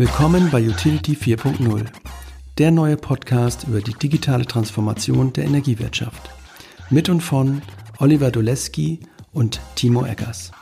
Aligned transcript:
Willkommen 0.00 0.48
bei 0.50 0.66
Utility 0.66 1.12
4.0, 1.12 1.84
der 2.56 2.70
neue 2.70 2.96
Podcast 2.96 3.64
über 3.68 3.82
die 3.82 3.92
digitale 3.92 4.46
Transformation 4.46 5.30
der 5.34 5.44
Energiewirtschaft. 5.44 6.30
Mit 6.88 7.10
und 7.10 7.20
von 7.20 7.60
Oliver 7.98 8.30
Doleski 8.30 9.00
und 9.34 9.60
Timo 9.74 10.06
Eggers. 10.06 10.52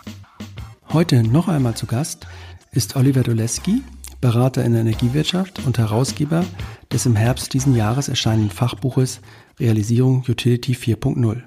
Heute 0.92 1.22
noch 1.22 1.46
einmal 1.46 1.76
zu 1.76 1.86
Gast 1.86 2.26
ist 2.72 2.96
Oliver 2.96 3.22
Doleski, 3.22 3.82
Berater 4.20 4.64
in 4.64 4.72
der 4.72 4.80
Energiewirtschaft 4.80 5.64
und 5.64 5.78
Herausgeber 5.78 6.44
des 6.92 7.06
im 7.06 7.14
Herbst 7.14 7.54
diesen 7.54 7.76
Jahres 7.76 8.08
erscheinenden 8.08 8.50
Fachbuches 8.50 9.20
Realisierung 9.60 10.24
Utility 10.28 10.72
4.0. 10.72 11.42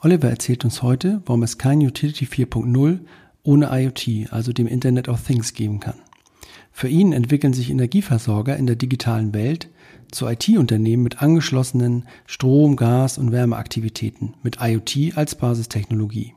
Oliver 0.00 0.30
erzählt 0.30 0.64
uns 0.64 0.80
heute, 0.80 1.20
warum 1.26 1.42
es 1.42 1.58
kein 1.58 1.80
Utility 1.80 2.24
4.0 2.24 3.00
ohne 3.42 3.68
IoT, 3.70 4.32
also 4.32 4.54
dem 4.54 4.66
Internet 4.66 5.10
of 5.10 5.22
Things, 5.22 5.52
geben 5.52 5.80
kann. 5.80 6.05
Für 6.72 6.88
ihn 6.88 7.12
entwickeln 7.12 7.52
sich 7.52 7.70
Energieversorger 7.70 8.56
in 8.56 8.66
der 8.66 8.76
digitalen 8.76 9.34
Welt 9.34 9.70
zu 10.10 10.26
IT-Unternehmen 10.26 11.02
mit 11.02 11.22
angeschlossenen 11.22 12.06
Strom-, 12.26 12.76
Gas- 12.76 13.18
und 13.18 13.32
Wärmeaktivitäten 13.32 14.34
mit 14.42 14.58
IoT 14.60 15.16
als 15.16 15.34
Basistechnologie. 15.34 16.34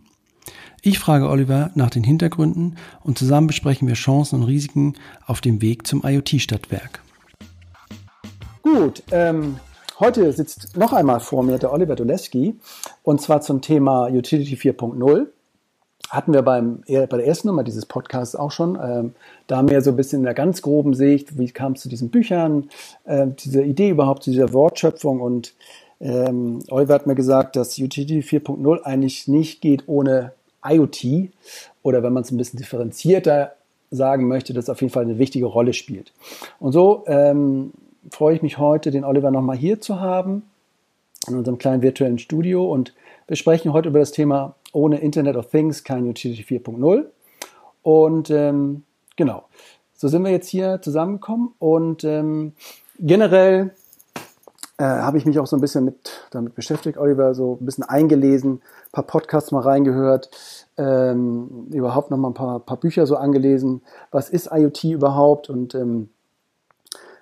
Ich 0.82 0.98
frage 0.98 1.30
Oliver 1.30 1.72
nach 1.76 1.90
den 1.90 2.04
Hintergründen 2.04 2.78
und 3.04 3.18
zusammen 3.18 3.48
besprechen 3.48 3.88
wir 3.88 3.96
Chancen 3.96 4.40
und 4.40 4.44
Risiken 4.44 4.94
auf 5.26 5.42
dem 5.42 5.62
Weg 5.62 5.86
zum 5.86 6.04
IoT-Stadtwerk. 6.06 7.02
Gut, 8.62 9.04
ähm, 9.12 9.58
heute 10.00 10.32
sitzt 10.32 10.78
noch 10.78 10.94
einmal 10.94 11.20
vor 11.20 11.44
mir 11.44 11.58
der 11.58 11.74
Oliver 11.74 11.96
Doleski 11.96 12.56
und 13.04 13.22
zwar 13.22 13.42
zum 13.42 13.62
Thema 13.62 14.08
Utility 14.08 14.56
4.0 14.56 15.28
hatten 16.10 16.34
wir 16.34 16.42
beim, 16.42 16.84
bei 16.88 17.06
der 17.06 17.26
ersten 17.26 17.48
Nummer 17.48 17.64
dieses 17.64 17.86
Podcasts 17.86 18.36
auch 18.36 18.52
schon. 18.52 18.78
Ähm, 18.82 19.14
da 19.48 19.62
mehr 19.62 19.82
so 19.82 19.92
ein 19.92 19.96
bisschen 19.96 20.20
in 20.20 20.26
der 20.26 20.34
ganz 20.34 20.62
groben 20.62 20.94
Sicht, 20.94 21.38
wie 21.38 21.50
kam 21.50 21.74
es 21.74 21.82
zu 21.82 21.90
diesen 21.90 22.10
Büchern, 22.10 22.70
äh, 23.06 23.28
diese 23.28 23.62
Idee 23.62 23.90
überhaupt 23.90 24.24
zu 24.24 24.32
dieser 24.32 24.52
Wortschöpfung. 24.54 25.22
Und 25.22 25.54
ähm, 26.00 26.60
Oliver 26.70 26.96
hat 26.96 27.08
mir 27.08 27.16
gesagt, 27.16 27.56
dass 27.56 27.78
Utility 27.78 28.20
4.0 28.20 28.82
eigentlich 28.82 29.28
nicht 29.28 29.62
geht 29.62 29.84
ohne 29.88 30.34
IoT 30.66 31.32
oder 31.84 32.04
wenn 32.04 32.14
man 32.14 32.24
es 32.24 32.32
ein 32.32 32.38
bisschen 32.38 32.60
differenzierter 32.60 33.54
sagen 33.92 34.28
möchte, 34.28 34.54
dass 34.54 34.70
auf 34.70 34.82
jeden 34.82 34.94
Fall 34.94 35.04
eine 35.04 35.18
wichtige 35.18 35.46
Rolle 35.46 35.74
spielt. 35.74 36.12
Und 36.60 36.74
so 36.74 37.04
ähm, 37.08 37.72
freue 38.12 38.36
ich 38.36 38.42
mich 38.42 38.58
heute, 38.58 38.92
den 38.92 39.04
Oliver 39.04 39.32
nochmal 39.32 39.58
hier 39.58 39.82
zu 39.82 40.00
haben 40.00 40.44
in 41.28 41.36
unserem 41.36 41.58
kleinen 41.58 41.82
virtuellen 41.82 42.20
Studio 42.20 42.72
und 42.72 42.94
wir 43.30 43.36
sprechen 43.36 43.74
heute 43.74 43.90
über 43.90 44.00
das 44.00 44.12
Thema 44.12 44.56
ohne 44.74 45.00
Internet 45.02 45.36
of 45.36 45.52
Things 45.52 45.84
kein 45.84 46.08
Utility 46.08 46.42
4.0. 46.42 47.06
Und 47.84 48.32
ähm, 48.32 48.84
genau, 49.16 49.44
so 49.94 50.08
sind 50.08 50.24
wir 50.24 50.32
jetzt 50.32 50.48
hier 50.48 50.82
zusammengekommen 50.82 51.54
und 51.60 52.04
ähm, 52.04 52.54
generell 52.98 53.76
äh, 54.80 54.84
habe 54.84 55.20
ich 55.20 55.28
mich 55.28 55.38
auch 55.38 55.46
so 55.46 55.56
ein 55.56 55.62
bisschen 55.62 55.86
mit 55.86 56.28
damit 56.32 56.56
beschäftigt, 56.56 56.98
Oliver, 56.98 57.36
so 57.36 57.60
ein 57.62 57.66
bisschen 57.66 57.84
eingelesen, 57.84 58.54
ein 58.54 58.92
paar 58.94 59.06
Podcasts 59.06 59.52
mal 59.52 59.62
reingehört, 59.62 60.32
ähm, 60.78 61.68
überhaupt 61.72 62.10
noch 62.10 62.18
mal 62.18 62.30
ein 62.30 62.34
paar, 62.34 62.60
paar 62.60 62.78
Bücher 62.78 63.06
so 63.06 63.16
angelesen. 63.16 63.84
Was 64.10 64.32
ist 64.32 64.50
IoT 64.52 64.86
überhaupt? 64.86 65.52
Und 65.52 65.76
ähm, 65.76 66.10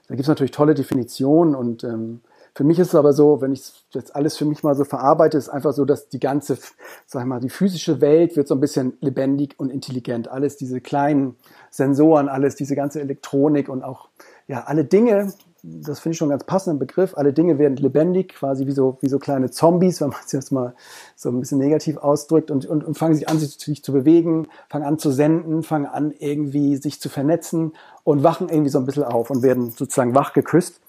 da 0.07 0.15
gibt 0.15 0.21
es 0.21 0.29
natürlich 0.29 0.51
tolle 0.51 0.73
Definitionen 0.73 1.53
und 1.53 1.83
ähm, 1.83 2.21
für 2.57 2.63
mich 2.63 2.79
ist 2.79 2.87
es 2.87 2.95
aber 2.95 3.13
so, 3.13 3.39
wenn 3.39 3.51
ich 3.51 3.71
jetzt 3.91 4.15
alles 4.15 4.35
für 4.35 4.45
mich 4.45 4.63
mal 4.63 4.73
so 4.73 4.83
verarbeite, 4.83 5.37
ist 5.37 5.47
einfach 5.47 5.73
so, 5.73 5.85
dass 5.85 6.09
die 6.09 6.19
ganze, 6.19 6.57
sag 7.05 7.21
ich 7.21 7.27
mal, 7.27 7.39
die 7.39 7.51
physische 7.51 8.01
Welt 8.01 8.35
wird 8.35 8.47
so 8.47 8.55
ein 8.55 8.59
bisschen 8.59 8.97
lebendig 8.99 9.53
und 9.59 9.69
intelligent. 9.69 10.27
Alles 10.27 10.57
diese 10.57 10.81
kleinen 10.81 11.35
Sensoren, 11.69 12.29
alles 12.29 12.55
diese 12.55 12.75
ganze 12.75 12.99
Elektronik 12.99 13.69
und 13.69 13.83
auch 13.83 14.09
ja 14.47 14.63
alle 14.63 14.85
Dinge, 14.85 15.33
das 15.61 15.99
finde 15.99 16.13
ich 16.13 16.17
schon 16.17 16.31
einen 16.31 16.39
ganz 16.39 16.45
passenden 16.45 16.79
Begriff. 16.79 17.15
Alle 17.15 17.31
Dinge 17.31 17.59
werden 17.59 17.77
lebendig, 17.77 18.29
quasi 18.29 18.65
wie 18.65 18.71
so, 18.71 18.97
wie 19.01 19.09
so 19.09 19.19
kleine 19.19 19.51
Zombies, 19.51 20.01
wenn 20.01 20.09
man 20.09 20.19
es 20.25 20.31
jetzt 20.31 20.51
mal 20.51 20.73
so 21.15 21.29
ein 21.29 21.39
bisschen 21.39 21.59
negativ 21.59 21.97
ausdrückt 21.97 22.49
und, 22.49 22.65
und, 22.65 22.83
und 22.83 22.97
fangen 22.97 23.13
sich 23.13 23.29
an, 23.29 23.37
sich, 23.37 23.51
sich 23.59 23.83
zu 23.83 23.93
bewegen, 23.93 24.47
fangen 24.67 24.83
an 24.83 24.97
zu 24.97 25.11
senden, 25.11 25.61
fangen 25.61 25.85
an 25.85 26.11
irgendwie 26.17 26.77
sich 26.77 26.99
zu 26.99 27.09
vernetzen 27.09 27.73
und 28.03 28.23
wachen 28.23 28.49
irgendwie 28.49 28.71
so 28.71 28.79
ein 28.79 28.85
bisschen 28.87 29.03
auf 29.03 29.29
und 29.29 29.43
werden 29.43 29.69
sozusagen 29.69 30.15
wach 30.15 30.33
geküsst. 30.33 30.81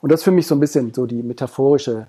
Und 0.00 0.12
das 0.12 0.20
ist 0.20 0.24
für 0.24 0.30
mich 0.30 0.46
so 0.46 0.54
ein 0.54 0.60
bisschen 0.60 0.92
so 0.94 1.06
die 1.06 1.22
metaphorische 1.22 2.08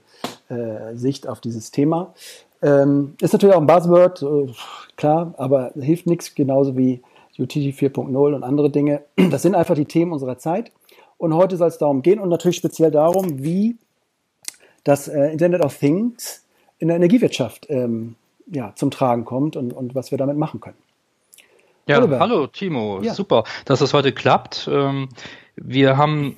äh, 0.49 0.95
Sicht 0.95 1.27
auf 1.27 1.39
dieses 1.41 1.71
Thema. 1.71 2.13
Ähm, 2.61 3.15
ist 3.21 3.33
natürlich 3.33 3.55
auch 3.55 3.61
ein 3.61 3.67
Buzzword, 3.67 4.21
äh, 4.23 4.53
klar, 4.95 5.33
aber 5.37 5.71
hilft 5.79 6.07
nichts, 6.07 6.33
genauso 6.35 6.77
wie 6.77 7.01
UTT 7.37 7.55
4.0 7.55 8.15
und 8.15 8.43
andere 8.43 8.69
Dinge. 8.69 9.01
Das 9.29 9.41
sind 9.41 9.55
einfach 9.55 9.75
die 9.75 9.85
Themen 9.85 10.13
unserer 10.13 10.37
Zeit. 10.37 10.71
Und 11.17 11.33
heute 11.33 11.57
soll 11.57 11.67
es 11.67 11.77
darum 11.77 12.01
gehen 12.01 12.19
und 12.19 12.29
natürlich 12.29 12.57
speziell 12.57 12.91
darum, 12.91 13.43
wie 13.43 13.77
das 14.83 15.07
äh, 15.07 15.31
Internet 15.31 15.61
of 15.61 15.77
Things 15.77 16.43
in 16.77 16.89
der 16.89 16.97
Energiewirtschaft 16.97 17.67
ähm, 17.69 18.15
ja, 18.47 18.73
zum 18.75 18.91
Tragen 18.91 19.25
kommt 19.25 19.55
und, 19.55 19.73
und 19.73 19.95
was 19.95 20.11
wir 20.11 20.17
damit 20.17 20.37
machen 20.37 20.59
können. 20.59 20.77
Ja, 21.87 21.99
Oliver. 21.99 22.19
hallo 22.19 22.47
Timo, 22.47 22.99
ja. 23.01 23.13
super, 23.13 23.43
dass 23.65 23.79
das 23.79 23.93
heute 23.93 24.11
klappt. 24.11 24.67
Ähm, 24.71 25.09
wir 25.55 25.97
haben 25.97 26.35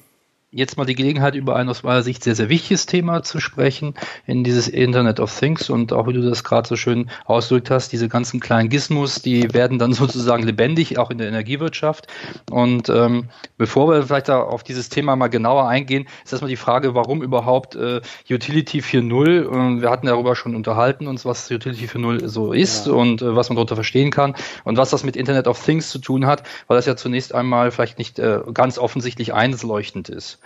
jetzt 0.58 0.76
mal 0.76 0.86
die 0.86 0.96
Gelegenheit, 0.96 1.36
über 1.36 1.56
ein 1.56 1.70
aus 1.70 1.84
meiner 1.84 2.02
Sicht 2.02 2.24
sehr, 2.24 2.34
sehr 2.34 2.50
wichtiges 2.50 2.88
Thema 2.88 3.22
zu 3.22 3.40
sprechen, 3.40 3.94
in 4.26 4.44
dieses 4.44 4.68
Internet 4.68 5.20
of 5.20 5.38
Things 5.38 5.70
und 5.70 5.94
auch 5.94 6.08
wie 6.08 6.14
du 6.14 6.22
das 6.28 6.44
gerade 6.44 6.68
so 6.68 6.76
schön 6.76 7.12
ausgedrückt 7.26 7.70
hast, 7.70 7.92
diese 7.92 8.10
ganzen 8.10 8.40
kleinen 8.40 8.68
Gizmos, 8.68 9.22
die 9.22 9.54
werden 9.54 9.78
dann 9.78 9.94
sozusagen 9.94 10.42
lebendig, 10.42 10.98
auch 10.98 11.12
in 11.12 11.20
der 11.20 11.28
Energiewirtschaft. 11.28 12.08
Und 12.50 12.90
ähm, 12.90 13.30
bevor 13.60 13.88
wir 13.88 14.02
vielleicht 14.02 14.30
da 14.30 14.42
auf 14.42 14.64
dieses 14.64 14.90
Thema 14.90 15.16
mal 15.16 15.28
genauer 15.28 15.68
eingehen, 15.68 16.08
ist 16.26 16.34
erstmal 16.34 16.50
die 16.50 16.56
Frage, 16.56 16.96
warum 16.96 17.22
überhaupt 17.22 17.76
äh, 17.76 18.02
Utility 18.28 18.80
4.0? 18.80 19.78
Äh, 19.78 19.82
wir 19.84 19.92
hatten 19.92 20.08
darüber 20.08 20.36
schon 20.36 20.56
unterhalten, 20.56 21.06
uns 21.06 21.24
was 21.24 21.52
Utility 21.52 21.86
4.0 21.86 22.28
so 22.28 22.52
ist 22.52 22.88
ja. 22.88 22.94
und 22.94 23.22
äh, 23.22 23.36
was 23.36 23.50
man 23.50 23.58
darunter 23.58 23.76
verstehen 23.76 24.10
kann 24.10 24.34
und 24.64 24.78
was 24.78 24.90
das 24.90 25.04
mit 25.04 25.16
Internet 25.16 25.48
of 25.48 25.64
Things 25.64 25.90
zu 25.90 26.00
tun 26.00 26.26
hat, 26.26 26.42
weil 26.66 26.78
das 26.78 26.88
ja 26.88 26.96
zunächst 26.96 27.36
einmal 27.36 27.70
vielleicht 27.70 28.00
nicht 28.00 28.18
äh, 28.18 28.40
ganz 28.56 28.80
offensichtlich 28.80 29.36
einleuchtend 29.36 30.10
ist. 30.10 30.40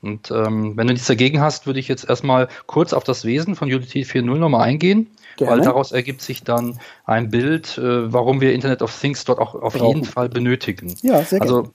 Und 0.00 0.30
ähm, 0.30 0.76
wenn 0.76 0.86
du 0.86 0.92
nichts 0.92 1.08
dagegen 1.08 1.40
hast, 1.40 1.66
würde 1.66 1.80
ich 1.80 1.88
jetzt 1.88 2.08
erstmal 2.08 2.48
kurz 2.66 2.92
auf 2.92 3.02
das 3.02 3.24
Wesen 3.24 3.56
von 3.56 3.68
Unity 3.68 4.02
4.0 4.02 4.22
nochmal 4.36 4.62
eingehen, 4.62 5.10
Gerne. 5.36 5.52
weil 5.52 5.60
daraus 5.62 5.90
ergibt 5.90 6.22
sich 6.22 6.44
dann 6.44 6.78
ein 7.04 7.30
Bild, 7.30 7.78
äh, 7.78 8.12
warum 8.12 8.40
wir 8.40 8.52
Internet 8.52 8.80
of 8.82 8.96
Things 8.96 9.24
dort 9.24 9.40
auch 9.40 9.56
auf 9.56 9.74
Brauchen. 9.74 9.96
jeden 9.96 10.04
Fall 10.04 10.28
benötigen. 10.28 10.94
Ja, 11.02 11.22
sehr 11.24 11.40
gerne. 11.40 11.52
Also 11.52 11.70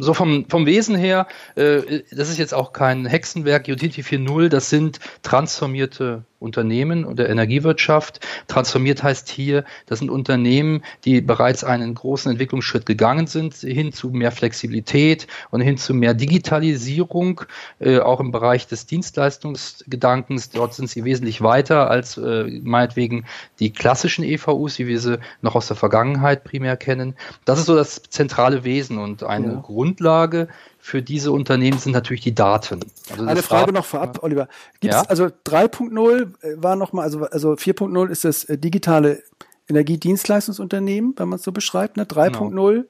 so 0.00 0.14
vom, 0.14 0.46
vom 0.48 0.66
Wesen 0.66 0.96
her, 0.96 1.28
äh, 1.54 2.02
das 2.10 2.28
ist 2.28 2.38
jetzt 2.38 2.54
auch 2.54 2.72
kein 2.72 3.06
Hexenwerk, 3.06 3.68
Utility 3.68 4.02
4.0, 4.02 4.48
das 4.48 4.68
sind 4.68 4.98
transformierte 5.22 6.24
Unternehmen 6.40 7.04
und 7.04 7.18
der 7.18 7.28
Energiewirtschaft. 7.28 8.26
Transformiert 8.48 9.02
heißt 9.02 9.28
hier, 9.28 9.64
das 9.86 10.00
sind 10.00 10.10
Unternehmen, 10.10 10.82
die 11.04 11.20
bereits 11.20 11.62
einen 11.62 11.94
großen 11.94 12.32
Entwicklungsschritt 12.32 12.86
gegangen 12.86 13.26
sind, 13.26 13.54
hin 13.54 13.92
zu 13.92 14.08
mehr 14.08 14.32
Flexibilität 14.32 15.26
und 15.50 15.60
hin 15.60 15.76
zu 15.76 15.94
mehr 15.94 16.14
Digitalisierung, 16.14 17.42
äh, 17.78 17.98
auch 17.98 18.20
im 18.20 18.30
Bereich 18.32 18.66
des 18.66 18.86
Dienstleistungsgedankens. 18.86 20.50
Dort 20.50 20.74
sind 20.74 20.88
sie 20.90 21.04
wesentlich 21.04 21.42
weiter 21.42 21.90
als 21.90 22.16
äh, 22.16 22.60
meinetwegen 22.62 23.26
die 23.58 23.72
klassischen 23.72 24.24
EVUs, 24.24 24.78
wie 24.78 24.86
wir 24.86 25.00
sie 25.00 25.18
noch 25.42 25.54
aus 25.54 25.68
der 25.68 25.76
Vergangenheit 25.76 26.44
primär 26.44 26.76
kennen. 26.76 27.14
Das 27.44 27.58
ist 27.58 27.66
so 27.66 27.76
das 27.76 28.02
zentrale 28.08 28.64
Wesen 28.64 28.98
und 28.98 29.22
eine 29.22 29.54
ja. 29.54 29.60
Grundlage 29.60 30.48
für 30.78 31.02
diese 31.02 31.30
Unternehmen 31.30 31.78
sind 31.78 31.92
natürlich 31.92 32.22
die 32.22 32.34
Daten. 32.34 32.80
Also 33.10 33.26
Eine 33.26 33.42
Frage 33.42 33.66
Daten, 33.66 33.74
noch 33.74 33.84
vorab, 33.84 34.22
Oliver. 34.22 34.48
Gibt's, 34.80 34.96
ja? 34.96 35.02
also 35.02 35.26
3.0 35.26 36.22
äh, 36.42 36.62
war 36.62 36.76
nochmal, 36.76 37.04
also, 37.04 37.24
also 37.26 37.52
4.0 37.52 38.08
ist 38.08 38.24
das 38.24 38.44
äh, 38.44 38.56
digitale 38.56 39.22
Energiedienstleistungsunternehmen, 39.68 41.14
wenn 41.16 41.28
man 41.28 41.36
es 41.38 41.44
so 41.44 41.52
beschreibt, 41.52 41.96
ne? 41.96 42.04
3.0 42.04 42.50
genau. 42.50 42.84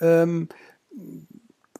ähm, 0.00 0.48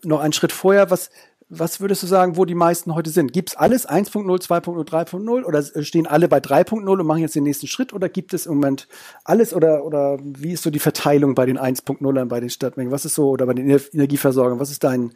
noch 0.03 0.21
einen 0.21 0.33
Schritt 0.33 0.53
vorher, 0.53 0.91
was, 0.91 1.11
was 1.49 1.81
würdest 1.81 2.03
du 2.03 2.09
sagen, 2.09 2.37
wo 2.37 2.45
die 2.45 2.55
meisten 2.55 2.95
heute 2.95 3.11
sind? 3.11 3.33
Gibt 3.33 3.51
es 3.51 3.57
alles 3.57 3.89
1.0, 3.89 4.27
2.0, 4.27 4.85
3.0 4.85 5.45
oder 5.45 5.63
stehen 5.85 6.07
alle 6.07 6.29
bei 6.29 6.39
3.0 6.39 6.89
und 6.89 7.07
machen 7.07 7.21
jetzt 7.21 7.37
den 7.37 7.45
nächsten 7.45 7.69
Schritt 7.69 7.93
oder 7.93 8.09
gibt 8.09 8.35
es 8.35 8.47
im 8.47 8.55
Moment 8.55 8.89
alles 9.25 9.55
oder, 9.55 9.85
oder 9.85 10.19
wie 10.23 10.53
ist 10.53 10.65
so 10.65 10.71
die 10.71 10.81
Verteilung 10.81 11.37
bei 11.37 11.47
den 11.47 11.59
1.0ern, 11.59 12.25
bei 12.25 12.41
den 12.41 12.51
Stadtmengen? 12.51 12.93
Was 12.93 13.05
ist 13.05 13.15
so 13.15 13.31
oder 13.31 13.47
bei 13.47 13.55
den 13.55 13.69
Energieversorgern? 13.69 14.59
Was 14.59 14.71
ist 14.71 14.83
dein, 14.83 15.13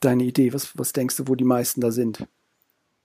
deine 0.00 0.22
Idee? 0.22 0.52
Was, 0.52 0.78
was 0.78 0.92
denkst 0.92 1.16
du, 1.16 1.26
wo 1.26 1.34
die 1.34 1.44
meisten 1.44 1.80
da 1.80 1.90
sind? 1.90 2.24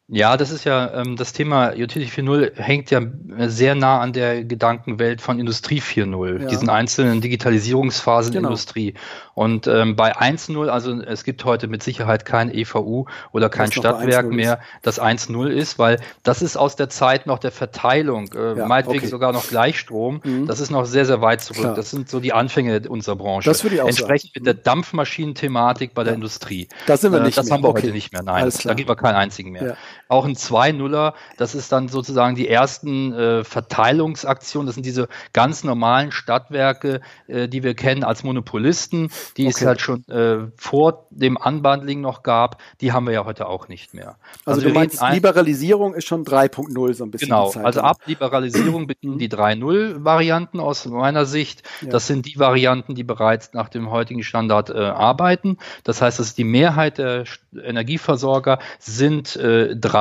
Ja, 0.09 0.37
das 0.37 0.51
ist 0.51 0.63
ja, 0.63 1.01
ähm, 1.01 1.17
das 1.17 1.33
Thema 1.33 1.73
Utility 1.73 2.21
4.0 2.21 2.55
hängt 2.55 2.91
ja 2.91 3.01
sehr 3.47 3.75
nah 3.75 3.99
an 3.99 4.13
der 4.13 4.45
Gedankenwelt 4.45 5.19
von 5.19 5.37
Industrie 5.37 5.81
4.0, 5.81 6.43
ja. 6.43 6.47
diesen 6.47 6.69
einzelnen 6.69 7.19
Digitalisierungsphasen 7.19 8.31
genau. 8.31 8.43
der 8.43 8.49
Industrie. 8.51 8.93
Und 9.33 9.67
ähm, 9.67 9.97
bei 9.97 10.15
1.0, 10.15 10.69
also 10.69 11.01
es 11.01 11.25
gibt 11.25 11.43
heute 11.43 11.67
mit 11.67 11.83
Sicherheit 11.83 12.23
kein 12.23 12.53
EVU 12.53 13.05
oder 13.33 13.49
kein 13.49 13.69
Stadtwerk 13.69 14.29
mehr, 14.29 14.61
das 14.81 14.99
1.0 14.99 15.49
ist, 15.49 15.77
weil 15.77 15.99
das 16.23 16.41
ist 16.41 16.55
aus 16.55 16.77
der 16.77 16.87
Zeit 16.87 17.27
noch 17.27 17.37
der 17.37 17.51
Verteilung, 17.51 18.31
äh, 18.33 18.57
ja, 18.59 18.65
meinetwegen 18.65 18.99
okay. 18.99 19.07
sogar 19.07 19.33
noch 19.33 19.49
Gleichstrom. 19.49 20.21
Mhm. 20.23 20.47
Das 20.47 20.61
ist 20.61 20.71
noch 20.71 20.85
sehr, 20.85 21.05
sehr 21.05 21.19
weit 21.19 21.41
zurück. 21.41 21.63
Klar. 21.63 21.75
Das 21.75 21.91
sind 21.91 22.09
so 22.09 22.21
die 22.21 22.31
Anfänge 22.31 22.81
unserer 22.87 23.17
Branche. 23.17 23.49
Das 23.49 23.61
würde 23.65 23.75
ich 23.75 23.81
auch 23.81 23.89
Entsprechend 23.89 24.31
sagen. 24.33 24.45
mit 24.45 24.45
der 24.45 24.53
Dampfmaschinenthematik 24.53 25.93
bei 25.93 26.05
der 26.05 26.13
Industrie. 26.13 26.69
Das 26.85 27.01
sind 27.01 27.11
wir 27.11 27.19
äh, 27.19 27.23
nicht 27.23 27.33
äh, 27.33 27.41
Das 27.41 27.47
mehr. 27.47 27.55
haben 27.55 27.63
wir 27.63 27.69
okay. 27.69 27.81
heute 27.83 27.91
nicht 27.91 28.13
mehr. 28.13 28.23
Nein, 28.23 28.49
da 28.63 28.73
gibt 28.73 28.87
wir 28.87 28.95
keinen 28.95 29.15
einzigen 29.15 29.51
mehr 29.51 29.75
auch 30.07 30.25
ein 30.25 30.35
2-0er. 30.35 31.13
Das 31.37 31.55
ist 31.55 31.71
dann 31.71 31.87
sozusagen 31.87 32.35
die 32.35 32.47
ersten 32.47 33.13
äh, 33.13 33.43
Verteilungsaktionen. 33.43 34.65
Das 34.65 34.75
sind 34.75 34.85
diese 34.85 35.07
ganz 35.33 35.63
normalen 35.63 36.11
Stadtwerke, 36.11 37.01
äh, 37.27 37.47
die 37.47 37.63
wir 37.63 37.73
kennen 37.73 38.03
als 38.03 38.23
Monopolisten, 38.23 39.09
die 39.37 39.47
okay. 39.47 39.55
es 39.55 39.65
halt 39.65 39.81
schon 39.81 40.07
äh, 40.07 40.47
vor 40.55 41.07
dem 41.09 41.37
Unbundling 41.37 42.01
noch 42.01 42.23
gab. 42.23 42.61
Die 42.81 42.91
haben 42.91 43.05
wir 43.05 43.13
ja 43.13 43.25
heute 43.25 43.47
auch 43.47 43.67
nicht 43.67 43.93
mehr. 43.93 44.17
Also, 44.45 44.61
also 44.61 44.67
du 44.69 44.73
meinst, 44.73 45.01
Liberalisierung 45.11 45.93
ist 45.93 46.07
schon 46.07 46.25
3.0 46.25 46.93
so 46.93 47.03
ein 47.03 47.11
bisschen. 47.11 47.27
Genau, 47.27 47.51
also 47.51 47.81
ab 47.81 47.97
Liberalisierung 48.05 48.87
bitten 48.87 49.17
die 49.17 49.29
3.0-Varianten 49.29 50.59
aus 50.59 50.85
meiner 50.85 51.25
Sicht. 51.25 51.63
Ja. 51.81 51.89
Das 51.89 52.07
sind 52.07 52.25
die 52.25 52.39
Varianten, 52.39 52.95
die 52.95 53.03
bereits 53.03 53.53
nach 53.53 53.69
dem 53.69 53.91
heutigen 53.91 54.23
Standard 54.23 54.69
äh, 54.69 54.77
arbeiten. 54.77 55.57
Das 55.83 56.01
heißt, 56.01 56.19
dass 56.19 56.33
die 56.33 56.43
Mehrheit 56.43 56.97
der 56.97 57.25
Energieversorger 57.55 58.59
sind 58.79 59.35
äh, 59.35 59.73
3-0 59.73 59.96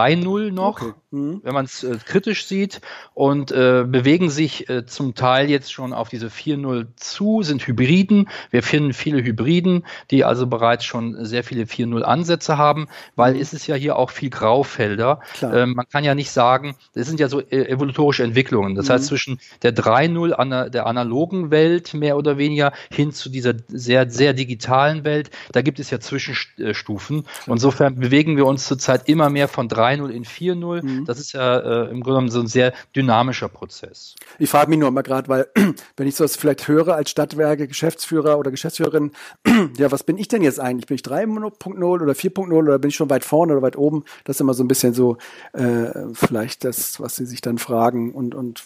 noch, 0.52 0.80
okay. 0.80 0.92
Mhm. 1.16 1.40
wenn 1.42 1.54
man 1.54 1.64
es 1.64 1.82
äh, 1.82 1.96
kritisch 2.04 2.46
sieht, 2.46 2.80
und 3.14 3.50
äh, 3.50 3.84
bewegen 3.86 4.30
sich 4.30 4.68
äh, 4.68 4.86
zum 4.86 5.14
Teil 5.14 5.48
jetzt 5.48 5.72
schon 5.72 5.92
auf 5.92 6.08
diese 6.08 6.28
4-0 6.28 6.86
zu, 6.96 7.42
sind 7.42 7.66
Hybriden. 7.66 8.28
Wir 8.50 8.62
finden 8.62 8.92
viele 8.92 9.22
Hybriden, 9.22 9.86
die 10.10 10.24
also 10.24 10.46
bereits 10.46 10.84
schon 10.84 11.24
sehr 11.24 11.44
viele 11.44 11.64
4-0 11.64 12.02
Ansätze 12.02 12.58
haben, 12.58 12.88
weil 13.14 13.34
mhm. 13.34 13.40
es 13.40 13.52
ist 13.52 13.66
ja 13.66 13.74
hier 13.74 13.96
auch 13.96 14.10
viel 14.10 14.30
Graufelder. 14.30 15.20
Ähm, 15.42 15.74
man 15.74 15.88
kann 15.88 16.04
ja 16.04 16.14
nicht 16.14 16.30
sagen, 16.30 16.76
das 16.94 17.06
sind 17.06 17.20
ja 17.20 17.28
so 17.28 17.40
äh, 17.40 17.68
evolutorische 17.68 18.22
Entwicklungen. 18.22 18.74
Das 18.74 18.88
mhm. 18.88 18.92
heißt, 18.92 19.06
zwischen 19.06 19.40
der 19.62 19.74
3-0 19.74 20.32
an 20.32 20.70
der 20.70 20.86
analogen 20.86 21.50
Welt 21.50 21.94
mehr 21.94 22.16
oder 22.16 22.38
weniger 22.38 22.72
hin 22.90 23.12
zu 23.12 23.30
dieser 23.30 23.54
sehr, 23.68 24.10
sehr 24.10 24.34
digitalen 24.34 25.04
Welt, 25.04 25.30
da 25.52 25.62
gibt 25.62 25.80
es 25.80 25.90
ja 25.90 26.00
Zwischenstufen. 26.00 27.24
Insofern 27.46 27.96
bewegen 27.96 28.36
wir 28.36 28.46
uns 28.46 28.66
zurzeit 28.66 29.08
immer 29.08 29.30
mehr 29.30 29.48
von 29.48 29.68
3-0 29.68 30.10
in 30.10 30.24
4-0. 30.24 30.84
Mhm. 30.84 31.04
Das 31.06 31.18
ist 31.18 31.32
ja 31.32 31.58
äh, 31.58 31.84
im 31.84 32.02
Grunde 32.02 32.04
genommen 32.04 32.30
so 32.30 32.40
ein 32.40 32.46
sehr 32.46 32.72
dynamischer 32.94 33.48
Prozess. 33.48 34.14
Ich 34.38 34.50
frage 34.50 34.70
mich 34.70 34.78
nur 34.78 34.90
mal 34.90 35.02
gerade, 35.02 35.28
weil 35.28 35.48
wenn 35.96 36.06
ich 36.06 36.16
sowas 36.16 36.36
vielleicht 36.36 36.68
höre 36.68 36.94
als 36.94 37.10
Stadtwerke, 37.10 37.68
Geschäftsführer 37.68 38.38
oder 38.38 38.50
Geschäftsführerin, 38.50 39.12
ja, 39.78 39.90
was 39.90 40.02
bin 40.02 40.18
ich 40.18 40.28
denn 40.28 40.42
jetzt 40.42 40.60
eigentlich? 40.60 40.86
Bin 40.86 40.96
ich 40.96 41.02
3.0 41.02 41.82
oder 41.82 42.12
4.0 42.12 42.52
oder 42.52 42.78
bin 42.78 42.90
ich 42.90 42.96
schon 42.96 43.10
weit 43.10 43.24
vorne 43.24 43.52
oder 43.52 43.62
weit 43.62 43.76
oben? 43.76 44.04
Das 44.24 44.36
ist 44.36 44.40
immer 44.40 44.54
so 44.54 44.64
ein 44.64 44.68
bisschen 44.68 44.94
so 44.94 45.16
äh, 45.52 45.90
vielleicht 46.12 46.64
das, 46.64 47.00
was 47.00 47.16
sie 47.16 47.26
sich 47.26 47.40
dann 47.40 47.58
fragen 47.58 48.12
und, 48.12 48.34
und 48.34 48.64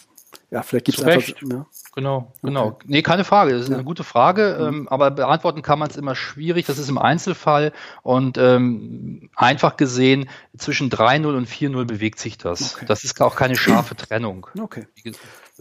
ja, 0.51 0.63
vielleicht 0.63 0.85
gibt 0.85 0.99
es 0.99 1.03
einfach. 1.05 1.33
Ja. 1.49 1.65
Genau, 1.95 2.33
genau. 2.43 2.67
Okay. 2.67 2.85
Nee, 2.87 3.01
keine 3.01 3.23
Frage. 3.23 3.53
Das 3.53 3.63
ist 3.63 3.69
ja. 3.69 3.75
eine 3.75 3.85
gute 3.85 4.03
Frage, 4.03 4.57
mhm. 4.59 4.67
ähm, 4.67 4.89
aber 4.89 5.09
beantworten 5.09 5.61
kann 5.61 5.79
man 5.79 5.89
es 5.89 5.95
immer 5.95 6.13
schwierig. 6.13 6.65
Das 6.65 6.77
ist 6.77 6.89
im 6.89 6.97
Einzelfall 6.97 7.71
und 8.03 8.37
ähm, 8.37 9.29
einfach 9.35 9.77
gesehen 9.77 10.29
zwischen 10.57 10.89
3-0 10.89 11.37
und 11.37 11.47
4-0 11.47 11.85
bewegt 11.85 12.19
sich 12.19 12.37
das. 12.37 12.75
Okay. 12.75 12.85
Das 12.85 13.05
ist 13.05 13.19
auch 13.21 13.37
keine 13.37 13.55
scharfe 13.55 13.95
Trennung. 13.95 14.47
Okay. 14.59 14.87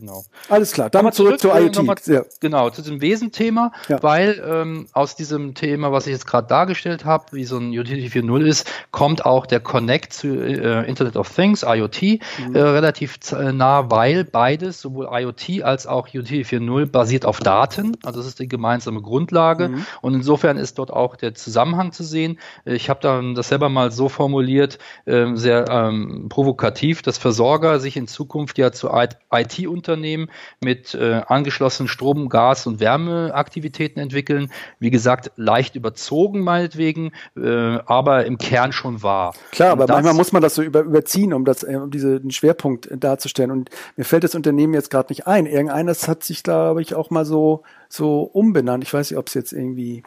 Genau. 0.01 0.25
Alles 0.49 0.73
klar, 0.73 0.89
mal 1.03 1.13
zurück, 1.13 1.41
zurück 1.41 1.75
zur 1.75 1.83
IoT. 1.83 2.07
Ja. 2.07 2.23
Genau, 2.41 2.71
zu 2.71 2.81
diesem 2.81 3.03
Wesenthema, 3.03 3.73
ja. 3.89 4.03
weil 4.03 4.43
ähm, 4.47 4.87
aus 4.93 5.15
diesem 5.15 5.55
Thema, 5.55 5.93
was 5.93 6.07
ich 6.07 6.13
jetzt 6.13 6.27
gerade 6.27 6.47
dargestellt 6.47 7.05
habe, 7.05 7.27
wie 7.33 7.45
so 7.45 7.59
ein 7.59 7.69
Utility 7.69 8.21
4.0 8.21 8.47
ist, 8.47 8.71
kommt 8.93 9.27
auch 9.27 9.45
der 9.45 9.61
Connect 9.61 10.15
zu 10.15 10.29
äh, 10.29 10.89
Internet 10.89 11.17
of 11.17 11.29
Things, 11.29 11.65
IoT, 11.67 12.03
mhm. 12.03 12.55
äh, 12.55 12.61
relativ 12.61 13.19
äh, 13.33 13.53
nah, 13.53 13.91
weil 13.91 14.25
beides, 14.25 14.80
sowohl 14.81 15.09
IoT 15.11 15.63
als 15.63 15.87
auch 15.87 16.09
Utility 16.09 16.43
4.0, 16.43 16.87
basiert 16.87 17.25
auf 17.25 17.41
Daten. 17.41 17.97
Also 18.05 18.21
das 18.21 18.27
ist 18.27 18.41
die 18.41 18.49
gemeinsame 18.49 19.03
Grundlage. 19.03 19.69
Mhm. 19.69 19.87
Und 20.03 20.15
insofern 20.15 20.57
ist 20.57 20.79
dort 20.79 20.93
auch 20.93 21.17
der 21.17 21.35
Zusammenhang 21.35 21.93
zu 21.93 22.05
sehen. 22.05 22.39
Ich 22.65 22.89
habe 22.91 23.01
dann 23.01 23.35
das 23.35 23.49
selber 23.49 23.69
mal 23.69 23.91
so 23.91 24.09
formuliert, 24.09 24.79
äh, 25.05 25.35
sehr 25.35 25.69
ähm, 25.69 26.27
provokativ, 26.29 27.03
dass 27.03 27.19
Versorger 27.19 27.81
sich 27.81 27.97
in 27.97 28.07
Zukunft 28.07 28.59
ja 28.59 28.73
zu 28.73 28.89
IT-Unternehmen 28.89 30.01
Unternehmen 30.01 30.29
mit 30.63 30.95
äh, 30.95 31.23
angeschlossenen 31.27 31.89
Strom-, 31.89 32.29
Gas- 32.29 32.67
und 32.67 32.81
Wärmeaktivitäten 32.81 34.01
entwickeln. 34.01 34.51
Wie 34.79 34.91
gesagt, 34.91 35.33
leicht 35.37 35.77
überzogen 35.77 36.41
meinetwegen, 36.41 37.13
äh, 37.37 37.79
aber 37.87 38.27
im 38.27 38.39
Kern 38.39 38.73
schon 38.73 39.03
wahr. 39.03 39.35
Klar, 39.53 39.71
aber 39.71 39.87
manchmal 39.87 40.15
muss 40.15 40.33
man 40.33 40.43
das 40.43 40.55
so 40.55 40.63
über, 40.63 40.81
überziehen, 40.81 41.33
um 41.33 41.45
das, 41.45 41.63
äh, 41.63 41.77
um 41.77 41.91
diesen 41.91 42.31
Schwerpunkt 42.31 42.89
darzustellen. 42.93 43.51
Und 43.51 43.71
mir 43.97 44.05
fällt 44.05 44.25
das 44.25 44.35
Unternehmen 44.35 44.70
jetzt 44.75 44.91
gerade 44.91 45.13
nicht 45.13 45.27
ein. 45.27 45.47
Irgendeines 45.47 46.09
hat 46.09 46.25
sich, 46.25 46.43
glaube 46.43 46.83
ich, 46.83 46.95
auch 46.95 47.11
mal 47.11 47.25
so, 47.25 47.63
so 47.89 48.23
umbenannt. 48.23 48.85
Ich 48.85 48.93
weiß 48.93 49.11
nicht, 49.11 49.19
ob 49.19 49.29
es 49.29 49.35
jetzt 49.35 49.53
irgendwie 49.53 50.03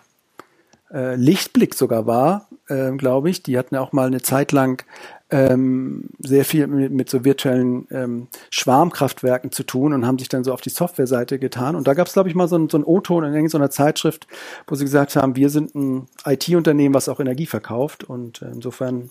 äh, 0.93 1.15
Lichtblick 1.15 1.73
sogar 1.73 2.05
war, 2.05 2.47
äh, 2.67 2.91
glaube 2.91 3.29
ich. 3.29 3.43
Die 3.43 3.57
hatten 3.57 3.75
ja 3.75 3.81
auch 3.81 3.91
mal 3.91 4.07
eine 4.07 4.21
Zeit 4.21 4.51
lang 4.51 4.83
ähm, 5.31 6.09
sehr 6.19 6.45
viel 6.45 6.67
mit, 6.67 6.91
mit 6.91 7.09
so 7.09 7.25
virtuellen 7.25 7.87
ähm, 7.89 8.27
Schwarmkraftwerken 8.51 9.51
zu 9.51 9.63
tun 9.63 9.93
und 9.93 10.05
haben 10.05 10.19
sich 10.19 10.29
dann 10.29 10.43
so 10.43 10.53
auf 10.53 10.61
die 10.61 10.69
Softwareseite 10.69 11.39
getan. 11.39 11.75
Und 11.75 11.87
da 11.87 11.95
gab 11.95 12.07
es, 12.07 12.13
glaube 12.13 12.29
ich, 12.29 12.35
mal 12.35 12.47
so, 12.47 12.57
ein, 12.57 12.69
so 12.69 12.77
ein 12.77 12.83
O-Ton 12.83 13.23
in 13.23 13.33
irgendeiner 13.33 13.71
Zeitschrift, 13.71 14.27
wo 14.67 14.75
sie 14.75 14.85
gesagt 14.85 15.15
haben, 15.15 15.35
wir 15.35 15.49
sind 15.49 15.73
ein 15.73 16.07
IT-Unternehmen, 16.25 16.93
was 16.93 17.09
auch 17.09 17.19
Energie 17.19 17.47
verkauft. 17.47 18.03
Und 18.03 18.43
äh, 18.43 18.51
insofern 18.53 19.09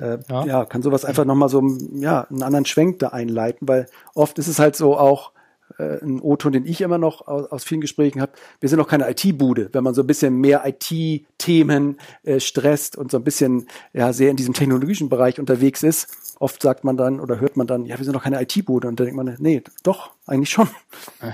äh, 0.00 0.18
ja. 0.28 0.44
ja. 0.44 0.64
kann 0.64 0.82
sowas 0.82 1.04
einfach 1.04 1.24
nochmal 1.24 1.48
so 1.48 1.62
ja, 1.92 2.26
einen 2.30 2.42
anderen 2.42 2.64
Schwenk 2.64 2.98
da 2.98 3.08
einleiten, 3.08 3.68
weil 3.68 3.86
oft 4.14 4.38
ist 4.38 4.48
es 4.48 4.58
halt 4.58 4.76
so 4.76 4.98
auch, 4.98 5.32
äh, 5.78 6.02
ein 6.02 6.20
O-Ton, 6.20 6.52
den 6.52 6.66
ich 6.66 6.80
immer 6.80 6.98
noch 6.98 7.26
aus, 7.26 7.50
aus 7.50 7.64
vielen 7.64 7.80
Gesprächen 7.80 8.20
habe. 8.20 8.32
Wir 8.60 8.68
sind 8.68 8.78
noch 8.78 8.88
keine 8.88 9.10
IT-Bude. 9.10 9.70
Wenn 9.72 9.84
man 9.84 9.94
so 9.94 10.02
ein 10.02 10.06
bisschen 10.06 10.36
mehr 10.36 10.62
IT-Themen 10.66 11.98
äh, 12.22 12.40
stresst 12.40 12.96
und 12.96 13.10
so 13.10 13.18
ein 13.18 13.24
bisschen 13.24 13.66
ja 13.92 14.12
sehr 14.12 14.30
in 14.30 14.36
diesem 14.36 14.54
technologischen 14.54 15.08
Bereich 15.08 15.40
unterwegs 15.40 15.82
ist, 15.82 16.08
oft 16.38 16.62
sagt 16.62 16.84
man 16.84 16.96
dann 16.96 17.20
oder 17.20 17.40
hört 17.40 17.56
man 17.56 17.66
dann, 17.66 17.86
ja, 17.86 17.98
wir 17.98 18.04
sind 18.04 18.14
noch 18.14 18.24
keine 18.24 18.40
IT-Bude. 18.42 18.88
Und 18.88 19.00
dann 19.00 19.06
denkt 19.06 19.16
man, 19.16 19.36
nee, 19.38 19.62
doch, 19.82 20.10
eigentlich 20.26 20.50
schon. 20.50 20.68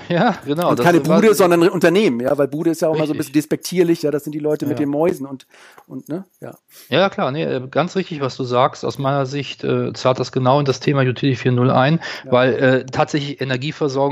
Ja, 0.09 0.37
genau. 0.44 0.71
Und 0.71 0.81
keine 0.81 1.00
Bude, 1.00 1.35
sondern 1.35 1.69
Unternehmen, 1.69 2.21
ja, 2.21 2.37
weil 2.37 2.49
Bude 2.49 2.71
ist 2.71 2.81
ja 2.81 2.88
auch 2.88 2.93
richtig. 2.93 3.00
mal 3.03 3.06
so 3.09 3.15
ein 3.15 3.19
bisschen 3.19 3.32
despektierlich, 3.32 4.03
ja, 4.03 4.11
das 4.11 4.25
sind 4.25 4.35
die 4.35 4.38
Leute 4.38 4.65
ja. 4.65 4.71
mit 4.71 4.79
den 4.79 4.88
Mäusen 4.88 5.27
und, 5.27 5.47
und, 5.87 6.09
ne, 6.09 6.25
ja. 6.41 6.55
Ja, 6.88 7.09
klar, 7.11 7.31
nee, 7.31 7.61
ganz 7.71 7.97
richtig, 7.97 8.21
was 8.21 8.37
du 8.37 8.44
sagst. 8.44 8.85
Aus 8.85 8.99
meiner 8.99 9.27
Sicht 9.27 9.62
äh, 9.65 9.93
zahlt 9.93 10.19
das 10.19 10.32
genau 10.32 10.59
in 10.59 10.65
das 10.65 10.81
Thema 10.81 11.03
Utility 11.03 11.50
4.0 11.50 11.71
ein, 11.71 12.00
ja. 12.25 12.32
weil 12.32 12.55
äh, 12.55 12.87
tatsächlich 12.87 13.41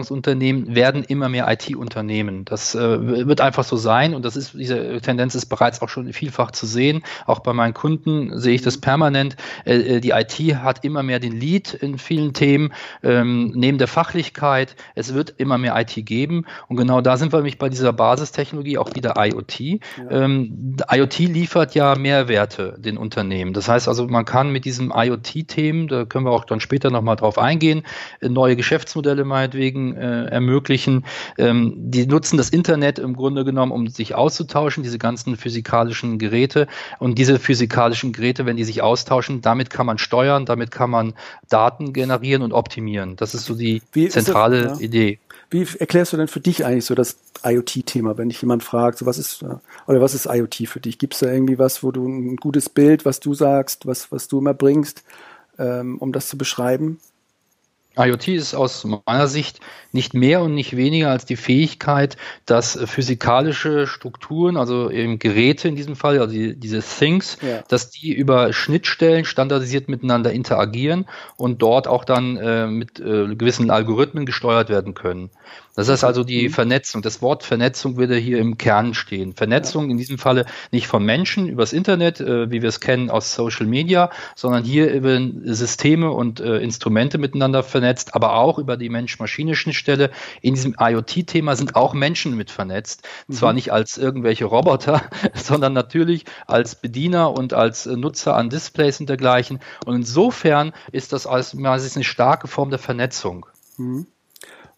Energieversorgungsunternehmen 0.09 0.75
werden 0.75 1.05
immer 1.05 1.29
mehr 1.29 1.47
IT-Unternehmen. 1.49 2.45
Das 2.45 2.75
äh, 2.75 3.27
wird 3.27 3.41
einfach 3.41 3.65
so 3.65 3.77
sein 3.77 4.15
und 4.15 4.25
das 4.25 4.37
ist, 4.37 4.55
diese 4.55 5.01
Tendenz 5.01 5.35
ist 5.35 5.47
bereits 5.47 5.83
auch 5.83 5.89
schon 5.89 6.13
vielfach 6.13 6.51
zu 6.51 6.67
sehen. 6.67 7.03
Auch 7.27 7.41
bei 7.41 7.53
meinen 7.53 7.75
Kunden 7.75 8.39
sehe 8.39 8.55
ich 8.55 8.63
das 8.63 8.79
permanent. 8.79 9.37
Äh, 9.65 9.97
äh 9.97 10.01
die 10.01 10.11
IT 10.11 10.39
hat 10.57 10.85
immer 10.85 11.03
mehr 11.03 11.19
den 11.19 11.39
Lead 11.39 11.75
in 11.75 11.99
vielen 11.99 12.33
Themen, 12.33 12.73
ähm, 13.03 13.53
neben 13.55 13.79
der 13.79 13.89
Fachlichkeit. 13.89 14.77
Es 14.95 15.15
wird 15.15 15.35
immer 15.39 15.59
mehr 15.59 15.77
IT 15.79 15.95
geben. 16.07 16.47
Und 16.69 16.77
genau 16.77 17.01
da 17.01 17.17
sind 17.17 17.33
wir 17.33 17.39
nämlich 17.39 17.59
bei 17.59 17.69
dieser 17.69 17.93
Basistechnologie, 17.93 18.79
auch 18.79 18.95
wieder 18.95 19.15
IoT. 19.17 19.61
Ja. 19.61 19.79
Ähm, 20.11 20.77
IoT 20.91 21.19
liefert 21.19 21.75
ja 21.75 21.95
Mehrwerte 21.97 22.77
den 22.79 22.97
Unternehmen. 22.97 23.53
Das 23.53 23.69
heißt 23.69 23.89
also, 23.89 24.07
man 24.07 24.25
kann 24.25 24.51
mit 24.51 24.65
diesem 24.65 24.93
IoT-Themen, 24.95 25.89
da 25.89 26.05
können 26.05 26.25
wir 26.25 26.33
auch 26.33 26.45
dann 26.45 26.61
später 26.61 26.91
nochmal 26.91 27.17
drauf 27.17 27.39
eingehen, 27.39 27.83
äh, 28.21 28.29
neue 28.29 28.57
Geschäftsmodelle 28.57 29.25
meinetwegen 29.25 29.98
äh, 29.99 30.25
ermöglichen. 30.27 31.05
Ähm, 31.37 31.75
die 31.77 32.07
nutzen 32.07 32.37
das 32.37 32.51
Internet 32.51 32.99
im 32.99 33.15
Grunde 33.15 33.45
genommen, 33.45 33.73
um 33.73 33.89
sich 33.89 34.15
auszutauschen, 34.15 34.83
diese 34.83 34.99
ganzen 34.99 35.37
physikalischen 35.37 36.19
Geräte. 36.19 36.67
Und 36.99 37.19
diese 37.19 37.39
physikalischen 37.39 38.13
Geräte, 38.13 38.47
wenn 38.47 38.57
die 38.57 38.65
sich 38.65 38.83
austauschen, 38.83 39.43
damit 39.43 39.71
kann 39.71 39.87
man 39.87 39.99
steuern, 39.99 40.47
damit 40.47 40.71
kann 40.71 40.91
man 40.91 41.15
Daten 41.49 41.93
generieren 41.93 42.43
und 42.43 42.53
optimieren. 42.53 43.17
Das 43.17 43.35
ist 43.35 43.45
so 43.45 43.55
die 43.55 43.83
Wie 43.93 44.09
zentrale 44.09 44.67
ja. 44.67 44.79
Idee. 44.79 45.19
Wie 45.51 45.67
erklärst 45.79 46.13
du 46.13 46.19
denn 46.19 46.29
für 46.29 46.41
dich 46.41 46.67
eigentlich 46.67 46.85
so 46.85 46.95
das 46.95 47.17
IoT-Thema, 47.43 48.19
wenn 48.19 48.29
dich 48.29 48.43
jemand 48.43 48.63
fragt, 48.63 48.99
so 48.99 49.07
was 49.07 49.17
ist 49.17 49.43
oder 49.87 50.01
was 50.01 50.15
ist 50.15 50.27
IoT 50.27 50.69
für 50.69 50.81
dich? 50.81 50.99
Gibt 50.99 51.15
es 51.15 51.21
da 51.21 51.33
irgendwie 51.33 51.59
was, 51.59 51.83
wo 51.83 51.91
du 51.91 52.07
ein 52.07 52.37
gutes 52.37 52.69
Bild, 52.69 53.07
was 53.07 53.21
du 53.21 53.33
sagst, 53.33 53.87
was 53.87 54.13
was 54.13 54.29
du 54.29 54.39
immer 54.41 54.53
bringst, 54.53 55.05
ähm, 55.59 55.97
um 55.99 56.13
das 56.13 56.29
zu 56.29 56.37
beschreiben? 56.37 57.01
IoT 57.99 58.29
ist 58.29 58.55
aus 58.55 58.85
meiner 58.85 59.27
Sicht 59.27 59.61
nicht 59.93 60.15
mehr 60.15 60.43
und 60.43 60.55
nicht 60.55 60.77
weniger 60.77 61.11
als 61.11 61.25
die 61.25 61.37
Fähigkeit, 61.37 62.17
dass 62.47 62.79
physikalische 62.85 63.87
Strukturen, 63.87 64.57
also 64.57 64.91
eben 64.91 65.19
Geräte 65.19 65.69
in 65.69 65.77
diesem 65.77 65.97
Fall, 65.97 66.19
also 66.19 66.33
die, 66.33 66.55
diese 66.55 66.83
Things, 66.83 67.39
ja. 67.43 67.63
dass 67.69 67.91
die 67.91 68.13
über 68.13 68.53
Schnittstellen 68.53 69.25
standardisiert 69.25 69.89
miteinander 69.89 70.33
interagieren 70.33 71.07
und 71.37 71.63
dort 71.63 71.89
auch 71.89 72.05
dann 72.05 72.37
äh, 72.37 72.67
mit 72.67 73.01
äh, 73.01 73.35
gewissen 73.35 73.71
Algorithmen 73.71 74.27
gesteuert 74.27 74.69
werden 74.69 74.95
können. 74.95 75.31
Das 75.79 75.87
ist 75.87 76.03
also 76.03 76.25
die 76.25 76.49
mhm. 76.49 76.53
Vernetzung. 76.53 77.03
Das 77.03 77.23
Wort 77.23 77.45
Vernetzung 77.45 77.97
würde 77.99 78.17
hier 78.17 78.41
im 78.41 78.59
Kern 78.59 78.95
stehen. 78.95 79.35
Vernetzung 79.35 79.91
in 79.91 79.97
diesem 79.97 80.19
Falle 80.19 80.45
nicht 80.73 80.89
von 80.89 81.05
Menschen 81.05 81.47
übers 81.47 81.73
Internet, 81.73 82.21
äh, 82.21 82.51
wie 82.51 82.63
wir 82.63 82.69
es 82.69 82.81
kennen 82.81 83.11
aus 83.11 83.33
Social 83.33 83.65
Media, 83.65 84.11
sondern 84.35 84.65
hier 84.65 84.93
über 84.93 85.21
Systeme 85.45 86.11
und 86.11 86.41
äh, 86.41 86.57
Instrumente 86.57 87.19
miteinander 87.19 87.63
vernetzt, 87.63 88.17
aber 88.17 88.35
auch 88.35 88.59
über 88.59 88.77
die 88.77 88.89
Mensch-Maschine-Schnittstelle. 88.89 90.11
In 90.43 90.55
diesem 90.55 90.75
IoT-Thema 90.81 91.55
sind 91.55 91.77
auch 91.77 91.95
Menschen 91.95 92.37
mit 92.37 92.51
vernetzt. 92.51 93.07
Mhm. 93.29 93.35
Zwar 93.35 93.53
nicht 93.53 93.73
als 93.73 93.99
irgendwelche 93.99 94.47
Roboter, 94.47 95.03
sondern 95.35 95.75
natürlich 95.75 96.25
als 96.49 96.75
Bediener 96.75 97.31
und 97.31 97.55
als 97.55 97.87
äh, 97.87 97.97
Nutzer 97.97 98.35
an 98.35 98.51
Displays 98.51 98.99
und 98.99 99.09
dergleichen. 99.09 99.61
Und 99.87 99.95
insofern 99.95 100.73
ist 100.91 101.13
das 101.13 101.29
als 101.29 101.55
eine 101.55 102.03
starke 102.03 102.49
Form 102.49 102.71
der 102.71 102.81
Vernetzung. 102.81 103.47
Mhm. 103.77 104.09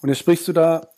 Und 0.03 0.09
jetzt 0.09 0.19
sprichst 0.19 0.49
du 0.49 0.53
da, 0.53 0.89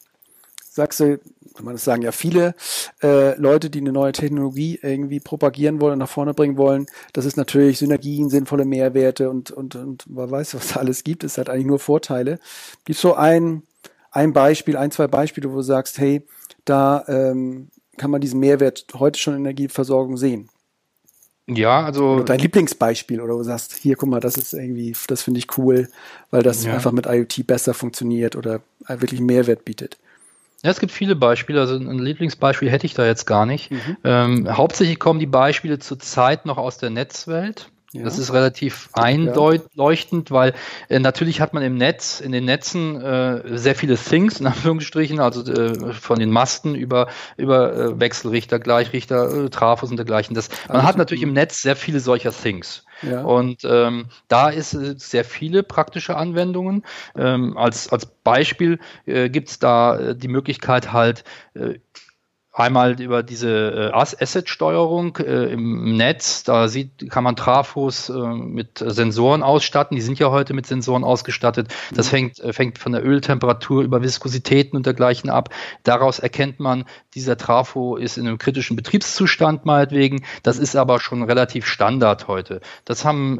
sagst 0.70 1.00
du, 1.00 1.18
kann 1.54 1.64
man 1.64 1.74
das 1.74 1.84
sagen, 1.84 2.02
ja, 2.02 2.12
viele 2.12 2.54
äh, 3.02 3.38
Leute, 3.38 3.68
die 3.68 3.80
eine 3.80 3.92
neue 3.92 4.12
Technologie 4.12 4.78
irgendwie 4.82 5.20
propagieren 5.20 5.80
wollen 5.80 5.94
und 5.94 5.98
nach 5.98 6.08
vorne 6.08 6.34
bringen 6.34 6.56
wollen, 6.56 6.86
das 7.12 7.26
ist 7.26 7.36
natürlich 7.36 7.78
Synergien, 7.78 8.30
sinnvolle 8.30 8.64
Mehrwerte 8.64 9.28
und, 9.28 9.50
und, 9.50 9.74
und 9.74 10.08
man 10.08 10.30
weiß, 10.30 10.54
was 10.54 10.68
da 10.68 10.80
alles 10.80 11.04
gibt, 11.04 11.24
es 11.24 11.36
hat 11.36 11.50
eigentlich 11.50 11.66
nur 11.66 11.78
Vorteile. 11.78 12.38
Gibt 12.84 12.98
so 12.98 13.14
ein, 13.14 13.64
ein 14.10 14.32
Beispiel, 14.32 14.76
ein, 14.76 14.90
zwei 14.90 15.08
Beispiele, 15.08 15.50
wo 15.50 15.56
du 15.56 15.62
sagst, 15.62 15.98
hey, 15.98 16.26
da 16.64 17.04
ähm, 17.08 17.68
kann 17.98 18.10
man 18.10 18.20
diesen 18.20 18.40
Mehrwert 18.40 18.86
heute 18.94 19.18
schon 19.18 19.34
in 19.34 19.40
Energieversorgung 19.40 20.16
sehen? 20.16 20.48
Ja, 21.48 21.84
also. 21.84 22.14
Oder 22.14 22.24
dein 22.24 22.38
Lieblingsbeispiel 22.38 23.20
oder 23.20 23.34
wo 23.34 23.38
du 23.38 23.44
sagst, 23.44 23.74
hier, 23.74 23.96
guck 23.96 24.08
mal, 24.08 24.20
das 24.20 24.36
ist 24.36 24.52
irgendwie, 24.52 24.94
das 25.08 25.22
finde 25.22 25.38
ich 25.38 25.58
cool, 25.58 25.88
weil 26.30 26.42
das 26.42 26.64
ja. 26.64 26.74
einfach 26.74 26.92
mit 26.92 27.06
IoT 27.06 27.46
besser 27.46 27.74
funktioniert 27.74 28.36
oder 28.36 28.60
wirklich 28.86 29.20
Mehrwert 29.20 29.64
bietet. 29.64 29.98
Ja, 30.62 30.70
es 30.70 30.78
gibt 30.78 30.92
viele 30.92 31.16
Beispiele. 31.16 31.60
Also 31.60 31.74
ein 31.74 31.98
Lieblingsbeispiel 31.98 32.70
hätte 32.70 32.86
ich 32.86 32.94
da 32.94 33.04
jetzt 33.04 33.26
gar 33.26 33.46
nicht. 33.46 33.72
Mhm. 33.72 33.96
Ähm, 34.04 34.56
hauptsächlich 34.56 35.00
kommen 35.00 35.18
die 35.18 35.26
Beispiele 35.26 35.80
zurzeit 35.80 36.46
noch 36.46 36.56
aus 36.56 36.78
der 36.78 36.90
Netzwelt. 36.90 37.68
Ja. 37.94 38.04
Das 38.04 38.18
ist 38.18 38.32
relativ 38.32 38.88
einleuchtend, 38.94 40.30
ja. 40.30 40.34
weil 40.34 40.54
äh, 40.88 40.98
natürlich 40.98 41.42
hat 41.42 41.52
man 41.52 41.62
im 41.62 41.76
Netz, 41.76 42.20
in 42.20 42.32
den 42.32 42.46
Netzen 42.46 42.98
äh, 42.98 43.58
sehr 43.58 43.74
viele 43.74 43.96
Things, 43.96 44.40
in 44.40 44.46
Anführungsstrichen, 44.46 45.20
also 45.20 45.44
äh, 45.52 45.92
von 45.92 46.18
den 46.18 46.30
Masten 46.30 46.74
über, 46.74 47.08
über 47.36 47.74
äh, 47.74 48.00
Wechselrichter, 48.00 48.58
Gleichrichter, 48.58 49.44
äh, 49.44 49.50
Trafos 49.50 49.90
und 49.90 49.98
dergleichen. 49.98 50.34
Das, 50.34 50.48
man 50.68 50.78
also, 50.78 50.88
hat 50.88 50.96
natürlich 50.96 51.22
im 51.22 51.34
Netz 51.34 51.60
sehr 51.60 51.76
viele 51.76 52.00
solcher 52.00 52.32
Things. 52.32 52.86
Ja. 53.02 53.24
Und 53.24 53.62
ähm, 53.64 54.06
da 54.28 54.48
ist 54.48 54.72
es 54.72 55.10
sehr 55.10 55.24
viele 55.24 55.62
praktische 55.62 56.16
Anwendungen. 56.16 56.84
Ähm, 57.14 57.58
als, 57.58 57.92
als 57.92 58.06
Beispiel 58.06 58.78
äh, 59.04 59.28
gibt 59.28 59.50
es 59.50 59.58
da 59.58 59.98
äh, 59.98 60.16
die 60.16 60.28
Möglichkeit 60.28 60.92
halt, 60.92 61.24
äh, 61.54 61.74
Einmal 62.54 63.00
über 63.00 63.22
diese 63.22 63.90
äh, 63.94 63.94
Asset-Steuerung 63.94 65.16
äh, 65.16 65.46
im 65.46 65.96
Netz, 65.96 66.44
da 66.44 66.68
sieht, 66.68 67.10
kann 67.10 67.24
man 67.24 67.34
Trafos 67.34 68.10
äh, 68.10 68.12
mit 68.12 68.76
Sensoren 68.76 69.42
ausstatten. 69.42 69.94
Die 69.94 70.02
sind 70.02 70.18
ja 70.18 70.30
heute 70.30 70.52
mit 70.52 70.66
Sensoren 70.66 71.02
ausgestattet. 71.02 71.68
Das 71.94 72.08
mhm. 72.08 72.10
fängt, 72.10 72.54
fängt 72.54 72.78
von 72.78 72.92
der 72.92 73.06
Öltemperatur 73.06 73.82
über 73.82 74.02
Viskositäten 74.02 74.76
und 74.76 74.84
dergleichen 74.84 75.30
ab. 75.30 75.48
Daraus 75.82 76.18
erkennt 76.18 76.60
man, 76.60 76.84
dieser 77.14 77.38
Trafo 77.38 77.96
ist 77.96 78.18
in 78.18 78.28
einem 78.28 78.36
kritischen 78.36 78.76
Betriebszustand 78.76 79.64
meinetwegen. 79.64 80.22
Das 80.42 80.58
ist 80.58 80.76
aber 80.76 81.00
schon 81.00 81.22
relativ 81.22 81.66
Standard 81.66 82.28
heute. 82.28 82.60
Das 82.84 83.06
haben 83.06 83.36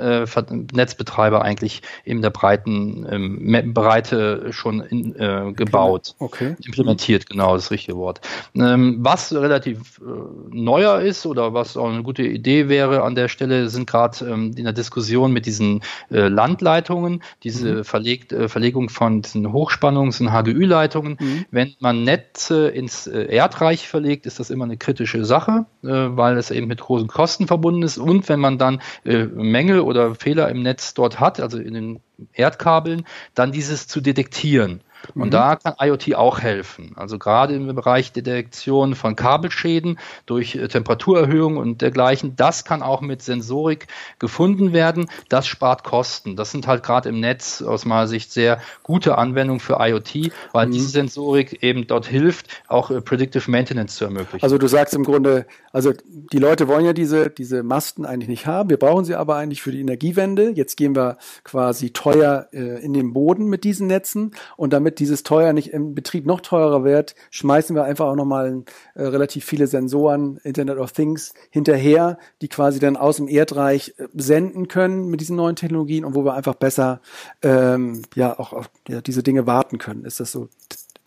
Netzbetreiber 0.72 1.42
eigentlich 1.42 1.82
in 2.04 2.22
der 2.22 2.30
breiten 2.30 3.06
ähm, 3.10 3.74
Breite 3.74 4.52
schon 4.52 4.80
in, 4.80 5.54
gebaut. 5.54 6.14
Okay. 6.18 6.56
Implementiert, 6.64 7.28
genau, 7.28 7.54
das 7.54 7.70
richtige 7.70 7.96
Wort. 7.96 8.20
Ähm, 8.54 9.01
was 9.04 9.32
relativ 9.32 10.00
äh, 10.00 10.04
neuer 10.50 11.00
ist 11.00 11.26
oder 11.26 11.54
was 11.54 11.76
auch 11.76 11.90
eine 11.90 12.02
gute 12.02 12.22
Idee 12.22 12.68
wäre 12.68 13.02
an 13.02 13.14
der 13.14 13.28
Stelle, 13.28 13.68
sind 13.68 13.88
gerade 13.88 14.24
ähm, 14.24 14.52
in 14.56 14.64
der 14.64 14.72
Diskussion 14.72 15.32
mit 15.32 15.46
diesen 15.46 15.82
äh, 16.10 16.28
Landleitungen, 16.28 17.22
diese 17.42 17.76
mhm. 17.76 17.84
verlegt, 17.84 18.32
äh, 18.32 18.48
Verlegung 18.48 18.88
von 18.88 19.22
diesen 19.22 19.48
Hochspannungs- 19.48 20.20
und 20.20 20.32
HGÜ-Leitungen. 20.32 21.16
Mhm. 21.20 21.44
Wenn 21.50 21.74
man 21.80 22.04
Netze 22.04 22.68
ins 22.68 23.06
äh, 23.06 23.24
Erdreich 23.24 23.88
verlegt, 23.88 24.26
ist 24.26 24.38
das 24.38 24.50
immer 24.50 24.64
eine 24.64 24.76
kritische 24.76 25.24
Sache, 25.24 25.66
äh, 25.82 25.88
weil 25.88 26.36
es 26.36 26.50
eben 26.50 26.68
mit 26.68 26.80
großen 26.80 27.08
Kosten 27.08 27.46
verbunden 27.46 27.82
ist. 27.82 27.98
Und 27.98 28.28
wenn 28.28 28.40
man 28.40 28.58
dann 28.58 28.80
äh, 29.04 29.24
Mängel 29.24 29.80
oder 29.80 30.14
Fehler 30.14 30.48
im 30.48 30.62
Netz 30.62 30.94
dort 30.94 31.18
hat, 31.18 31.40
also 31.40 31.58
in 31.58 31.74
den 31.74 32.00
Erdkabeln, 32.34 33.04
dann 33.34 33.52
dieses 33.52 33.88
zu 33.88 34.00
detektieren. 34.00 34.82
Und 35.14 35.26
mhm. 35.26 35.30
da 35.30 35.56
kann 35.56 35.74
IoT 35.78 36.14
auch 36.14 36.40
helfen. 36.40 36.92
Also 36.96 37.18
gerade 37.18 37.54
im 37.54 37.74
Bereich 37.74 38.12
Detektion 38.12 38.94
von 38.94 39.16
Kabelschäden 39.16 39.98
durch 40.26 40.54
äh, 40.54 40.68
Temperaturerhöhung 40.68 41.56
und 41.56 41.82
dergleichen, 41.82 42.36
das 42.36 42.64
kann 42.64 42.82
auch 42.82 43.00
mit 43.00 43.22
Sensorik 43.22 43.86
gefunden 44.18 44.72
werden. 44.72 45.06
Das 45.28 45.46
spart 45.46 45.84
Kosten. 45.84 46.36
Das 46.36 46.50
sind 46.50 46.66
halt 46.66 46.82
gerade 46.82 47.08
im 47.08 47.20
Netz 47.20 47.62
aus 47.62 47.84
meiner 47.84 48.06
Sicht 48.06 48.32
sehr 48.32 48.60
gute 48.82 49.18
Anwendungen 49.18 49.60
für 49.60 49.78
IoT, 49.80 50.32
weil 50.52 50.66
mhm. 50.66 50.72
diese 50.72 50.88
Sensorik 50.88 51.62
eben 51.62 51.86
dort 51.86 52.06
hilft, 52.06 52.48
auch 52.68 52.90
äh, 52.90 53.00
Predictive 53.00 53.50
Maintenance 53.50 53.96
zu 53.96 54.04
ermöglichen. 54.04 54.42
Also 54.42 54.58
du 54.58 54.66
sagst 54.68 54.94
im 54.94 55.04
Grunde, 55.04 55.46
also 55.72 55.92
die 56.04 56.38
Leute 56.38 56.68
wollen 56.68 56.84
ja 56.84 56.92
diese, 56.92 57.30
diese 57.30 57.62
Masten 57.62 58.04
eigentlich 58.04 58.28
nicht 58.28 58.46
haben. 58.46 58.70
Wir 58.70 58.78
brauchen 58.78 59.04
sie 59.04 59.14
aber 59.14 59.36
eigentlich 59.36 59.62
für 59.62 59.72
die 59.72 59.80
Energiewende. 59.80 60.50
Jetzt 60.50 60.76
gehen 60.76 60.94
wir 60.94 61.18
quasi 61.44 61.90
teuer 61.90 62.48
äh, 62.52 62.82
in 62.84 62.92
den 62.92 63.12
Boden 63.12 63.46
mit 63.46 63.64
diesen 63.64 63.86
Netzen 63.86 64.32
und 64.56 64.72
damit 64.72 64.91
damit 64.92 64.98
dieses 64.98 65.22
teuer 65.22 65.52
nicht 65.52 65.72
im 65.72 65.94
Betrieb 65.94 66.26
noch 66.26 66.40
teurer 66.40 66.84
wird, 66.84 67.14
schmeißen 67.30 67.74
wir 67.74 67.84
einfach 67.84 68.06
auch 68.06 68.14
nochmal 68.14 68.64
äh, 68.94 69.02
relativ 69.02 69.44
viele 69.44 69.66
Sensoren, 69.66 70.38
Internet 70.44 70.78
of 70.78 70.92
Things, 70.92 71.32
hinterher, 71.50 72.18
die 72.40 72.48
quasi 72.48 72.78
dann 72.78 72.96
aus 72.96 73.16
dem 73.16 73.28
Erdreich 73.28 73.94
äh, 73.98 74.08
senden 74.14 74.68
können 74.68 75.08
mit 75.08 75.20
diesen 75.20 75.36
neuen 75.36 75.56
Technologien 75.56 76.04
und 76.04 76.14
wo 76.14 76.24
wir 76.24 76.34
einfach 76.34 76.54
besser 76.54 77.00
ähm, 77.42 78.02
ja 78.14 78.38
auch 78.38 78.52
auf 78.52 78.70
ja, 78.88 79.00
diese 79.00 79.22
Dinge 79.22 79.46
warten 79.46 79.78
können. 79.78 80.04
Ist 80.04 80.20
das 80.20 80.32
so 80.32 80.48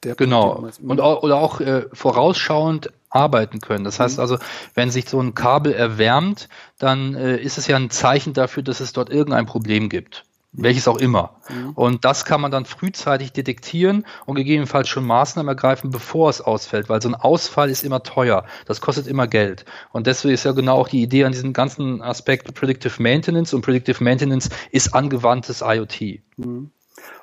der 0.03 0.15
Genau. 0.15 0.55
Punkt, 0.55 0.79
und 0.81 1.01
auch, 1.01 1.23
oder 1.23 1.37
auch 1.37 1.61
äh, 1.61 1.85
vorausschauend 1.93 2.91
arbeiten 3.09 3.59
können. 3.59 3.83
Das 3.83 3.99
heißt 3.99 4.17
mhm. 4.17 4.21
also, 4.21 4.37
wenn 4.73 4.89
sich 4.89 5.07
so 5.09 5.21
ein 5.21 5.35
Kabel 5.35 5.73
erwärmt, 5.73 6.49
dann 6.79 7.15
äh, 7.15 7.37
ist 7.37 7.57
es 7.57 7.67
ja 7.67 7.75
ein 7.75 7.89
Zeichen 7.89 8.33
dafür, 8.33 8.63
dass 8.63 8.79
es 8.79 8.93
dort 8.93 9.09
irgendein 9.09 9.45
Problem 9.45 9.89
gibt 9.89 10.25
welches 10.57 10.87
auch 10.87 10.97
immer. 10.97 11.35
Mhm. 11.49 11.71
Und 11.71 12.05
das 12.05 12.25
kann 12.25 12.41
man 12.41 12.51
dann 12.51 12.65
frühzeitig 12.65 13.33
detektieren 13.33 14.05
und 14.25 14.35
gegebenenfalls 14.35 14.87
schon 14.87 15.05
Maßnahmen 15.05 15.49
ergreifen, 15.49 15.89
bevor 15.89 16.29
es 16.29 16.41
ausfällt, 16.41 16.89
weil 16.89 17.01
so 17.01 17.09
ein 17.09 17.15
Ausfall 17.15 17.69
ist 17.69 17.83
immer 17.83 18.03
teuer. 18.03 18.45
Das 18.65 18.81
kostet 18.81 19.07
immer 19.07 19.27
Geld. 19.27 19.65
Und 19.91 20.07
deswegen 20.07 20.33
ist 20.33 20.45
ja 20.45 20.51
genau 20.51 20.77
auch 20.77 20.87
die 20.87 21.01
Idee 21.01 21.25
an 21.25 21.31
diesem 21.31 21.53
ganzen 21.53 22.01
Aspekt 22.01 22.53
Predictive 22.53 23.01
Maintenance 23.01 23.53
und 23.53 23.61
Predictive 23.61 24.03
Maintenance 24.03 24.49
ist 24.71 24.93
angewandtes 24.93 25.61
IoT. 25.61 26.21
Mhm. 26.37 26.71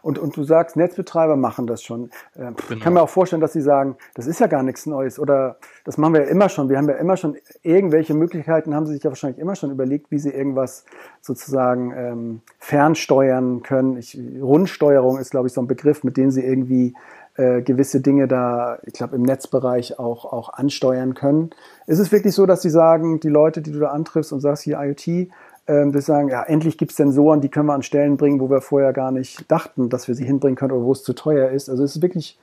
Und, 0.03 0.19
und 0.19 0.37
du 0.37 0.45
sagst, 0.45 0.77
Netzbetreiber 0.77 1.37
machen 1.37 1.67
das 1.67 1.83
schon. 1.83 2.11
Äh, 2.35 2.41
genau. 2.41 2.57
Ich 2.71 2.81
kann 2.81 2.93
mir 2.93 3.03
auch 3.03 3.09
vorstellen, 3.09 3.41
dass 3.41 3.53
sie 3.53 3.63
sagen, 3.63 3.97
das 4.15 4.27
ist 4.27 4.41
ja 4.41 4.47
gar 4.47 4.63
nichts 4.63 4.87
Neues 4.87 5.19
oder 5.19 5.59
das 5.85 5.99
machen 5.99 6.15
wir 6.15 6.23
ja 6.23 6.29
immer 6.29 6.49
schon. 6.49 6.69
Wir 6.69 6.79
haben 6.79 6.89
ja 6.89 6.95
immer 6.95 7.17
schon 7.17 7.37
irgendwelche 7.63 8.15
Möglichkeiten, 8.15 8.75
haben 8.75 8.87
sie 8.87 8.95
sich 8.95 9.03
ja 9.03 9.11
wahrscheinlich 9.11 9.41
immer 9.41 9.57
schon 9.57 9.71
überlegt, 9.71 10.11
wie 10.11 10.19
sie 10.19 10.31
irgendwas 10.31 10.85
sozusagen 11.21 11.93
ähm, 11.97 12.41
fernsteuern 12.59 13.63
können. 13.63 13.97
Ich, 13.97 14.19
Rundsteuerung 14.41 15.19
ist, 15.19 15.31
glaube 15.31 15.49
ich, 15.49 15.53
so 15.53 15.61
ein 15.61 15.67
Begriff, 15.67 16.05
mit 16.05 16.17
dem 16.17 16.31
sie 16.31 16.45
irgendwie 16.45 16.95
äh, 17.37 17.63
gewisse 17.63 18.01
Dinge 18.01 18.29
da, 18.29 18.79
ich 18.85 18.93
glaube, 18.93 19.17
im 19.17 19.23
Netzbereich 19.23 19.99
auch, 19.99 20.25
auch 20.25 20.53
ansteuern 20.53 21.15
können. 21.15 21.51
Ist 21.87 21.99
es 21.99 22.13
wirklich 22.13 22.35
so, 22.35 22.47
dass 22.47 22.63
sie 22.63 22.71
sagen, 22.71 23.21
die 23.21 23.29
Leute, 23.29 23.63
die 23.63 23.73
du 23.73 23.81
da 23.81 23.89
antriffst 23.89 24.33
und 24.33 24.41
sagst 24.41 24.63
hier 24.63 24.79
IoT, 24.81 25.31
ähm, 25.67 25.95
wir 25.95 26.03
sagen, 26.03 26.29
ja, 26.29 26.43
endlich 26.43 26.77
gibt 26.77 26.91
es 26.91 26.97
Sensoren, 26.97 27.41
die 27.41 27.49
können 27.49 27.67
wir 27.67 27.75
an 27.75 27.83
Stellen 27.83 28.17
bringen, 28.17 28.41
wo 28.41 28.51
wir 28.51 28.61
vorher 28.61 28.93
gar 28.93 29.13
nicht 29.13 29.51
dachten, 29.51 29.89
dass 29.89 30.09
wir 30.09 30.15
sie 30.15 30.25
hinbringen 30.25 30.57
können 30.57 30.73
oder 30.73 30.85
wo 30.85 30.93
es 30.93 31.03
zu 31.03 31.13
teuer 31.13 31.51
ist. 31.51 31.69
Also 31.69 31.85
es 31.85 31.97
ist 31.97 32.03
wirklich 32.03 32.39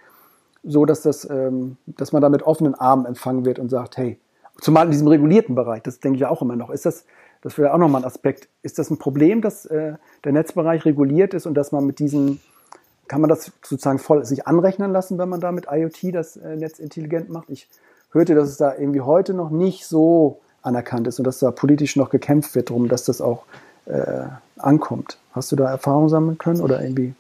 so, 0.64 0.86
dass, 0.86 1.02
das, 1.02 1.30
ähm, 1.30 1.78
dass 1.86 2.12
man 2.12 2.22
da 2.22 2.30
mit 2.30 2.44
offenen 2.44 2.76
Armen 2.76 3.06
empfangen 3.06 3.46
wird 3.46 3.60
und 3.60 3.70
sagt, 3.70 3.98
hey, 3.98 4.20
zumal 4.62 4.86
in 4.86 4.92
diesem 4.92 5.08
regulierten 5.08 5.56
Bereich, 5.56 5.84
das 5.84 6.00
denke 6.00 6.18
ich 6.18 6.26
auch 6.26 6.42
immer 6.42 6.56
noch, 6.56 6.70
ist 6.70 6.86
das, 6.86 7.06
das 7.42 7.58
wäre 7.58 7.74
auch 7.74 7.78
nochmal 7.78 8.02
ein 8.02 8.06
Aspekt, 8.06 8.50
ist 8.62 8.80
das 8.80 8.90
ein 8.90 8.98
Problem, 8.98 9.42
dass 9.42 9.66
äh, 9.66 9.94
der 10.24 10.32
Netzbereich 10.32 10.86
reguliert 10.86 11.34
ist 11.34 11.46
und 11.46 11.54
dass 11.54 11.72
man 11.72 11.86
mit 11.86 12.00
diesen, 12.00 12.42
kann 13.08 13.22
man 13.22 13.30
das 13.30 13.52
sozusagen 13.64 14.00
voll 14.00 14.26
sich 14.26 14.48
anrechnen 14.48 14.92
lassen, 14.92 15.18
wenn 15.18 15.30
man 15.30 15.40
da 15.40 15.52
mit 15.52 15.68
IoT 15.72 16.14
das 16.14 16.38
äh, 16.38 16.56
Netz 16.56 16.80
intelligent 16.80 17.30
macht? 17.30 17.50
Ich 17.50 17.70
hörte, 18.12 18.36
dass 18.36 18.50
es 18.50 18.58
da 18.58 18.76
irgendwie 18.76 19.02
heute 19.02 19.34
noch 19.34 19.50
nicht 19.50 19.86
so 19.86 20.40
anerkannt 20.62 21.08
ist 21.08 21.20
und 21.20 21.26
dass 21.26 21.40
da 21.40 21.52
politisch 21.52 21.96
noch 21.96 22.10
gekämpft 22.10 22.56
wird 22.56 22.70
darum, 22.70 22.90
dass 22.90 23.06
das 23.06 23.22
auch 23.22 23.46
äh, 23.86 24.26
ankommt. 24.58 25.18
Hast 25.32 25.52
du 25.52 25.56
da 25.56 25.70
Erfahrung 25.70 26.10
sammeln 26.10 26.38
können 26.38 26.62
oder 26.62 26.82
irgendwie? 26.82 27.14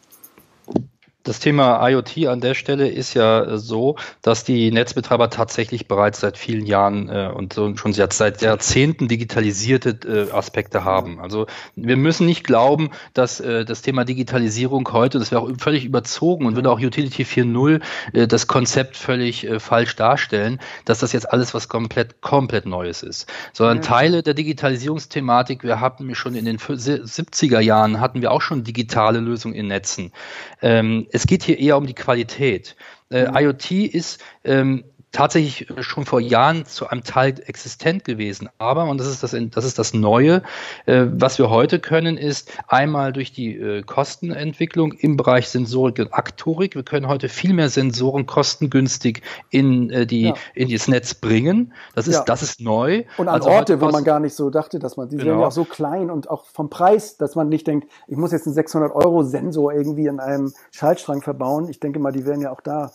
Das 1.24 1.42
Thema 1.42 1.86
IoT 1.86 2.28
an 2.28 2.40
der 2.40 2.54
Stelle 2.54 2.88
ist 2.88 3.14
ja 3.14 3.58
so, 3.58 3.98
dass 4.22 4.46
die 4.46 4.72
Netzbetreiber 4.72 5.30
tatsächlich 5.30 5.86
bereits 5.86 6.22
seit 6.22 6.38
vielen 6.38 6.66
Jahren 6.66 7.10
äh, 7.10 7.30
und 7.36 7.52
so, 7.52 7.76
schon 7.76 7.92
seit 7.92 8.42
Jahrzehnten 8.42 9.10
digitalisierte 9.10 10.00
äh, 10.08 10.32
Aspekte 10.32 10.86
haben. 10.86 11.20
Also 11.20 11.48
wir 11.76 11.98
müssen 11.98 12.26
nicht 12.26 12.46
glauben, 12.46 12.92
dass 13.14 13.42
äh, 13.42 13.66
das 13.66 13.82
Thema 13.82 14.06
Digitalisierung 14.06 14.88
heute, 14.94 15.20
das 15.20 15.32
wäre 15.32 15.42
auch 15.42 15.50
völlig 15.58 15.84
überzogen 15.84 16.46
und 16.46 16.56
würde 16.56 16.72
auch 16.72 16.80
Utility 16.80 17.24
4.0 17.24 17.82
äh, 18.14 18.26
das 18.26 18.48
Konzept 18.48 18.96
völlig 18.96 19.46
äh, 19.46 19.60
falsch 19.60 19.98
darstellen, 19.98 20.62
dass 20.86 21.00
das 21.00 21.12
jetzt 21.12 21.30
alles 21.30 21.54
was 21.54 21.68
komplett, 21.68 22.22
komplett 22.22 22.66
Neues 22.66 23.04
ist. 23.04 23.30
Sondern 23.52 23.78
ja. 23.78 23.84
Teile 23.84 24.24
der 24.24 24.36
Digitalisierungsthematik, 24.36 25.64
wir 25.66 25.82
hatten 25.82 26.16
schon 26.16 26.36
in 26.36 26.46
den 26.46 26.60
70er 26.60 27.60
Jahren, 27.60 28.00
hatten 28.00 28.22
wir 28.22 28.32
auch 28.32 28.42
schon 28.42 28.64
digitale 28.64 29.20
Lösungen 29.20 29.56
in 29.56 29.68
Netzen. 29.68 30.14
Ähm, 30.62 31.08
es 31.12 31.28
geht 31.28 31.44
hier 31.44 31.60
eher 31.60 31.78
um 31.78 31.86
die 31.86 31.94
Qualität. 31.94 32.76
Äh, 33.10 33.30
mhm. 33.30 33.38
IoT 33.38 33.72
ist 33.72 34.22
ähm, 34.44 34.84
tatsächlich 35.12 35.68
schon 35.80 36.06
vor 36.06 36.22
Jahren 36.22 36.66
zu 36.66 36.88
einem 36.88 37.04
Teil 37.04 37.36
existent 37.46 38.04
gewesen. 38.04 38.50
Aber, 38.60 38.86
und 38.86 39.00
das 39.00 39.08
ist 39.08 39.24
das, 39.24 39.36
das, 39.52 39.66
ist 39.66 39.80
das 39.80 39.94
Neue, 39.94 40.44
äh, 40.86 41.06
was 41.12 41.40
wir 41.40 41.50
heute 41.50 41.80
können, 41.80 42.18
ist 42.18 42.52
einmal 42.68 43.12
durch 43.12 43.32
die 43.32 43.56
äh, 43.56 43.82
Kostenentwicklung 43.82 44.94
im 44.94 45.18
Bereich 45.18 45.50
Sensorik 45.50 46.00
und 46.00 46.14
Aktorik. 46.14 46.76
Wir 46.76 46.84
können 46.84 47.08
heute 47.08 47.28
viel 47.28 47.54
mehr 47.54 47.70
Sensoren 47.70 48.28
kostengünstig 48.28 49.24
in, 49.50 49.90
äh, 49.90 50.06
die, 50.06 50.28
ja. 50.28 50.34
in 50.54 50.70
das 50.70 50.88
Netz 50.88 51.16
bringen. 51.16 51.74
Das 51.96 52.08
ist, 52.08 52.16
ja. 52.16 52.24
das 52.24 52.44
ist 52.44 52.62
neu. 52.62 53.04
Und 53.18 53.28
an 53.28 53.36
also 53.36 53.50
Orte, 53.50 53.82
wo 53.82 53.90
man 53.90 54.04
gar 54.04 54.20
nicht 54.20 54.36
so 54.36 54.52
dachte, 54.52 54.78
dass 54.78 54.96
man, 54.96 55.10
die 55.10 55.18
genau. 55.18 55.32
sind 55.32 55.40
ja 55.40 55.48
auch 55.48 55.52
so 55.52 55.66
klein 55.66 56.12
und 56.12 56.30
auch 56.30 56.46
vom 56.46 56.70
Preis, 56.70 57.18
dass 57.18 57.36
man 57.36 57.50
nicht 57.50 57.66
denkt, 57.66 57.90
ich 58.08 58.18
muss 58.18 58.32
jetzt 58.32 58.46
einen 58.46 58.54
600 58.54 58.94
Euro 58.94 59.24
Sensor 59.24 59.74
irgendwie 59.74 60.06
in 60.06 60.20
einem 60.20 60.54
Schaltstrang 60.72 61.22
verbauen. 61.22 61.68
Ich 61.68 61.80
denke 61.80 62.00
mal, 62.00 62.12
die 62.12 62.26
werden 62.26 62.42
ja 62.42 62.52
auch 62.52 62.62
da 62.62 62.92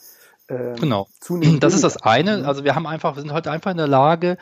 ähm, 0.48 0.76
genau. 0.76 1.08
Das 1.60 1.74
ist 1.74 1.84
das 1.84 1.96
eine. 1.98 2.46
Also 2.46 2.64
wir 2.64 2.74
haben 2.74 2.86
einfach, 2.86 3.16
wir 3.16 3.22
sind 3.22 3.32
heute 3.32 3.50
einfach 3.50 3.70
in 3.70 3.76
der 3.76 3.88
Lage, 3.88 4.36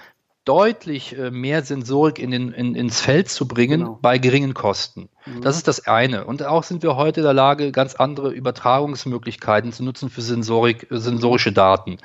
deutlich 0.44 1.16
äh, 1.16 1.30
mehr 1.30 1.62
Sensorik 1.62 2.18
in 2.18 2.30
den, 2.30 2.52
in, 2.52 2.74
ins 2.74 3.00
Feld 3.00 3.28
zu 3.28 3.46
bringen 3.46 3.80
genau. 3.80 3.98
bei 4.00 4.18
geringen 4.18 4.54
Kosten. 4.54 5.08
Mhm. 5.26 5.42
Das 5.42 5.56
ist 5.56 5.68
das 5.68 5.86
eine. 5.86 6.24
Und 6.24 6.44
auch 6.44 6.62
sind 6.62 6.82
wir 6.82 6.96
heute 6.96 7.20
in 7.20 7.24
der 7.24 7.34
Lage, 7.34 7.70
ganz 7.70 7.94
andere 7.94 8.30
Übertragungsmöglichkeiten 8.30 9.72
zu 9.72 9.84
nutzen 9.84 10.10
für 10.10 10.22
Sensorik, 10.22 10.86
sensorische 10.90 11.52
Daten. 11.52 11.98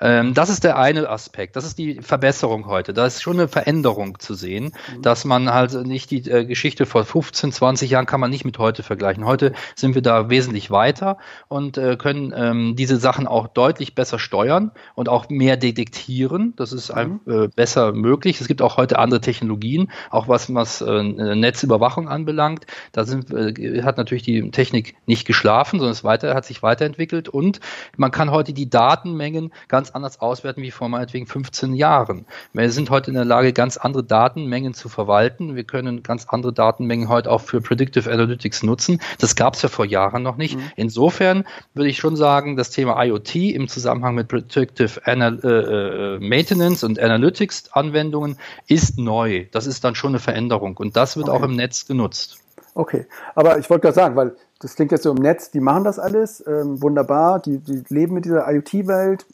Ähm, 0.00 0.34
das 0.34 0.50
ist 0.50 0.64
der 0.64 0.78
eine 0.78 1.08
Aspekt. 1.08 1.56
Das 1.56 1.64
ist 1.64 1.78
die 1.78 2.00
Verbesserung 2.02 2.66
heute. 2.66 2.92
Da 2.92 3.06
ist 3.06 3.22
schon 3.22 3.38
eine 3.38 3.48
Veränderung 3.48 4.18
zu 4.18 4.34
sehen, 4.34 4.72
mhm. 4.96 5.02
dass 5.02 5.24
man 5.24 5.52
halt 5.52 5.72
nicht 5.86 6.10
die 6.10 6.28
äh, 6.30 6.44
Geschichte 6.44 6.86
vor 6.86 7.04
15, 7.04 7.52
20 7.52 7.90
Jahren 7.90 8.06
kann 8.06 8.20
man 8.20 8.30
nicht 8.30 8.44
mit 8.44 8.58
heute 8.58 8.82
vergleichen. 8.82 9.24
Heute 9.24 9.52
sind 9.74 9.94
wir 9.94 10.02
da 10.02 10.30
wesentlich 10.30 10.70
weiter 10.70 11.18
und 11.48 11.78
äh, 11.78 11.96
können 11.96 12.32
ähm, 12.36 12.76
diese 12.76 12.98
Sachen 12.98 13.26
auch 13.26 13.48
deutlich 13.48 13.94
besser 13.94 14.18
steuern 14.18 14.72
und 14.94 15.08
auch 15.08 15.28
mehr 15.28 15.56
detektieren. 15.56 16.52
Das 16.56 16.72
ist 16.72 16.94
mhm. 16.94 17.20
äh, 17.26 17.48
besser 17.48 17.78
besser 17.78 17.92
möglich. 17.92 18.40
Es 18.40 18.48
gibt 18.48 18.62
auch 18.62 18.76
heute 18.76 18.98
andere 18.98 19.20
Technologien, 19.20 19.90
auch 20.10 20.26
was, 20.28 20.52
was 20.54 20.80
äh, 20.80 21.02
Netzüberwachung 21.02 22.08
anbelangt. 22.08 22.57
Da 22.92 23.04
sind, 23.04 23.30
äh, 23.30 23.82
hat 23.82 23.96
natürlich 23.96 24.22
die 24.22 24.50
Technik 24.50 24.96
nicht 25.06 25.26
geschlafen, 25.26 25.78
sondern 25.78 25.92
es 25.92 26.04
weiter, 26.04 26.34
hat 26.34 26.44
sich 26.44 26.62
weiterentwickelt 26.62 27.28
und 27.28 27.60
man 27.96 28.10
kann 28.10 28.30
heute 28.30 28.52
die 28.52 28.68
Datenmengen 28.68 29.52
ganz 29.68 29.90
anders 29.90 30.20
auswerten 30.20 30.62
wie 30.62 30.70
vor 30.70 30.88
meinetwegen 30.88 31.26
15 31.26 31.74
Jahren. 31.74 32.26
Wir 32.52 32.70
sind 32.70 32.90
heute 32.90 33.10
in 33.10 33.14
der 33.14 33.24
Lage, 33.24 33.52
ganz 33.52 33.76
andere 33.76 34.04
Datenmengen 34.04 34.74
zu 34.74 34.88
verwalten. 34.88 35.56
Wir 35.56 35.64
können 35.64 36.02
ganz 36.02 36.26
andere 36.28 36.52
Datenmengen 36.52 37.08
heute 37.08 37.30
auch 37.30 37.40
für 37.40 37.60
Predictive 37.60 38.10
Analytics 38.10 38.62
nutzen. 38.62 39.00
Das 39.18 39.36
gab 39.36 39.54
es 39.54 39.62
ja 39.62 39.68
vor 39.68 39.84
Jahren 39.84 40.22
noch 40.22 40.36
nicht. 40.36 40.56
Mhm. 40.56 40.62
Insofern 40.76 41.44
würde 41.74 41.90
ich 41.90 41.98
schon 41.98 42.16
sagen, 42.16 42.56
das 42.56 42.70
Thema 42.70 43.02
IoT 43.02 43.36
im 43.36 43.68
Zusammenhang 43.68 44.14
mit 44.14 44.28
Predictive 44.28 45.00
Anal 45.06 45.40
äh, 45.42 45.48
äh 45.48 46.18
Maintenance 46.20 46.84
und 46.84 46.98
Analytics 46.98 47.72
Anwendungen 47.72 48.36
ist 48.66 48.98
neu. 48.98 49.46
Das 49.50 49.66
ist 49.66 49.84
dann 49.84 49.94
schon 49.94 50.10
eine 50.10 50.18
Veränderung 50.18 50.76
und 50.76 50.96
das 50.96 51.16
wird 51.16 51.28
okay. 51.28 51.38
auch 51.38 51.42
im 51.42 51.56
Netz 51.56 51.86
genutzt. 51.86 52.38
Okay, 52.78 53.06
aber 53.34 53.58
ich 53.58 53.68
wollte 53.70 53.82
gerade 53.82 53.96
sagen, 53.96 54.14
weil 54.14 54.36
das 54.60 54.76
klingt 54.76 54.92
jetzt 54.92 55.02
so 55.02 55.10
im 55.10 55.16
Netz, 55.16 55.50
die 55.50 55.58
machen 55.58 55.82
das 55.82 55.98
alles, 55.98 56.46
ähm, 56.46 56.80
wunderbar, 56.80 57.40
die, 57.40 57.58
die 57.58 57.82
leben 57.88 58.14
mit 58.14 58.24
dieser 58.24 58.48
IoT-Welt, 58.48 59.26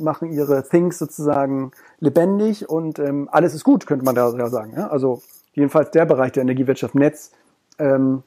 machen 0.00 0.30
ihre 0.30 0.62
Things 0.62 0.96
sozusagen 1.00 1.72
lebendig 1.98 2.68
und 2.68 3.00
ähm, 3.00 3.28
alles 3.32 3.52
ist 3.52 3.64
gut, 3.64 3.88
könnte 3.88 4.04
man 4.04 4.14
da 4.14 4.32
ja 4.32 4.48
sagen. 4.48 4.74
Ja? 4.76 4.86
Also 4.86 5.22
jedenfalls 5.54 5.90
der 5.90 6.06
Bereich 6.06 6.30
der 6.30 6.42
Energiewirtschaft 6.42 6.94
Netz, 6.94 7.32
ähm, 7.80 8.22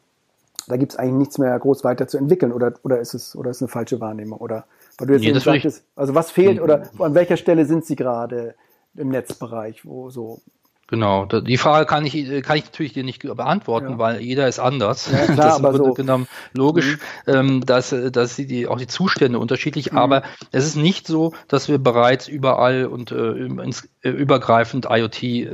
da 0.68 0.76
gibt 0.76 0.92
es 0.92 1.00
eigentlich 1.00 1.20
nichts 1.20 1.38
mehr 1.38 1.58
groß 1.58 1.86
weiter 1.86 2.06
zu 2.10 2.18
entwickeln 2.18 2.52
oder, 2.52 2.74
oder 2.84 3.00
ist 3.00 3.14
es 3.14 3.38
oder 3.38 3.52
ist 3.52 3.62
eine 3.62 3.70
falsche 3.70 4.02
Wahrnehmung 4.02 4.40
oder 4.40 4.66
weil 4.98 5.08
du 5.08 5.14
jetzt 5.14 5.34
nee, 5.34 5.40
sagtest, 5.40 5.86
also 5.96 6.14
was 6.14 6.30
fehlt 6.30 6.58
mhm. 6.58 6.64
oder 6.64 6.84
an 7.00 7.16
welcher 7.16 7.38
Stelle 7.38 7.66
sind 7.66 7.86
sie 7.86 7.96
gerade? 7.96 8.56
im 8.96 9.10
Netzbereich, 9.10 9.86
wo 9.86 10.10
so 10.10 10.42
Genau, 10.90 11.26
die 11.26 11.58
Frage 11.58 11.86
kann 11.86 12.04
ich, 12.04 12.14
kann 12.42 12.58
ich 12.58 12.66
natürlich 12.66 12.94
dir 12.94 13.04
nicht 13.04 13.22
beantworten, 13.22 13.92
ja. 13.92 13.98
weil 14.00 14.22
jeder 14.22 14.48
ist 14.48 14.58
anders. 14.58 15.10
Ja, 15.12 15.26
klar, 15.26 15.36
das 15.38 15.46
ist 15.60 15.66
aber 15.66 15.78
so. 15.78 15.94
genommen 15.94 16.28
logisch, 16.54 16.98
mhm. 17.28 17.34
ähm, 17.34 17.66
dass, 17.66 17.94
dass 18.12 18.36
die, 18.38 18.68
auch 18.68 18.80
die 18.80 18.88
Zustände 18.88 19.38
unterschiedlich, 19.38 19.92
mhm. 19.92 20.00
aber 20.00 20.24
es 20.52 20.66
ist 20.66 20.76
nicht 20.76 21.06
so, 21.06 21.34
dass 21.48 21.68
wir 21.68 21.78
bereits 21.78 22.28
überall 22.28 22.88
und 22.88 23.12
äh, 23.12 23.34
ins, 23.34 23.88
äh, 24.02 24.10
übergreifend 24.10 24.88
IoT 24.90 25.24
äh, 25.24 25.46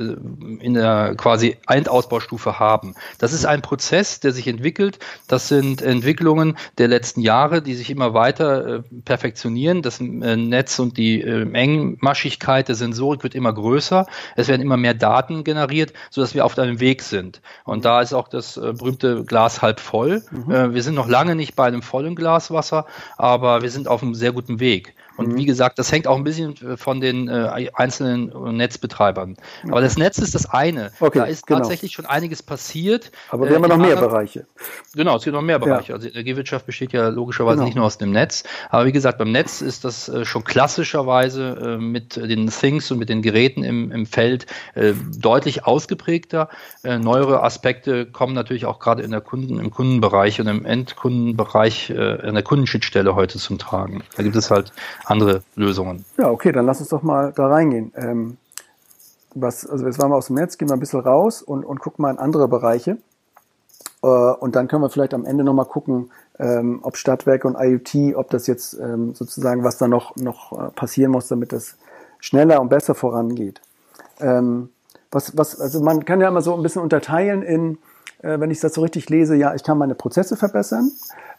in 0.59 0.73
der 0.75 1.15
quasi 1.15 1.57
Endausbaustufe 1.67 2.59
haben. 2.59 2.95
Das 3.17 3.33
ist 3.33 3.45
ein 3.45 3.61
Prozess, 3.61 4.19
der 4.19 4.31
sich 4.31 4.47
entwickelt. 4.47 4.99
Das 5.27 5.47
sind 5.49 5.81
Entwicklungen 5.81 6.55
der 6.77 6.87
letzten 6.87 7.21
Jahre, 7.21 7.61
die 7.61 7.73
sich 7.73 7.89
immer 7.89 8.13
weiter 8.13 8.67
äh, 8.67 8.81
perfektionieren. 9.03 9.81
Das 9.81 9.99
äh, 9.99 10.05
Netz 10.05 10.77
und 10.79 10.97
die 10.97 11.21
äh, 11.21 11.51
Engmaschigkeit 11.51 12.67
der 12.67 12.75
Sensorik 12.75 13.23
wird 13.23 13.35
immer 13.35 13.51
größer. 13.51 14.05
Es 14.35 14.47
werden 14.47 14.61
immer 14.61 14.77
mehr 14.77 14.93
Daten 14.93 15.24
Daten 15.25 15.43
generiert, 15.43 15.93
sodass 16.09 16.33
wir 16.33 16.45
auf 16.45 16.57
einem 16.57 16.79
Weg 16.79 17.01
sind. 17.01 17.41
Und 17.63 17.85
da 17.85 18.01
ist 18.01 18.13
auch 18.13 18.27
das 18.27 18.57
äh, 18.57 18.73
berühmte 18.73 19.23
Glas 19.23 19.61
halb 19.61 19.79
voll. 19.79 20.23
Mhm. 20.31 20.51
Äh, 20.51 20.73
wir 20.73 20.83
sind 20.83 20.95
noch 20.95 21.07
lange 21.07 21.35
nicht 21.35 21.55
bei 21.55 21.65
einem 21.65 21.81
vollen 21.81 22.15
Glas 22.15 22.51
Wasser, 22.51 22.85
aber 23.17 23.61
wir 23.61 23.69
sind 23.69 23.87
auf 23.87 24.03
einem 24.03 24.15
sehr 24.15 24.31
guten 24.31 24.59
Weg. 24.59 24.93
Und 25.17 25.29
mhm. 25.29 25.37
wie 25.37 25.45
gesagt, 25.45 25.79
das 25.79 25.91
hängt 25.91 26.07
auch 26.07 26.17
ein 26.17 26.23
bisschen 26.23 26.55
von 26.77 27.01
den 27.01 27.27
äh, 27.27 27.69
einzelnen 27.73 28.55
Netzbetreibern. 28.57 29.37
Aber 29.69 29.81
das 29.81 29.97
Netz 29.97 30.17
ist 30.17 30.35
das 30.35 30.49
eine. 30.49 30.91
Okay, 30.99 31.19
da 31.19 31.25
ist 31.25 31.47
genau. 31.47 31.59
tatsächlich 31.59 31.93
schon 31.93 32.05
einiges 32.05 32.43
passiert. 32.43 33.11
Aber 33.29 33.45
wir 33.45 33.51
äh, 33.51 33.55
haben 33.55 33.69
noch 33.69 33.77
mehr 33.77 33.95
Bereiche. 33.95 34.45
Genau, 34.93 35.17
es 35.17 35.23
gibt 35.23 35.33
noch 35.33 35.41
mehr 35.41 35.59
Bereiche. 35.59 35.89
Ja. 35.89 35.95
Also 35.95 36.07
Energiewirtschaft 36.07 36.65
besteht 36.65 36.93
ja 36.93 37.09
logischerweise 37.09 37.57
genau. 37.57 37.65
nicht 37.65 37.75
nur 37.75 37.85
aus 37.85 37.97
dem 37.97 38.11
Netz. 38.11 38.43
Aber 38.69 38.85
wie 38.85 38.91
gesagt, 38.91 39.17
beim 39.17 39.31
Netz 39.31 39.61
ist 39.61 39.85
das 39.85 40.09
äh, 40.09 40.25
schon 40.25 40.43
klassischerweise 40.43 41.77
äh, 41.77 41.77
mit 41.77 42.15
den 42.15 42.49
Things 42.49 42.91
und 42.91 42.99
mit 42.99 43.09
den 43.09 43.21
Geräten 43.21 43.63
im, 43.63 43.91
im 43.91 44.05
Feld 44.05 44.45
äh, 44.75 44.93
deutlich 45.17 45.65
ausgeprägter. 45.65 46.49
Äh, 46.83 46.97
neuere 46.97 47.43
Aspekte 47.43 48.05
kommen 48.05 48.33
natürlich 48.33 48.65
auch 48.65 48.79
gerade 48.79 49.03
in 49.03 49.11
der 49.11 49.21
Kunden, 49.21 49.59
im 49.59 49.71
Kundenbereich 49.71 50.39
und 50.39 50.47
im 50.47 50.65
Endkundenbereich, 50.65 51.89
äh, 51.89 52.27
in 52.27 52.33
der 52.33 52.43
Kundenschnittstelle 52.43 53.15
heute 53.15 53.37
zum 53.37 53.57
Tragen. 53.57 54.03
Da 54.15 54.23
gibt 54.23 54.35
es 54.35 54.51
halt 54.51 54.71
andere 55.05 55.43
Lösungen. 55.55 56.05
Ja, 56.17 56.29
okay, 56.29 56.51
dann 56.51 56.65
lass 56.65 56.79
uns 56.79 56.89
doch 56.89 57.03
mal 57.03 57.31
da 57.35 57.47
reingehen. 57.47 57.91
Ähm, 57.95 58.37
was, 59.33 59.67
also 59.67 59.85
jetzt 59.85 59.99
waren 59.99 60.11
wir 60.11 60.15
aus 60.15 60.27
dem 60.27 60.35
Netz, 60.35 60.57
gehen 60.57 60.69
wir 60.69 60.73
ein 60.73 60.79
bisschen 60.79 61.01
raus 61.01 61.41
und, 61.41 61.65
und 61.65 61.79
gucken 61.79 62.03
mal 62.03 62.11
in 62.11 62.19
andere 62.19 62.47
Bereiche. 62.47 62.97
Äh, 64.01 64.07
und 64.07 64.55
dann 64.55 64.67
können 64.67 64.81
wir 64.81 64.89
vielleicht 64.89 65.13
am 65.13 65.25
Ende 65.25 65.43
nochmal 65.43 65.65
gucken, 65.65 66.11
ähm, 66.39 66.79
ob 66.83 66.97
Stadtwerke 66.97 67.47
und 67.47 67.55
IoT, 67.59 68.15
ob 68.15 68.29
das 68.29 68.47
jetzt 68.47 68.73
ähm, 68.79 69.13
sozusagen, 69.13 69.63
was 69.63 69.77
da 69.77 69.87
noch, 69.87 70.15
noch 70.15 70.51
äh, 70.51 70.69
passieren 70.71 71.11
muss, 71.11 71.27
damit 71.27 71.51
das 71.51 71.75
schneller 72.19 72.61
und 72.61 72.69
besser 72.69 72.95
vorangeht. 72.95 73.61
Ähm, 74.19 74.69
was, 75.11 75.37
was, 75.37 75.59
also 75.59 75.81
man 75.81 76.05
kann 76.05 76.21
ja 76.21 76.27
immer 76.27 76.41
so 76.41 76.53
ein 76.55 76.63
bisschen 76.63 76.81
unterteilen 76.81 77.41
in, 77.43 77.77
wenn 78.21 78.49
ich 78.49 78.59
das 78.59 78.73
so 78.73 78.81
richtig 78.81 79.09
lese, 79.09 79.35
ja, 79.35 79.53
ich 79.53 79.63
kann 79.63 79.77
meine 79.77 79.95
Prozesse 79.95 80.35
verbessern, 80.35 80.91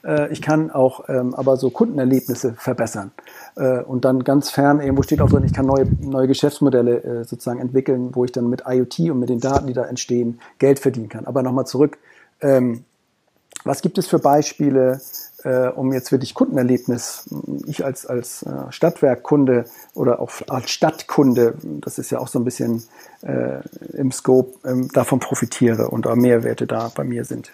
äh, 0.07 0.33
ich 0.33 0.41
kann 0.41 0.71
auch 0.71 1.09
ähm, 1.09 1.35
aber 1.35 1.57
so 1.57 1.71
Kundenerlebnisse 1.71 2.55
verbessern. 2.55 3.11
Äh, 3.57 3.81
und 3.83 4.05
dann 4.05 4.25
ganz 4.25 4.51
fern 4.51 4.81
irgendwo 4.81 5.03
steht 5.03 5.21
auch 5.21 5.29
so, 5.29 5.39
ich 5.39 5.53
kann 5.53 5.67
neue, 5.67 5.87
neue 6.01 6.29
Geschäftsmodelle 6.29 7.03
äh, 7.03 7.25
sozusagen 7.25 7.61
entwickeln, 7.61 8.11
wo 8.15 8.25
ich 8.25 8.33
dann 8.33 8.49
mit 8.49 8.63
IoT 8.67 9.11
und 9.11 9.19
mit 9.19 9.29
den 9.29 9.41
Daten, 9.41 9.67
die 9.67 9.73
da 9.73 9.85
entstehen, 9.85 10.41
Geld 10.59 10.79
verdienen 10.79 11.09
kann. 11.09 11.27
Aber 11.27 11.43
nochmal 11.43 11.67
zurück, 11.67 11.99
ähm, 12.41 12.85
was 13.65 13.83
gibt 13.83 13.99
es 13.99 14.07
für 14.07 14.19
Beispiele, 14.19 15.01
äh, 15.47 15.69
um 15.69 15.93
jetzt 15.93 16.11
wirklich 16.11 16.35
Kundenerlebnis, 16.35 17.29
ich 17.67 17.85
als, 17.85 18.05
als 18.05 18.43
äh, 18.43 18.71
Stadtwerkkunde 18.71 19.67
oder 19.95 20.21
auch 20.21 20.33
als 20.49 20.71
Stadtkunde, 20.71 21.55
das 21.63 21.99
ist 21.99 22.11
ja 22.11 22.19
auch 22.19 22.27
so 22.27 22.41
ein 22.41 22.45
bisschen 22.45 22.83
äh, 23.23 23.61
im 23.93 24.11
Scope, 24.11 24.59
ähm, 24.69 24.89
davon 24.93 25.21
profitiere 25.21 25.89
und 25.89 26.09
auch 26.09 26.17
Mehrwerte 26.17 26.67
da 26.67 26.91
bei 26.93 27.05
mir 27.05 27.25
sind? 27.25 27.53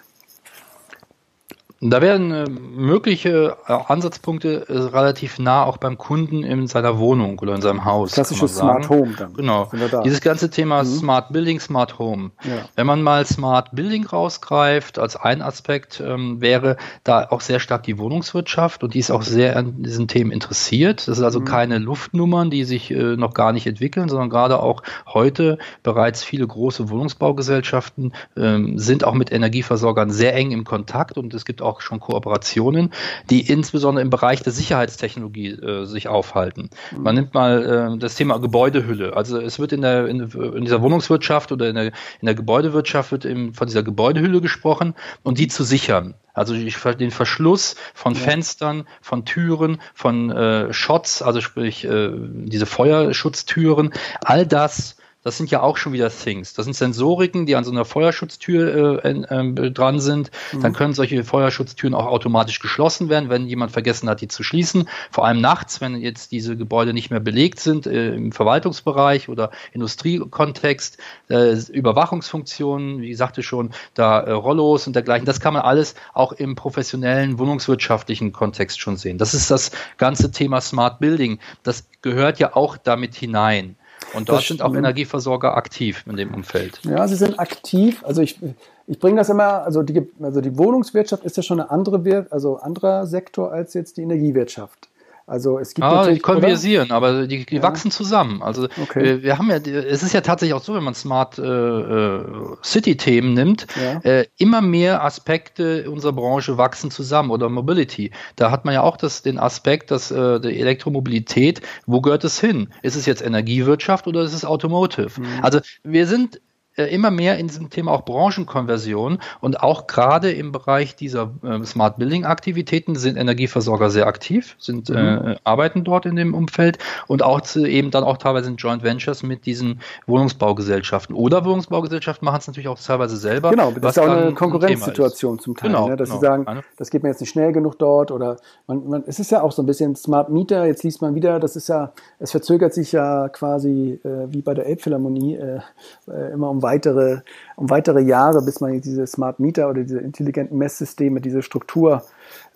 Da 1.85 2.01
werden 2.01 2.31
äh, 2.31 2.45
mögliche 2.49 3.57
äh, 3.67 3.73
Ansatzpunkte 3.73 4.69
äh, 4.69 4.73
relativ 4.73 5.37
nah 5.37 5.63
auch 5.63 5.77
beim 5.77 5.97
Kunden 5.97 6.43
in 6.43 6.67
seiner 6.67 6.97
Wohnung 6.97 7.39
oder 7.39 7.55
in 7.55 7.61
seinem 7.61 7.83
Haus. 7.83 8.13
Klassisches 8.13 8.55
Smart 8.55 8.87
Home 8.89 9.13
dann. 9.17 9.33
Genau. 9.33 9.69
Dieses 10.05 10.21
ganze 10.21 10.49
Thema 10.49 10.83
mhm. 10.83 10.87
Smart 10.87 11.33
Building, 11.33 11.59
Smart 11.59 11.99
Home. 11.99 12.31
Ja. 12.43 12.65
Wenn 12.75 12.87
man 12.87 13.01
mal 13.01 13.25
Smart 13.25 13.71
Building 13.73 14.05
rausgreift, 14.05 14.97
als 14.97 15.17
ein 15.17 15.41
Aspekt 15.41 16.01
ähm, 16.05 16.39
wäre 16.39 16.77
da 17.03 17.27
auch 17.29 17.41
sehr 17.41 17.59
stark 17.59 17.83
die 17.83 17.97
Wohnungswirtschaft 17.97 18.83
und 18.83 18.93
die 18.93 18.99
ist 18.99 19.11
auch 19.11 19.23
sehr 19.23 19.57
an 19.57 19.83
diesen 19.83 20.07
Themen 20.07 20.31
interessiert. 20.31 21.07
Das 21.07 21.17
sind 21.17 21.25
also 21.25 21.41
mhm. 21.41 21.45
keine 21.45 21.79
Luftnummern, 21.79 22.49
die 22.49 22.63
sich 22.63 22.91
äh, 22.91 23.17
noch 23.17 23.33
gar 23.33 23.51
nicht 23.51 23.67
entwickeln, 23.67 24.07
sondern 24.07 24.29
gerade 24.29 24.59
auch 24.59 24.83
heute 25.05 25.57
bereits 25.83 26.23
viele 26.23 26.47
große 26.47 26.89
Wohnungsbaugesellschaften 26.89 28.13
ähm, 28.37 28.79
sind 28.79 29.03
auch 29.03 29.13
mit 29.13 29.33
Energieversorgern 29.33 30.11
sehr 30.11 30.33
eng 30.33 30.51
im 30.51 30.63
Kontakt 30.63 31.17
und 31.17 31.33
es 31.33 31.43
gibt 31.43 31.61
auch 31.61 31.72
auch 31.73 31.81
schon 31.81 31.99
Kooperationen, 31.99 32.93
die 33.29 33.41
insbesondere 33.41 34.03
im 34.03 34.09
Bereich 34.09 34.43
der 34.43 34.53
Sicherheitstechnologie 34.53 35.49
äh, 35.49 35.85
sich 35.85 36.07
aufhalten. 36.07 36.69
Mhm. 36.91 37.03
Man 37.03 37.15
nimmt 37.15 37.33
mal 37.33 37.95
äh, 37.95 37.97
das 37.97 38.15
Thema 38.15 38.37
Gebäudehülle. 38.39 39.15
Also 39.15 39.39
es 39.39 39.57
wird 39.59 39.73
in, 39.73 39.81
der, 39.81 40.07
in, 40.07 40.29
in 40.29 40.63
dieser 40.63 40.81
Wohnungswirtschaft 40.81 41.51
oder 41.51 41.69
in 41.69 41.75
der, 41.75 41.85
in 41.85 42.25
der 42.25 42.35
Gebäudewirtschaft 42.35 43.11
wird 43.11 43.25
eben 43.25 43.53
von 43.53 43.67
dieser 43.67 43.83
Gebäudehülle 43.83 44.39
gesprochen 44.41 44.93
und 45.23 45.39
die 45.39 45.47
zu 45.47 45.63
sichern. 45.63 46.13
Also 46.33 46.55
den 46.55 47.11
Verschluss 47.11 47.75
von 47.93 48.13
ja. 48.13 48.19
Fenstern, 48.19 48.87
von 49.01 49.25
Türen, 49.25 49.79
von 49.93 50.31
äh, 50.31 50.73
Shots, 50.73 51.21
also 51.21 51.41
sprich 51.41 51.85
äh, 51.85 52.09
diese 52.11 52.65
Feuerschutztüren, 52.65 53.93
all 54.21 54.47
das 54.47 54.97
das 55.23 55.37
sind 55.37 55.51
ja 55.51 55.61
auch 55.61 55.77
schon 55.77 55.93
wieder 55.93 56.09
Things. 56.09 56.53
Das 56.53 56.65
sind 56.65 56.73
Sensoriken, 56.73 57.45
die 57.45 57.55
an 57.55 57.63
so 57.63 57.71
einer 57.71 57.85
Feuerschutztür 57.85 59.03
äh, 59.05 59.09
äh, 59.09 59.71
dran 59.71 59.99
sind. 59.99 60.31
Mhm. 60.51 60.61
Dann 60.61 60.73
können 60.73 60.93
solche 60.93 61.23
Feuerschutztüren 61.23 61.93
auch 61.93 62.05
automatisch 62.05 62.59
geschlossen 62.59 63.09
werden, 63.09 63.29
wenn 63.29 63.47
jemand 63.47 63.71
vergessen 63.71 64.09
hat, 64.09 64.21
die 64.21 64.27
zu 64.27 64.43
schließen. 64.43 64.89
Vor 65.11 65.25
allem 65.25 65.39
nachts, 65.39 65.79
wenn 65.81 65.95
jetzt 65.95 66.31
diese 66.31 66.57
Gebäude 66.57 66.93
nicht 66.93 67.09
mehr 67.09 67.21
belegt 67.21 67.59
sind 67.59 67.87
äh, 67.87 68.13
im 68.13 68.31
Verwaltungsbereich 68.31 69.29
oder 69.29 69.51
Industriekontext, 69.71 70.97
äh, 71.29 71.53
Überwachungsfunktionen, 71.71 73.01
wie 73.01 73.13
sagte 73.13 73.43
schon, 73.43 73.71
da 73.93 74.19
äh, 74.19 74.31
Rollos 74.31 74.87
und 74.87 74.93
dergleichen. 74.93 75.25
Das 75.25 75.39
kann 75.39 75.53
man 75.53 75.63
alles 75.63 75.95
auch 76.13 76.33
im 76.33 76.55
professionellen, 76.55 77.39
wohnungswirtschaftlichen 77.39 78.33
Kontext 78.33 78.81
schon 78.81 78.97
sehen. 78.97 79.17
Das 79.17 79.33
ist 79.33 79.49
das 79.49 79.71
ganze 79.97 80.31
Thema 80.31 80.59
Smart 80.59 80.99
Building. 80.99 81.39
Das 81.63 81.85
gehört 82.01 82.39
ja 82.39 82.55
auch 82.55 82.75
damit 82.75 83.15
hinein. 83.15 83.77
Und 84.13 84.29
dort 84.29 84.39
das 84.39 84.47
sind 84.47 84.61
auch 84.61 84.75
Energieversorger 84.75 85.55
aktiv 85.55 86.03
in 86.07 86.15
dem 86.15 86.33
Umfeld. 86.33 86.79
Ja, 86.83 87.07
sie 87.07 87.15
sind 87.15 87.39
aktiv. 87.39 88.03
Also 88.05 88.21
ich, 88.21 88.39
ich 88.87 88.99
bringe 88.99 89.17
das 89.17 89.29
immer, 89.29 89.63
also 89.63 89.83
die, 89.83 90.07
also 90.21 90.41
die 90.41 90.57
Wohnungswirtschaft 90.57 91.23
ist 91.23 91.37
ja 91.37 91.43
schon 91.43 91.59
eine 91.59 91.71
andere, 91.71 92.27
also 92.29 92.57
anderer 92.57 93.07
Sektor 93.07 93.51
als 93.51 93.73
jetzt 93.73 93.97
die 93.97 94.01
Energiewirtschaft. 94.01 94.89
Also 95.25 95.57
es 95.57 95.73
gibt 95.73 95.85
ah, 95.85 95.95
natürlich, 95.95 96.19
die 96.19 96.21
konversieren, 96.21 96.87
oder? 96.87 96.95
aber 96.95 97.27
die, 97.27 97.45
die 97.45 97.55
ja. 97.55 97.63
wachsen 97.63 97.91
zusammen. 97.91 98.41
Also 98.43 98.67
okay. 98.81 99.03
wir, 99.03 99.23
wir, 99.23 99.37
haben 99.37 99.49
ja, 99.49 99.57
es 99.57 100.03
ist 100.03 100.13
ja 100.13 100.21
tatsächlich 100.21 100.53
auch 100.53 100.63
so, 100.63 100.73
wenn 100.73 100.83
man 100.83 100.95
Smart 100.95 101.39
äh, 101.39 101.43
äh, 101.43 102.25
City-Themen 102.63 103.33
nimmt, 103.33 103.67
ja. 103.81 103.99
äh, 103.99 104.25
immer 104.37 104.61
mehr 104.61 105.03
Aspekte 105.03 105.89
unserer 105.89 106.13
Branche 106.13 106.57
wachsen 106.57 106.91
zusammen 106.91 107.31
oder 107.31 107.47
Mobility. 107.47 108.11
Da 108.35 108.51
hat 108.51 108.65
man 108.65 108.73
ja 108.73 108.81
auch 108.81 108.97
das, 108.97 109.21
den 109.21 109.39
Aspekt, 109.39 109.91
dass 109.91 110.11
äh, 110.11 110.41
die 110.41 110.59
Elektromobilität, 110.59 111.61
wo 111.85 112.01
gehört 112.01 112.25
es 112.25 112.39
hin? 112.39 112.69
Ist 112.81 112.95
es 112.95 113.05
jetzt 113.05 113.21
Energiewirtschaft 113.21 114.07
oder 114.07 114.23
ist 114.23 114.33
es 114.33 114.43
Automotive? 114.43 115.21
Mhm. 115.21 115.25
Also 115.41 115.59
wir 115.83 116.05
sind 116.05 116.41
immer 116.81 117.11
mehr 117.11 117.37
in 117.37 117.47
diesem 117.47 117.69
Thema 117.69 117.91
auch 117.91 118.05
Branchenkonversion 118.05 119.19
und 119.41 119.61
auch 119.61 119.87
gerade 119.87 120.31
im 120.31 120.51
Bereich 120.51 120.95
dieser 120.95 121.31
äh, 121.43 121.63
Smart 121.63 121.97
Building 121.97 122.25
Aktivitäten 122.25 122.95
sind 122.95 123.17
Energieversorger 123.17 123.89
sehr 123.89 124.07
aktiv, 124.07 124.55
sind 124.59 124.89
mhm. 124.89 124.95
äh, 124.95 125.35
arbeiten 125.43 125.83
dort 125.83 126.05
in 126.05 126.15
dem 126.15 126.33
Umfeld 126.33 126.79
und 127.07 127.21
auch 127.21 127.41
zu, 127.41 127.65
eben 127.65 127.91
dann 127.91 128.03
auch 128.03 128.17
teilweise 128.17 128.49
in 128.49 128.55
Joint 128.55 128.83
Ventures 128.83 129.23
mit 129.23 129.45
diesen 129.45 129.81
Wohnungsbaugesellschaften 130.07 131.15
oder 131.15 131.45
Wohnungsbaugesellschaften 131.45 132.25
machen 132.25 132.39
es 132.39 132.47
natürlich 132.47 132.67
auch 132.67 132.79
teilweise 132.79 133.17
selber. 133.17 133.51
Genau, 133.51 133.71
das 133.71 133.97
ist 133.97 134.03
auch 134.03 134.09
eine 134.09 134.33
Konkurrenzsituation 134.33 135.39
zum 135.39 135.55
Teil, 135.55 135.69
genau, 135.69 135.89
ne? 135.89 135.95
dass 135.95 136.09
genau. 136.09 136.19
sie 136.19 136.25
sagen, 136.25 136.63
das 136.77 136.89
geht 136.89 137.03
mir 137.03 137.09
jetzt 137.09 137.21
nicht 137.21 137.29
schnell 137.29 137.51
genug 137.51 137.77
dort 137.77 138.11
oder 138.11 138.37
man, 138.67 138.89
man, 138.89 139.03
es 139.05 139.19
ist 139.19 139.31
ja 139.31 139.41
auch 139.41 139.51
so 139.51 139.61
ein 139.61 139.65
bisschen 139.65 139.95
Smart 139.95 140.29
Meter. 140.29 140.65
Jetzt 140.65 140.83
liest 140.83 141.01
man 141.01 141.13
wieder, 141.13 141.39
das 141.39 141.55
ist 141.55 141.69
ja, 141.69 141.93
es 142.19 142.31
verzögert 142.31 142.73
sich 142.73 142.91
ja 142.91 143.29
quasi 143.29 143.99
äh, 144.03 144.33
wie 144.33 144.41
bei 144.41 144.53
der 144.53 144.65
Elbphilharmonie 144.65 145.35
äh, 145.35 145.59
äh 146.07 146.33
immer 146.33 146.49
um 146.49 146.62
weitere, 146.63 147.19
um 147.55 147.69
weitere 147.69 148.01
Jahre, 148.01 148.41
bis 148.41 148.59
man 148.61 148.81
diese 148.81 149.05
Smart 149.05 149.39
Meter 149.39 149.69
oder 149.69 149.83
diese 149.83 149.99
intelligenten 149.99 150.57
Messsysteme, 150.57 151.21
diese 151.21 151.41
Struktur, 151.43 152.03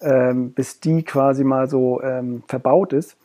ähm, 0.01 0.53
bis 0.53 0.79
die 0.79 1.03
quasi 1.03 1.43
mal 1.43 1.69
so 1.69 2.01
ähm, 2.01 2.43
verbaut 2.47 2.93
ist. 2.93 3.17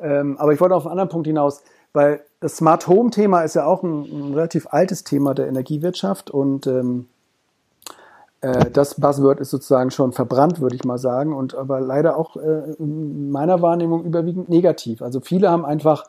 Ähm, 0.00 0.36
aber 0.38 0.52
ich 0.52 0.60
wollte 0.60 0.74
auf 0.74 0.84
einen 0.84 0.92
anderen 0.92 1.10
Punkt 1.10 1.26
hinaus, 1.26 1.62
weil 1.92 2.22
das 2.40 2.56
Smart 2.56 2.88
Home 2.88 3.10
Thema 3.10 3.42
ist 3.42 3.54
ja 3.54 3.64
auch 3.66 3.82
ein, 3.82 4.02
ein 4.02 4.34
relativ 4.34 4.66
altes 4.70 5.04
Thema 5.04 5.34
der 5.34 5.46
Energiewirtschaft 5.46 6.30
und 6.30 6.66
ähm, 6.66 7.06
äh, 8.44 8.70
das 8.70 9.00
Buzzword 9.00 9.40
ist 9.40 9.50
sozusagen 9.50 9.90
schon 9.90 10.12
verbrannt, 10.12 10.60
würde 10.60 10.76
ich 10.76 10.84
mal 10.84 10.98
sagen, 10.98 11.32
und 11.32 11.54
aber 11.54 11.80
leider 11.80 12.16
auch 12.16 12.36
äh, 12.36 12.74
in 12.78 13.30
meiner 13.30 13.62
Wahrnehmung 13.62 14.04
überwiegend 14.04 14.48
negativ. 14.48 15.00
Also 15.00 15.20
viele 15.20 15.50
haben 15.50 15.64
einfach 15.64 16.04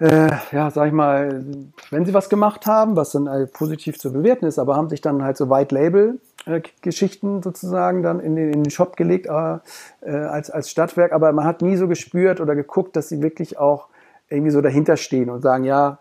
äh, 0.00 0.30
ja, 0.50 0.70
sag 0.70 0.88
ich 0.88 0.92
mal, 0.92 1.44
wenn 1.90 2.04
sie 2.04 2.14
was 2.14 2.28
gemacht 2.28 2.66
haben, 2.66 2.96
was 2.96 3.12
dann 3.12 3.28
halt 3.28 3.52
positiv 3.52 3.98
zu 3.98 4.12
bewerten 4.12 4.44
ist, 4.44 4.58
aber 4.58 4.76
haben 4.76 4.88
sich 4.88 5.00
dann 5.00 5.22
halt 5.22 5.36
so 5.36 5.48
White 5.50 5.74
Label 5.74 6.18
äh, 6.46 6.62
Geschichten 6.82 7.42
sozusagen 7.42 8.02
dann 8.02 8.20
in 8.20 8.36
den, 8.36 8.52
in 8.52 8.64
den 8.64 8.70
Shop 8.70 8.96
gelegt 8.96 9.26
äh, 9.26 9.58
äh, 10.00 10.10
als, 10.10 10.50
als 10.50 10.70
Stadtwerk, 10.70 11.12
aber 11.12 11.32
man 11.32 11.44
hat 11.44 11.62
nie 11.62 11.76
so 11.76 11.88
gespürt 11.88 12.40
oder 12.40 12.54
geguckt, 12.54 12.96
dass 12.96 13.08
sie 13.08 13.22
wirklich 13.22 13.58
auch 13.58 13.88
irgendwie 14.28 14.50
so 14.50 14.60
dahinter 14.60 14.96
stehen 14.96 15.30
und 15.30 15.42
sagen, 15.42 15.64
ja, 15.64 16.00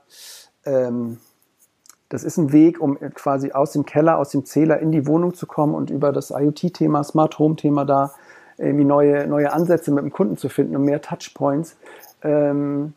ähm, 0.66 1.20
das 2.10 2.24
ist 2.24 2.38
ein 2.38 2.52
Weg, 2.52 2.80
um 2.80 3.00
quasi 3.16 3.52
aus 3.52 3.72
dem 3.72 3.86
Keller, 3.86 4.18
aus 4.18 4.30
dem 4.30 4.46
Zähler 4.46 4.80
in 4.80 4.92
die 4.92 5.08
Wohnung 5.08 5.34
zu 5.34 5.48
kommen 5.48 5.74
und 5.74 5.90
über 5.90 6.12
das 6.12 6.30
IoT-Thema, 6.30 7.04
Smart 7.04 7.40
Home-Thema 7.40 7.86
da 7.86 8.14
irgendwie 8.58 8.86
neue, 8.86 9.28
neue 9.28 9.52
Ansätze 9.52 9.92
mit 9.92 10.04
dem 10.04 10.12
Kunden 10.12 10.38
zu 10.38 10.50
finden 10.50 10.76
und 10.76 10.84
mehr 10.84 11.02
Touchpoints. 11.02 11.76
Ähm, 12.22 12.94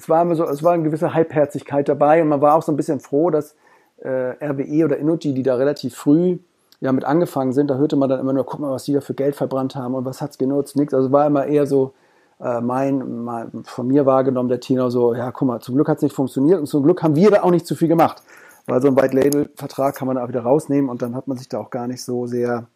es 0.00 0.08
war 0.08 0.22
immer 0.22 0.34
so, 0.34 0.44
es 0.44 0.62
war 0.62 0.72
eine 0.72 0.82
gewisse 0.82 1.12
Halbherzigkeit 1.12 1.86
dabei 1.88 2.22
und 2.22 2.28
man 2.28 2.40
war 2.40 2.54
auch 2.54 2.62
so 2.62 2.72
ein 2.72 2.76
bisschen 2.76 3.00
froh, 3.00 3.28
dass 3.30 3.54
äh, 3.98 4.32
RWE 4.42 4.86
oder 4.86 4.98
Energy, 4.98 5.34
die 5.34 5.42
da 5.42 5.56
relativ 5.56 5.94
früh 5.94 6.38
ja 6.80 6.90
mit 6.92 7.04
angefangen 7.04 7.52
sind, 7.52 7.68
da 7.68 7.76
hörte 7.76 7.96
man 7.96 8.08
dann 8.08 8.18
immer 8.20 8.32
nur, 8.32 8.46
guck 8.46 8.60
mal, 8.60 8.70
was 8.70 8.84
die 8.84 8.94
da 8.94 9.02
für 9.02 9.12
Geld 9.12 9.36
verbrannt 9.36 9.76
haben 9.76 9.94
und 9.94 10.06
was 10.06 10.22
hat's 10.22 10.38
genutzt, 10.38 10.74
nichts. 10.76 10.94
Also 10.94 11.12
war 11.12 11.26
immer 11.26 11.44
eher 11.44 11.66
so 11.66 11.92
äh, 12.40 12.62
mein, 12.62 13.24
mein, 13.24 13.64
von 13.64 13.86
mir 13.86 14.06
wahrgenommen 14.06 14.48
der 14.48 14.60
Tenor 14.60 14.90
so, 14.90 15.14
ja, 15.14 15.30
guck 15.32 15.46
mal, 15.46 15.60
zum 15.60 15.74
Glück 15.74 15.88
hat's 15.88 16.00
nicht 16.00 16.14
funktioniert 16.14 16.58
und 16.58 16.66
zum 16.66 16.82
Glück 16.82 17.02
haben 17.02 17.14
wir 17.14 17.30
da 17.30 17.42
auch 17.42 17.50
nicht 17.50 17.66
zu 17.66 17.74
viel 17.74 17.88
gemacht. 17.88 18.22
Weil 18.64 18.80
so 18.80 18.88
ein 18.88 18.96
White 18.96 19.14
Label 19.14 19.50
Vertrag 19.54 19.96
kann 19.96 20.06
man 20.06 20.16
da 20.16 20.24
auch 20.24 20.28
wieder 20.28 20.42
rausnehmen 20.42 20.88
und 20.88 21.02
dann 21.02 21.14
hat 21.14 21.28
man 21.28 21.36
sich 21.36 21.50
da 21.50 21.58
auch 21.58 21.68
gar 21.68 21.86
nicht 21.86 22.02
so 22.02 22.26
sehr 22.26 22.66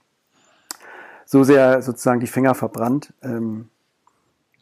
so 1.24 1.42
sehr 1.42 1.80
sozusagen 1.80 2.20
die 2.20 2.26
Finger 2.26 2.54
verbrannt. 2.54 3.14
Ähm, 3.22 3.70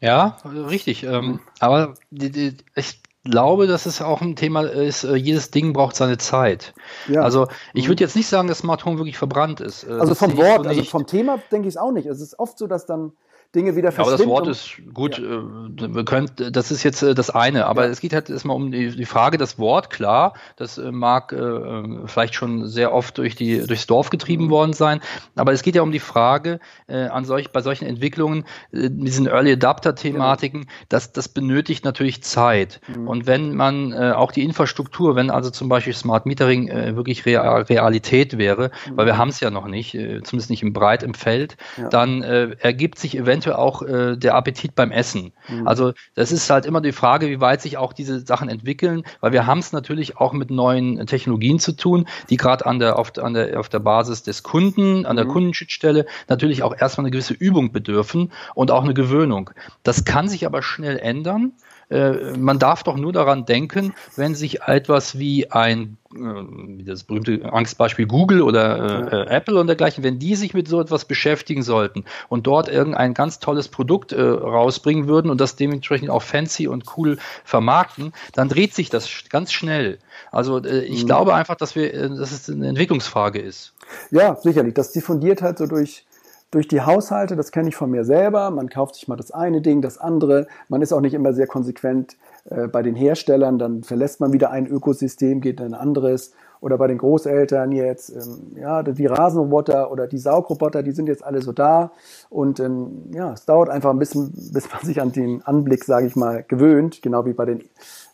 ja, 0.03 0.37
richtig. 0.43 1.03
Ähm, 1.03 1.39
aber 1.59 1.93
die, 2.11 2.29
die, 2.29 2.57
ich 2.75 3.01
glaube, 3.23 3.67
dass 3.67 3.85
es 3.85 4.01
auch 4.01 4.21
ein 4.21 4.35
Thema 4.35 4.63
ist, 4.63 5.05
äh, 5.05 5.15
jedes 5.15 5.49
Ding 5.49 5.71
braucht 5.71 5.95
seine 5.95 6.17
Zeit. 6.17 6.73
Ja. 7.07 7.21
Also 7.21 7.47
ich 7.73 7.87
würde 7.87 8.03
jetzt 8.03 8.17
nicht 8.17 8.27
sagen, 8.27 8.49
dass 8.49 8.57
Smart 8.59 8.83
Home 8.83 8.97
wirklich 8.97 9.17
verbrannt 9.17 9.61
ist. 9.61 9.85
Äh, 9.85 9.93
also 9.93 10.13
vom 10.13 10.35
Wort, 10.35 10.63
so 10.63 10.69
also 10.69 10.83
vom 10.83 11.07
Thema 11.07 11.39
denke 11.51 11.69
ich 11.69 11.75
es 11.75 11.77
auch 11.77 11.93
nicht. 11.93 12.05
Es 12.05 12.19
ist 12.19 12.37
oft 12.37 12.57
so, 12.57 12.67
dass 12.67 12.85
dann 12.85 13.13
Dinge 13.55 13.75
wieder 13.75 13.91
verschwinden. 13.91 14.31
aber 14.31 14.45
das 14.45 14.45
Wort 14.45 14.47
ist 14.47 14.93
gut, 14.93 15.19
ja. 15.19 15.25
äh, 15.25 15.93
wir 15.95 16.05
können, 16.05 16.29
das 16.51 16.71
ist 16.71 16.81
jetzt 16.81 17.03
äh, 17.03 17.13
das 17.13 17.29
eine, 17.29 17.67
aber 17.67 17.85
ja. 17.85 17.91
es 17.91 17.99
geht 17.99 18.13
halt 18.13 18.29
erstmal 18.29 18.55
um 18.55 18.71
die, 18.71 18.95
die, 18.95 19.05
Frage, 19.05 19.37
das 19.37 19.59
Wort, 19.59 19.91
klar, 19.91 20.33
das 20.55 20.79
äh, 20.79 20.91
mag 20.91 21.31
äh, 21.33 21.35
äh, 21.35 22.07
vielleicht 22.07 22.33
schon 22.33 22.67
sehr 22.67 22.93
oft 22.93 23.17
durch 23.19 23.35
die, 23.35 23.65
durchs 23.65 23.85
Dorf 23.85 24.09
getrieben 24.09 24.45
mhm. 24.45 24.49
worden 24.49 24.73
sein, 24.73 25.01
aber 25.35 25.51
es 25.51 25.61
geht 25.61 25.75
ja 25.75 25.83
um 25.83 25.91
die 25.91 25.99
Frage, 25.99 26.59
äh, 26.87 27.05
an 27.05 27.25
solch, 27.25 27.51
bei 27.51 27.61
solchen 27.61 27.85
Entwicklungen, 27.85 28.45
diesen 28.71 29.27
Early 29.27 29.51
Adapter-Thematiken, 29.53 30.61
genau. 30.61 30.73
das, 30.89 31.11
das 31.11 31.29
benötigt 31.29 31.85
natürlich 31.85 32.23
Zeit. 32.23 32.81
Mhm. 32.87 33.07
Und 33.07 33.27
wenn 33.27 33.55
man 33.55 33.93
auch 33.93 34.31
die 34.31 34.43
Infrastruktur, 34.43 35.15
wenn 35.15 35.29
also 35.29 35.49
zum 35.49 35.69
Beispiel 35.69 35.93
Smart 35.93 36.25
Metering 36.25 36.69
wirklich 36.95 37.25
Real, 37.25 37.63
Realität 37.63 38.37
wäre, 38.37 38.71
mhm. 38.89 38.97
weil 38.97 39.05
wir 39.05 39.17
haben 39.17 39.29
es 39.29 39.39
ja 39.39 39.51
noch 39.51 39.67
nicht, 39.67 39.91
zumindest 39.91 40.49
nicht 40.49 40.63
im 40.63 40.73
Breit 40.73 41.03
im 41.03 41.13
Feld, 41.13 41.57
ja. 41.77 41.89
dann 41.89 42.23
ergibt 42.23 42.97
sich 42.99 43.17
eventuell 43.17 43.42
eventuell 43.43 43.55
auch 43.55 43.81
äh, 43.81 44.17
der 44.17 44.35
Appetit 44.35 44.75
beim 44.75 44.91
Essen. 44.91 45.33
Mhm. 45.47 45.67
Also 45.67 45.93
das 46.15 46.31
ist 46.31 46.49
halt 46.49 46.65
immer 46.65 46.81
die 46.81 46.91
Frage, 46.91 47.29
wie 47.29 47.39
weit 47.39 47.61
sich 47.61 47.77
auch 47.77 47.93
diese 47.93 48.21
Sachen 48.21 48.49
entwickeln, 48.49 49.03
weil 49.21 49.31
wir 49.31 49.45
haben 49.45 49.59
es 49.59 49.71
natürlich 49.71 50.17
auch 50.17 50.33
mit 50.33 50.49
neuen 50.49 51.05
Technologien 51.05 51.59
zu 51.59 51.73
tun, 51.73 52.07
die 52.29 52.37
gerade 52.37 52.65
an 52.65 52.79
der, 52.79 52.97
auf, 52.97 53.17
an 53.17 53.33
der, 53.33 53.59
auf 53.59 53.69
der 53.69 53.79
Basis 53.79 54.23
des 54.23 54.43
Kunden, 54.43 55.05
an 55.05 55.15
der 55.15 55.25
mhm. 55.25 55.29
Kundenschnittstelle 55.29 56.05
natürlich 56.27 56.63
auch 56.63 56.75
erstmal 56.77 57.05
eine 57.05 57.11
gewisse 57.11 57.33
Übung 57.33 57.71
bedürfen 57.71 58.31
und 58.55 58.71
auch 58.71 58.83
eine 58.83 58.93
Gewöhnung. 58.93 59.49
Das 59.83 60.05
kann 60.05 60.27
sich 60.27 60.45
aber 60.45 60.61
schnell 60.61 60.97
ändern 60.97 61.53
äh, 61.89 62.37
man 62.37 62.59
darf 62.59 62.83
doch 62.83 62.97
nur 62.97 63.13
daran 63.13 63.45
denken, 63.45 63.93
wenn 64.15 64.35
sich 64.35 64.61
etwas 64.63 65.17
wie 65.19 65.51
ein 65.51 65.97
äh, 66.15 66.83
das 66.85 67.03
berühmte 67.03 67.51
Angstbeispiel 67.51 68.05
Google 68.05 68.41
oder 68.41 69.11
äh, 69.11 69.15
äh, 69.15 69.27
Apple 69.27 69.59
und 69.59 69.67
dergleichen, 69.67 70.03
wenn 70.03 70.19
die 70.19 70.35
sich 70.35 70.53
mit 70.53 70.67
so 70.67 70.79
etwas 70.81 71.05
beschäftigen 71.05 71.63
sollten 71.63 72.05
und 72.29 72.47
dort 72.47 72.69
irgendein 72.69 73.13
ganz 73.13 73.39
tolles 73.39 73.67
Produkt 73.67 74.11
äh, 74.11 74.21
rausbringen 74.21 75.07
würden 75.07 75.29
und 75.29 75.39
das 75.39 75.55
dementsprechend 75.55 76.09
auch 76.09 76.21
fancy 76.21 76.67
und 76.67 76.85
cool 76.97 77.17
vermarkten, 77.43 78.13
dann 78.33 78.49
dreht 78.49 78.73
sich 78.73 78.89
das 78.89 79.09
ganz 79.29 79.51
schnell. 79.51 79.99
Also 80.31 80.63
äh, 80.63 80.81
ich 80.81 81.03
mhm. 81.03 81.07
glaube 81.07 81.33
einfach, 81.35 81.55
dass 81.55 81.75
wir, 81.75 82.09
dass 82.09 82.31
es 82.31 82.49
eine 82.49 82.67
Entwicklungsfrage 82.67 83.39
ist. 83.39 83.73
Ja, 84.11 84.35
sicherlich. 84.35 84.73
Das 84.73 84.91
diffundiert 84.91 85.41
halt 85.41 85.57
so 85.57 85.67
durch 85.67 86.05
durch 86.53 86.67
die 86.67 86.81
Haushalte, 86.81 87.35
das 87.35 87.51
kenne 87.51 87.69
ich 87.69 87.75
von 87.75 87.89
mir 87.89 88.03
selber. 88.03 88.51
Man 88.51 88.69
kauft 88.69 88.95
sich 88.95 89.07
mal 89.07 89.15
das 89.15 89.31
eine 89.31 89.61
Ding, 89.61 89.81
das 89.81 89.97
andere. 89.97 90.47
Man 90.69 90.81
ist 90.81 90.93
auch 90.93 91.01
nicht 91.01 91.15
immer 91.15 91.33
sehr 91.33 91.47
konsequent 91.47 92.15
äh, 92.45 92.67
bei 92.67 92.83
den 92.83 92.95
Herstellern. 92.95 93.57
Dann 93.57 93.83
verlässt 93.83 94.19
man 94.19 94.33
wieder 94.33 94.51
ein 94.51 94.67
Ökosystem, 94.67 95.41
geht 95.41 95.59
in 95.59 95.67
ein 95.67 95.73
anderes. 95.73 96.33
Oder 96.61 96.77
bei 96.77 96.87
den 96.87 96.99
Großeltern 96.99 97.71
jetzt, 97.71 98.09
ähm, 98.09 98.55
ja, 98.55 98.83
die 98.83 99.05
Rasenroboter 99.05 99.91
oder 99.91 100.07
die 100.07 100.17
Saugroboter, 100.17 100.83
die 100.83 100.91
sind 100.91 101.07
jetzt 101.07 101.23
alle 101.23 101.41
so 101.41 101.51
da. 101.51 101.91
Und 102.29 102.59
ähm, 102.59 103.11
ja, 103.13 103.33
es 103.33 103.45
dauert 103.45 103.69
einfach 103.69 103.89
ein 103.89 103.99
bisschen, 103.99 104.31
bis 104.53 104.71
man 104.71 104.81
sich 104.83 105.01
an 105.01 105.11
den 105.11 105.41
Anblick, 105.41 105.83
sage 105.83 106.05
ich 106.05 106.15
mal, 106.15 106.43
gewöhnt. 106.47 107.01
Genau 107.01 107.25
wie 107.25 107.33
bei 107.33 107.45
den 107.45 107.63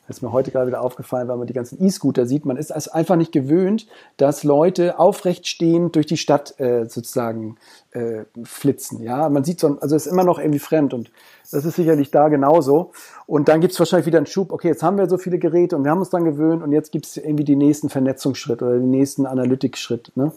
das 0.10 0.18
ist 0.18 0.22
mir 0.24 0.34
heute 0.34 0.50
gerade 0.50 0.66
wieder 0.66 0.82
aufgefallen, 0.82 1.28
weil 1.28 1.38
man 1.38 1.46
die 1.46 1.54
ganzen 1.54 1.80
E-Scooter 1.86 2.26
sieht. 2.26 2.44
Man 2.44 2.58
ist 2.58 2.72
es 2.72 2.88
einfach 2.88 3.16
nicht 3.16 3.32
gewöhnt, 3.32 3.86
dass 4.18 4.44
Leute 4.44 4.98
aufrecht 4.98 5.48
stehend 5.48 5.96
durch 5.96 6.08
die 6.08 6.18
Stadt 6.18 6.60
äh, 6.60 6.86
sozusagen 6.90 7.58
äh, 7.92 8.24
flitzen. 8.44 9.04
Ja, 9.04 9.30
man 9.30 9.44
sieht 9.44 9.60
so, 9.60 9.78
also 9.80 9.96
es 9.96 10.08
ist 10.08 10.12
immer 10.12 10.24
noch 10.24 10.40
irgendwie 10.40 10.58
fremd 10.58 10.96
und 10.96 11.12
das 11.52 11.64
ist 11.64 11.76
sicherlich 11.76 12.10
da 12.10 12.28
genauso. 12.30 12.92
Und 13.28 13.50
dann 13.50 13.62
gibt 13.62 13.74
es 13.74 13.80
wahrscheinlich 13.80 14.08
wieder 14.08 14.18
einen 14.18 14.26
Schub, 14.26 14.52
okay, 14.52 14.70
jetzt 14.70 14.82
haben 14.82 14.98
wir 14.98 15.08
so 15.08 15.20
viele 15.20 15.38
Geräte 15.38 15.76
und 15.78 15.84
wir 15.84 15.92
haben 15.92 16.00
uns 16.00 16.10
dann 16.10 16.26
gewöhnt 16.26 16.64
und 16.64 16.72
jetzt 16.72 16.92
gibt 16.92 17.06
es 17.06 17.16
irgendwie 17.16 17.44
die 17.44 17.56
nächsten 17.56 17.90
Vernetzungsschritt 17.90 18.64
oder 18.64 18.80
den 18.80 18.90
nächsten 18.90 19.28
Analytikschritt. 19.28 20.12
Ne? 20.16 20.32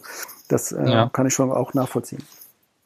Das 0.49 0.71
äh, 0.71 0.87
ja. 0.87 1.09
kann 1.11 1.25
ich 1.25 1.33
schon 1.33 1.51
auch 1.51 1.73
nachvollziehen. 1.73 2.21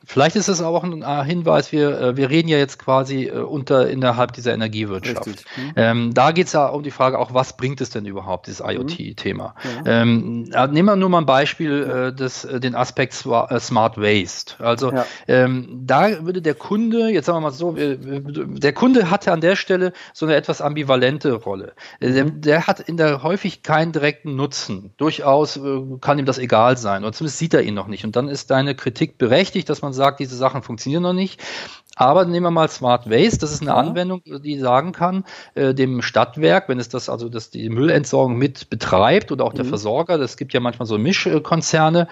Vielleicht 0.07 0.37
ist 0.37 0.47
es 0.47 0.61
auch 0.61 0.83
ein 0.85 1.01
äh, 1.01 1.25
Hinweis, 1.25 1.73
wir, 1.73 1.99
äh, 1.99 2.17
wir 2.17 2.29
reden 2.29 2.47
ja 2.47 2.57
jetzt 2.57 2.79
quasi 2.79 3.25
äh, 3.25 3.39
unter 3.39 3.89
innerhalb 3.89 4.31
dieser 4.31 4.53
Energiewirtschaft. 4.53 5.27
Mhm. 5.27 5.73
Ähm, 5.75 6.13
da 6.13 6.31
geht 6.31 6.47
es 6.47 6.53
ja 6.53 6.67
um 6.67 6.81
die 6.81 6.91
Frage 6.91 7.19
auch, 7.19 7.33
was 7.33 7.57
bringt 7.57 7.81
es 7.81 7.89
denn 7.89 8.05
überhaupt, 8.05 8.47
dieses 8.47 8.61
IoT-Thema. 8.65 9.53
Mhm. 9.63 9.85
Ja. 9.85 10.01
Ähm, 10.01 10.43
nehmen 10.71 10.85
wir 10.85 10.95
nur 10.95 11.09
mal 11.09 11.19
ein 11.19 11.25
Beispiel, 11.25 11.83
äh, 11.83 12.15
des, 12.15 12.47
den 12.49 12.73
Aspekt 12.73 13.13
Smart 13.13 13.97
Waste. 13.97 14.63
Also 14.63 14.93
ja. 14.93 15.05
ähm, 15.27 15.81
da 15.85 16.25
würde 16.25 16.41
der 16.41 16.55
Kunde, 16.55 17.09
jetzt 17.09 17.25
sagen 17.25 17.37
wir 17.37 17.41
mal 17.41 17.51
so, 17.51 17.75
der 17.77 18.73
Kunde 18.73 19.11
hatte 19.11 19.33
an 19.33 19.41
der 19.41 19.57
Stelle 19.57 19.91
so 20.13 20.25
eine 20.25 20.35
etwas 20.35 20.61
ambivalente 20.61 21.33
Rolle. 21.33 21.73
Mhm. 21.99 22.13
Der, 22.13 22.23
der, 22.23 22.67
hat 22.67 22.79
in 22.79 22.95
der 22.95 23.23
häufig 23.23 23.61
keinen 23.61 23.91
direkten 23.91 24.37
Nutzen. 24.37 24.93
Durchaus 24.95 25.57
äh, 25.57 25.81
kann 25.99 26.17
ihm 26.17 26.25
das 26.25 26.37
egal 26.37 26.77
sein, 26.77 27.03
oder 27.03 27.11
zumindest 27.11 27.39
sieht 27.39 27.53
er 27.53 27.63
ihn 27.63 27.73
noch 27.73 27.87
nicht. 27.87 28.05
Und 28.05 28.15
dann 28.15 28.29
ist 28.29 28.51
deine 28.51 28.73
Kritik 28.73 29.17
berechtigt, 29.17 29.69
dass 29.69 29.81
man 29.81 29.96
sagt, 29.97 30.21
diese 30.21 30.37
Sachen 30.37 30.61
funktionieren 30.61 31.03
noch 31.03 31.13
nicht. 31.13 31.41
Aber 31.97 32.25
nehmen 32.25 32.45
wir 32.45 32.51
mal 32.51 32.69
Smart 32.69 33.09
Waste, 33.09 33.39
das 33.39 33.51
ist 33.51 33.61
eine 33.61 33.71
ja. 33.71 33.77
Anwendung, 33.77 34.21
die 34.23 34.59
sagen 34.59 34.91
kann, 34.91 35.25
äh, 35.55 35.73
dem 35.73 36.03
Stadtwerk, 36.03 36.69
wenn 36.69 36.79
es 36.79 36.89
das 36.89 37.09
also 37.09 37.27
das 37.27 37.49
die 37.49 37.69
Müllentsorgung 37.69 38.37
mit 38.37 38.69
betreibt 38.69 39.31
oder 39.31 39.45
auch 39.45 39.53
der 39.53 39.65
mhm. 39.65 39.69
Versorger, 39.69 40.19
das 40.19 40.37
gibt 40.37 40.53
ja 40.53 40.59
manchmal 40.59 40.85
so 40.85 40.99
Mischkonzerne, 40.99 42.07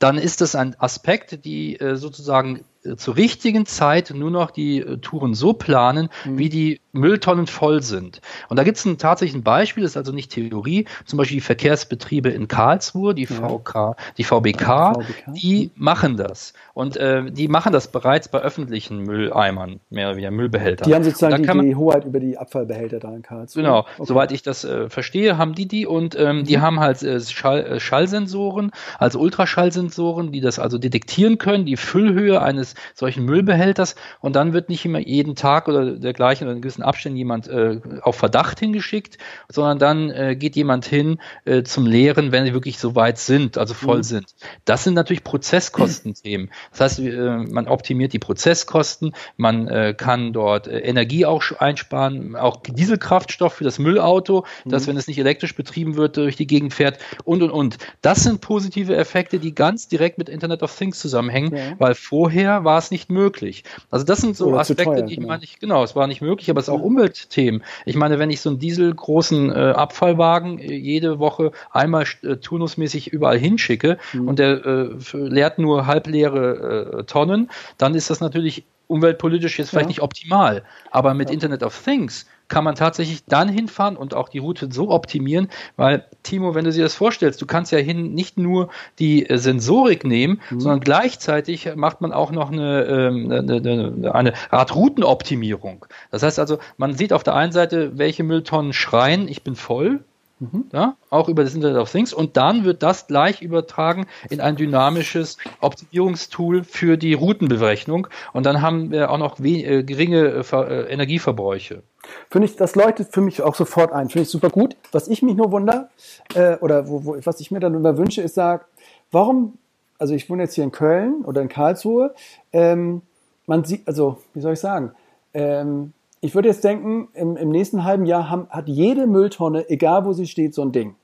dann 0.00 0.18
ist 0.18 0.40
das 0.40 0.56
ein 0.56 0.74
Aspekt, 0.80 1.44
die 1.44 1.78
äh, 1.78 1.94
sozusagen 1.94 2.64
äh, 2.82 2.96
zur 2.96 3.16
richtigen 3.16 3.64
Zeit 3.64 4.12
nur 4.12 4.32
noch 4.32 4.50
die 4.50 4.80
äh, 4.80 4.98
Touren 4.98 5.34
so 5.34 5.52
planen, 5.52 6.08
mhm. 6.24 6.38
wie 6.38 6.48
die 6.48 6.80
Mülltonnen 6.92 7.46
voll 7.46 7.82
sind. 7.82 8.20
Und 8.48 8.58
da 8.58 8.64
gibt 8.64 8.78
es 8.78 8.84
ein 8.84 8.98
tatsächlich 8.98 9.42
Beispiel, 9.44 9.82
das 9.82 9.92
ist 9.92 9.96
also 9.96 10.12
nicht 10.12 10.32
Theorie, 10.32 10.86
zum 11.04 11.16
Beispiel 11.16 11.36
die 11.36 11.42
Verkehrsbetriebe 11.42 12.30
in 12.30 12.48
Karlsruhe, 12.48 13.14
die 13.14 13.26
VK, 13.26 13.96
die 14.16 14.24
VBK, 14.24 15.04
die 15.28 15.70
machen 15.74 16.16
das. 16.16 16.54
Und 16.74 16.96
äh, 16.96 17.30
die 17.30 17.48
machen 17.48 17.72
das 17.72 17.88
bereits 17.88 18.28
bei 18.28 18.38
öffentlichen 18.38 19.02
Mülleimern, 19.02 19.80
mehr 19.90 20.08
oder 20.08 20.16
weniger 20.16 20.30
Müllbehältern. 20.30 20.88
Die 20.88 20.94
haben 20.94 21.04
sozusagen 21.04 21.42
die, 21.42 21.68
die, 21.68 21.76
Hoheit 21.76 22.04
über 22.04 22.20
die 22.20 22.38
Abfallbehälter 22.38 23.00
da 23.00 23.14
in 23.14 23.22
Karlsruhe. 23.22 23.62
Genau, 23.62 23.80
okay. 23.80 24.04
soweit 24.04 24.32
ich 24.32 24.42
das 24.42 24.64
äh, 24.64 24.88
verstehe, 24.88 25.38
haben 25.38 25.54
die 25.54 25.66
die 25.66 25.86
und 25.86 26.18
ähm, 26.18 26.38
mhm. 26.38 26.44
die 26.44 26.60
haben 26.60 26.80
halt 26.80 27.02
äh, 27.02 27.20
Schall, 27.20 27.80
Schallsensoren, 27.80 28.70
also 28.98 29.18
Ultraschallsensoren, 29.18 30.32
die 30.32 30.40
das 30.40 30.58
also 30.58 30.78
detektieren 30.78 31.38
können, 31.38 31.66
die 31.66 31.76
Füllhöhe 31.76 32.40
eines 32.40 32.74
solchen 32.94 33.24
Müllbehälters 33.24 33.94
und 34.20 34.36
dann 34.36 34.52
wird 34.52 34.68
nicht 34.68 34.84
immer 34.84 35.00
jeden 35.00 35.34
Tag 35.34 35.68
oder 35.68 35.92
dergleichen 35.92 36.46
oder 36.46 36.56
in 36.56 36.62
gewissen 36.62 36.82
Abständen 36.88 37.16
jemand 37.16 37.48
äh, 37.48 37.80
auf 38.02 38.16
Verdacht 38.16 38.58
hingeschickt, 38.60 39.18
sondern 39.48 39.78
dann 39.78 40.10
äh, 40.10 40.36
geht 40.36 40.56
jemand 40.56 40.84
hin 40.84 41.18
äh, 41.44 41.62
zum 41.62 41.86
Leeren, 41.86 42.32
wenn 42.32 42.44
sie 42.44 42.54
wirklich 42.54 42.78
so 42.78 42.94
weit 42.94 43.18
sind, 43.18 43.58
also 43.58 43.74
voll 43.74 43.98
mhm. 43.98 44.02
sind. 44.02 44.34
Das 44.64 44.84
sind 44.84 44.94
natürlich 44.94 45.24
Prozesskostenthemen. 45.24 46.50
Das 46.70 46.80
heißt, 46.80 46.98
äh, 47.00 47.36
man 47.36 47.68
optimiert 47.68 48.12
die 48.12 48.18
Prozesskosten, 48.18 49.14
man 49.36 49.68
äh, 49.68 49.94
kann 49.96 50.32
dort 50.32 50.66
äh, 50.66 50.78
Energie 50.80 51.26
auch 51.26 51.42
einsparen, 51.58 52.36
auch 52.36 52.62
Dieselkraftstoff 52.62 53.54
für 53.54 53.64
das 53.64 53.78
Müllauto, 53.78 54.44
mhm. 54.64 54.70
dass 54.70 54.86
wenn 54.86 54.96
es 54.96 55.06
nicht 55.06 55.18
elektrisch 55.18 55.54
betrieben 55.54 55.96
wird, 55.96 56.16
durch 56.16 56.36
die 56.36 56.46
Gegend 56.46 56.74
fährt 56.74 56.98
und 57.24 57.42
und 57.42 57.50
und. 57.50 57.78
Das 58.02 58.22
sind 58.22 58.40
positive 58.40 58.96
Effekte, 58.96 59.38
die 59.38 59.54
ganz 59.54 59.88
direkt 59.88 60.18
mit 60.18 60.28
Internet 60.28 60.62
of 60.62 60.76
Things 60.76 60.98
zusammenhängen, 60.98 61.56
ja. 61.56 61.72
weil 61.78 61.94
vorher 61.94 62.64
war 62.64 62.78
es 62.78 62.90
nicht 62.90 63.10
möglich. 63.10 63.64
Also 63.90 64.04
das 64.04 64.20
sind 64.20 64.36
so 64.36 64.46
Oder 64.46 64.60
Aspekte, 64.60 64.84
teuer, 64.84 65.02
die 65.02 65.12
ich 65.12 65.18
genau. 65.18 65.28
meine, 65.28 65.44
ich, 65.44 65.58
genau, 65.58 65.82
es 65.84 65.94
war 65.94 66.06
nicht 66.06 66.22
möglich, 66.22 66.50
aber 66.50 66.60
es 66.60 66.67
ist 66.68 66.74
auch 66.74 66.82
Umweltthemen. 66.82 67.62
Ich 67.84 67.96
meine, 67.96 68.18
wenn 68.18 68.30
ich 68.30 68.40
so 68.40 68.50
einen 68.50 68.58
dieselgroßen 68.58 69.50
äh, 69.50 69.54
Abfallwagen 69.54 70.58
äh, 70.58 70.74
jede 70.74 71.18
Woche 71.18 71.52
einmal 71.70 72.04
äh, 72.22 72.36
turnusmäßig 72.36 73.12
überall 73.12 73.38
hinschicke 73.38 73.98
mhm. 74.12 74.28
und 74.28 74.38
der 74.38 74.64
äh, 74.64 74.88
leert 75.12 75.58
nur 75.58 75.86
halbleere 75.86 76.98
äh, 77.00 77.04
Tonnen, 77.04 77.50
dann 77.78 77.94
ist 77.94 78.10
das 78.10 78.20
natürlich 78.20 78.64
umweltpolitisch 78.86 79.58
jetzt 79.58 79.70
vielleicht 79.70 79.86
ja. 79.86 79.88
nicht 79.88 80.02
optimal. 80.02 80.62
Aber 80.90 81.14
mit 81.14 81.28
ja. 81.28 81.34
Internet 81.34 81.62
of 81.62 81.78
Things 81.82 82.26
kann 82.48 82.64
man 82.64 82.74
tatsächlich 82.74 83.24
dann 83.26 83.48
hinfahren 83.48 83.96
und 83.96 84.14
auch 84.14 84.28
die 84.28 84.38
Route 84.38 84.68
so 84.70 84.90
optimieren, 84.90 85.48
weil 85.76 86.04
Timo, 86.22 86.54
wenn 86.54 86.64
du 86.64 86.72
dir 86.72 86.82
das 86.82 86.94
vorstellst, 86.94 87.40
du 87.40 87.46
kannst 87.46 87.72
ja 87.72 87.78
hin 87.78 88.14
nicht 88.14 88.38
nur 88.38 88.70
die 88.98 89.28
äh, 89.28 89.38
Sensorik 89.38 90.04
nehmen, 90.04 90.40
mhm. 90.50 90.60
sondern 90.60 90.80
gleichzeitig 90.80 91.70
macht 91.76 92.00
man 92.00 92.12
auch 92.12 92.30
noch 92.30 92.50
eine, 92.50 92.84
ähm, 92.84 93.30
eine, 93.30 93.56
eine, 93.56 94.14
eine 94.14 94.32
Art 94.50 94.74
Routenoptimierung. 94.74 95.86
Das 96.10 96.22
heißt 96.22 96.38
also, 96.38 96.58
man 96.76 96.94
sieht 96.94 97.12
auf 97.12 97.22
der 97.22 97.34
einen 97.34 97.52
Seite, 97.52 97.98
welche 97.98 98.24
Mülltonnen 98.24 98.72
schreien, 98.72 99.28
ich 99.28 99.42
bin 99.42 99.54
voll, 99.54 100.00
Mhm. 100.40 100.66
Ja, 100.72 100.96
auch 101.10 101.28
über 101.28 101.42
das 101.42 101.54
Internet 101.54 101.78
of 101.78 101.90
Things. 101.90 102.12
Und 102.12 102.36
dann 102.36 102.64
wird 102.64 102.82
das 102.82 103.08
gleich 103.08 103.42
übertragen 103.42 104.06
in 104.30 104.40
ein 104.40 104.54
dynamisches 104.54 105.36
Optimierungstool 105.60 106.62
für 106.62 106.96
die 106.96 107.14
Routenberechnung. 107.14 108.06
Und 108.32 108.46
dann 108.46 108.62
haben 108.62 108.92
wir 108.92 109.10
auch 109.10 109.18
noch 109.18 109.40
äh, 109.40 109.82
geringe 109.82 110.26
äh, 110.28 110.56
äh, 110.56 110.92
Energieverbräuche. 110.92 111.82
Finde 112.30 112.46
ich, 112.46 112.56
das 112.56 112.76
leuchtet 112.76 113.12
für 113.12 113.20
mich 113.20 113.42
auch 113.42 113.56
sofort 113.56 113.92
ein. 113.92 114.08
Finde 114.08 114.22
ich 114.22 114.30
super 114.30 114.50
gut. 114.50 114.76
Was 114.92 115.08
ich 115.08 115.22
mich 115.22 115.34
nur 115.34 115.50
wundere, 115.50 115.88
äh, 116.34 116.56
oder 116.58 116.88
wo, 116.88 117.04
wo, 117.04 117.16
was 117.24 117.40
ich 117.40 117.50
mir 117.50 117.60
dann 117.60 117.74
immer 117.74 117.98
wünsche, 117.98 118.22
ist, 118.22 118.36
sag, 118.36 118.66
warum, 119.10 119.58
also 119.98 120.14
ich 120.14 120.30
wohne 120.30 120.44
jetzt 120.44 120.54
hier 120.54 120.64
in 120.64 120.72
Köln 120.72 121.24
oder 121.24 121.42
in 121.42 121.48
Karlsruhe, 121.48 122.14
ähm, 122.52 123.02
man 123.46 123.64
sieht, 123.64 123.88
also, 123.88 124.18
wie 124.34 124.40
soll 124.40 124.52
ich 124.52 124.60
sagen, 124.60 124.92
ähm, 125.34 125.94
ich 126.20 126.34
würde 126.34 126.48
jetzt 126.48 126.64
denken, 126.64 127.08
im, 127.14 127.36
im 127.36 127.50
nächsten 127.50 127.84
halben 127.84 128.06
Jahr 128.06 128.28
haben, 128.30 128.48
hat 128.50 128.68
jede 128.68 129.06
Mülltonne, 129.06 129.68
egal 129.70 130.04
wo 130.04 130.12
sie 130.12 130.26
steht, 130.26 130.54
so 130.54 130.62
ein 130.62 130.72
Ding. 130.72 130.96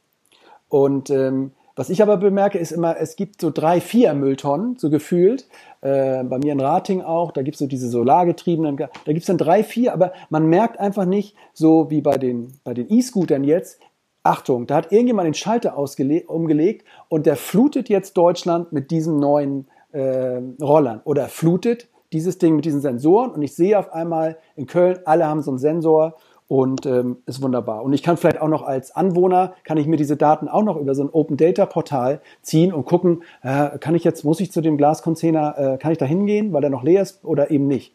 Und 0.69 1.11
ähm, 1.11 1.53
was 1.77 1.91
ich 1.91 2.03
aber 2.03 2.17
bemerke, 2.17 2.59
ist 2.59 2.71
immer, 2.71 2.97
es 2.99 3.17
gibt 3.17 3.41
so 3.41 3.51
drei, 3.51 3.81
vier 3.81 4.15
Mülltonnen, 4.15 4.77
so 4.77 4.91
gefühlt. 4.91 5.49
Äh, 5.81 6.23
bei 6.25 6.39
mir 6.39 6.53
in 6.53 6.61
Rating 6.61 7.03
auch, 7.03 7.33
da 7.33 7.43
gibt 7.43 7.57
es 7.57 7.59
so 7.59 7.67
diese 7.67 7.89
solargetriebenen, 7.89 8.77
da 8.77 8.89
gibt 9.07 9.21
es 9.21 9.27
dann 9.27 9.39
drei, 9.39 9.65
vier, 9.65 9.93
aber 9.93 10.13
man 10.31 10.47
merkt 10.47 10.79
einfach 10.79 11.05
nicht, 11.05 11.37
so 11.53 11.91
wie 11.91 12.01
bei 12.01 12.17
den 12.17 12.53
bei 12.63 12.75
den 12.75 12.91
E-Scootern 12.91 13.43
jetzt, 13.43 13.81
Achtung, 14.23 14.67
da 14.67 14.77
hat 14.77 14.93
irgendjemand 14.93 15.27
den 15.27 15.35
Schalter 15.35 15.77
umgelegt 15.77 16.87
und 17.09 17.27
der 17.27 17.37
flutet 17.37 17.89
jetzt 17.89 18.17
Deutschland 18.17 18.73
mit 18.73 18.91
diesen 18.91 19.19
neuen 19.19 19.67
äh, 19.93 20.41
Rollern 20.63 21.03
oder 21.05 21.29
flutet 21.29 21.89
dieses 22.15 22.39
Ding 22.39 22.57
mit 22.57 22.65
diesen 22.65 22.81
Sensoren 22.81 23.33
und 23.33 23.43
ich 23.43 23.55
sehe 23.55 23.79
auf 23.79 23.93
einmal 23.93 24.39
in 24.57 24.67
Köln, 24.67 24.99
alle 25.05 25.27
haben 25.27 25.43
so 25.43 25.51
einen 25.51 25.59
Sensor 25.59 26.15
und 26.47 26.87
ähm, 26.87 27.19
ist 27.27 27.43
wunderbar. 27.43 27.83
Und 27.83 27.93
ich 27.93 28.03
kann 28.03 28.17
vielleicht 28.17 28.41
auch 28.41 28.49
noch 28.49 28.63
als 28.63 28.95
Anwohner, 28.95 29.55
kann 29.65 29.77
ich 29.77 29.87
mir 29.87 29.97
diese 29.97 30.17
Daten 30.17 30.49
auch 30.49 30.63
noch 30.63 30.77
über 30.77 30.95
so 30.95 31.03
ein 31.03 31.11
Open 31.11 31.37
Data 31.37 31.67
Portal 31.67 32.21
ziehen 32.43 32.73
und 32.73 32.85
gucken, 32.85 33.23
äh, 33.43 33.79
kann 33.79 33.95
ich 33.95 34.05
jetzt, 34.05 34.25
muss 34.25 34.41
ich 34.41 34.53
zu 34.53 34.61
dem 34.61 34.77
Glascontainer, 34.77 35.59
äh, 35.59 35.79
kann 35.79 35.93
ich 35.93 35.99
da 35.99 36.05
hingehen, 36.05 36.53
weil 36.53 36.61
der 36.61 36.71
noch 36.71 36.83
leer 36.83 37.03
ist 37.03 37.25
oder 37.25 37.51
eben 37.51 37.67
nicht. 37.67 37.93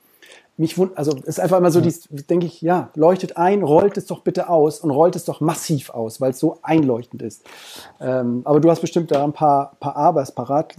Mich 0.57 0.77
wund 0.77 0.97
also 0.97 1.15
ist 1.23 1.39
einfach 1.39 1.57
immer 1.57 1.71
so, 1.71 1.79
ja. 1.79 1.89
denke 2.29 2.45
ich, 2.45 2.61
ja, 2.61 2.89
leuchtet 2.95 3.37
ein, 3.37 3.63
rollt 3.63 3.95
es 3.95 4.07
doch 4.07 4.19
bitte 4.19 4.49
aus 4.49 4.81
und 4.81 4.91
rollt 4.91 5.15
es 5.15 5.23
doch 5.23 5.39
massiv 5.39 5.89
aus, 5.91 6.19
weil 6.19 6.31
es 6.31 6.39
so 6.39 6.57
einleuchtend 6.63 7.21
ist. 7.21 7.45
Ähm, 8.01 8.41
aber 8.43 8.59
du 8.59 8.69
hast 8.69 8.81
bestimmt 8.81 9.09
da 9.11 9.23
ein 9.23 9.31
paar, 9.31 9.77
paar 9.79 9.95
Abers 9.95 10.33
parat. 10.33 10.75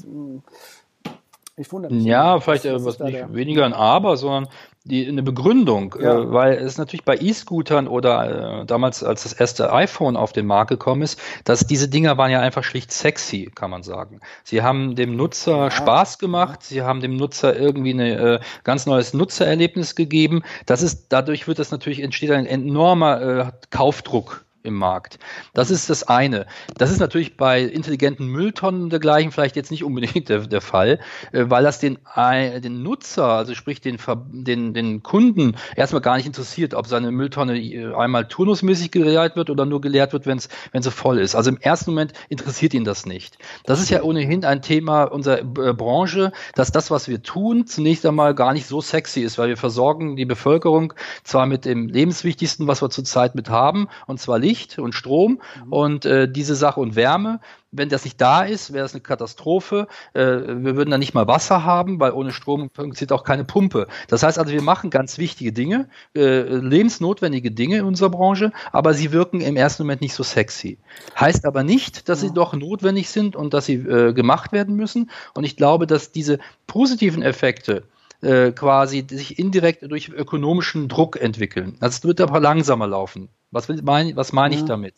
Ich 1.61 1.71
wundere 1.73 1.93
mich. 1.93 2.05
Ja, 2.05 2.41
vielleicht 2.41 2.65
was, 2.65 2.85
was 2.85 2.99
nicht 3.01 3.35
weniger 3.35 3.67
ein 3.67 3.75
Aber, 3.75 4.17
sondern 4.17 4.49
die, 4.85 5.07
eine 5.07 5.23
Begründung, 5.23 5.95
ja. 6.01 6.19
äh, 6.19 6.33
weil 6.33 6.55
es 6.55 6.79
natürlich 6.79 7.05
bei 7.05 7.19
E-Scootern 7.19 7.87
oder 7.87 8.63
äh, 8.63 8.65
damals, 8.65 9.05
als 9.05 9.25
das 9.25 9.35
erste 9.35 9.71
iPhone 9.71 10.17
auf 10.17 10.33
den 10.33 10.47
Markt 10.47 10.71
gekommen 10.71 11.03
ist, 11.03 11.21
dass 11.45 11.67
diese 11.67 11.89
Dinger 11.89 12.17
waren 12.17 12.31
ja 12.31 12.41
einfach 12.41 12.65
schlicht 12.65 12.91
sexy, 12.93 13.51
kann 13.55 13.71
man 13.71 13.83
sagen. 13.83 14.21
Sie 14.43 14.63
haben 14.63 14.97
dem 14.97 15.17
Nutzer 15.17 15.65
ja. 15.65 15.71
Spaß 15.71 16.19
gemacht, 16.19 16.63
sie 16.63 16.81
haben 16.81 17.01
dem 17.01 17.17
Nutzer 17.17 17.55
irgendwie 17.55 17.93
ein 17.93 18.01
äh, 18.01 18.41
ganz 18.65 18.87
neues 18.87 19.13
Nutzererlebnis 19.13 19.95
gegeben. 19.95 20.43
Das 20.65 20.81
ist, 20.81 21.09
dadurch 21.11 21.47
wird 21.47 21.59
das 21.59 21.71
natürlich 21.71 22.01
entsteht 22.01 22.31
ein 22.31 22.47
enormer 22.47 23.21
äh, 23.21 23.53
Kaufdruck 23.69 24.47
im 24.63 24.75
Markt. 24.75 25.19
Das 25.55 25.71
ist 25.71 25.91
das 25.91 26.03
eine. 26.05 26.47
Das 26.77 26.91
ist 26.91 26.99
natürlich 26.99 27.37
bei 27.37 27.63
intelligenten 27.63 28.27
Mülltonnen 28.27 28.91
dergleichen 28.91 29.33
vielleicht 29.33 29.57
jetzt 29.57 29.71
nicht 29.71 29.85
unbedingt 29.85 30.29
der, 30.29 30.41
der 30.41 30.61
Fall, 30.61 31.01
äh, 31.33 31.45
weil 31.49 31.65
das 31.65 31.79
den, 31.79 31.99
den 32.17 32.83
Nutzer, 32.83 33.25
also 33.25 33.55
sprich 33.55 33.81
den, 33.81 33.99
den, 34.31 34.75
den 34.75 35.03
Kunden, 35.03 35.57
erstmal 35.77 36.03
gar 36.03 36.17
nicht 36.17 36.27
interessiert, 36.27 36.75
ob 36.75 36.87
seine 36.87 37.11
Mülltonne 37.11 37.59
äh, 37.59 37.95
einmal 37.95 38.29
turnusmäßig 38.29 38.91
geleert 38.91 39.37
wird 39.37 39.51
oder 39.51 39.67
nur 39.67 39.81
geleert 39.81 40.13
wird, 40.13 40.27
wenn 40.27 40.39
sie 40.39 40.91
voll 40.91 41.19
ist. 41.19 41.35
Also 41.35 41.51
im 41.51 41.59
ersten 41.59 41.91
Moment 41.91 42.13
interessiert 42.29 42.75
ihn 42.75 42.85
das 42.85 43.07
nicht. 43.07 43.39
Das 43.65 43.81
ist 43.81 43.91
ja 43.91 44.03
ohnehin 44.03 44.45
ein 44.45 44.63
Thema 44.63 45.05
unserer 45.05 45.41
äh, 45.41 45.73
Branche, 45.73 46.33
dass 46.55 46.73
das, 46.73 46.91
was 46.91 47.09
wir 47.09 47.23
tun, 47.23 47.67
zunächst 47.67 48.05
einmal 48.07 48.35
gar 48.35 48.53
nicht 48.53 48.67
so 48.67 48.81
sexy 48.81 49.21
ist, 49.21 49.39
weil 49.39 49.49
wir 49.49 49.57
versorgen 49.57 50.17
die 50.17 50.25
Bevölkerung 50.25 50.93
zwar 51.25 51.47
mit 51.47 51.65
dem 51.65 51.89
lebenswichtigsten, 51.89 52.67
was 52.67 52.83
wir 52.83 52.91
zurzeit 52.91 53.35
mit 53.35 53.49
haben, 53.51 53.89
und 54.07 54.21
zwar 54.21 54.39
Licht 54.51 54.79
und 54.79 54.95
Strom 54.95 55.41
mhm. 55.65 55.73
und 55.73 56.05
äh, 56.05 56.31
diese 56.31 56.57
Sache 56.57 56.81
und 56.81 56.97
Wärme. 56.97 57.41
Wenn 57.73 57.89
das 57.89 58.05
nicht 58.05 58.21
da 58.21 58.43
ist, 58.43 58.73
wäre 58.73 58.85
es 58.85 58.95
eine 58.95 59.01
Katastrophe. 59.01 59.87
Äh, 60.13 60.23
wir 60.23 60.75
würden 60.75 60.91
dann 60.91 60.99
nicht 60.99 61.15
mal 61.15 61.29
Wasser 61.29 61.65
haben, 61.65 62.01
weil 62.01 62.11
ohne 62.11 62.33
Strom 62.33 62.69
funktioniert 62.75 63.13
auch 63.13 63.23
keine 63.23 63.45
Pumpe. 63.45 63.87
Das 64.09 64.25
heißt 64.25 64.41
also, 64.41 64.53
wir 64.53 64.63
machen 64.63 64.91
ganz 64.91 65.19
wichtige 65.19 65.53
Dinge, 65.53 65.89
äh, 66.17 66.43
lebensnotwendige 66.43 67.53
Dinge 67.53 67.77
in 67.79 67.85
unserer 67.85 68.11
Branche, 68.11 68.51
aber 68.73 68.93
sie 68.93 69.13
wirken 69.13 69.41
im 69.41 69.57
ersten 69.57 69.85
Moment 69.85 70.01
nicht 70.01 70.15
so 70.15 70.25
sexy. 70.25 70.79
Heißt 71.19 71.47
aber 71.47 71.63
nicht, 71.63 72.09
dass 72.09 72.23
sie 72.23 72.33
doch 72.33 72.55
notwendig 72.55 73.09
sind 73.09 73.37
und 73.37 73.55
dass 73.55 73.67
sie 73.67 73.75
äh, 73.75 74.13
gemacht 74.13 74.51
werden 74.51 74.75
müssen. 74.75 75.11
Und 75.35 75.45
ich 75.45 75.57
glaube, 75.57 75.87
dass 75.87 76.11
diese 76.11 76.41
positiven 76.67 77.23
Effekte, 77.23 77.85
äh, 78.23 78.53
quasi 78.53 79.07
sich 79.09 79.39
indirekt 79.39 79.91
durch 79.91 80.09
ökonomischen 80.11 80.89
Druck 80.89 81.21
entwickeln. 81.21 81.77
Also 81.81 81.97
es 81.97 82.05
wird 82.05 82.21
aber 82.21 82.41
langsamer 82.41 82.87
laufen. 82.87 83.29
Was, 83.51 83.69
will, 83.69 83.81
mein, 83.83 84.15
was 84.17 84.33
meine 84.33 84.55
ich 84.55 84.65
damit? 84.65 84.95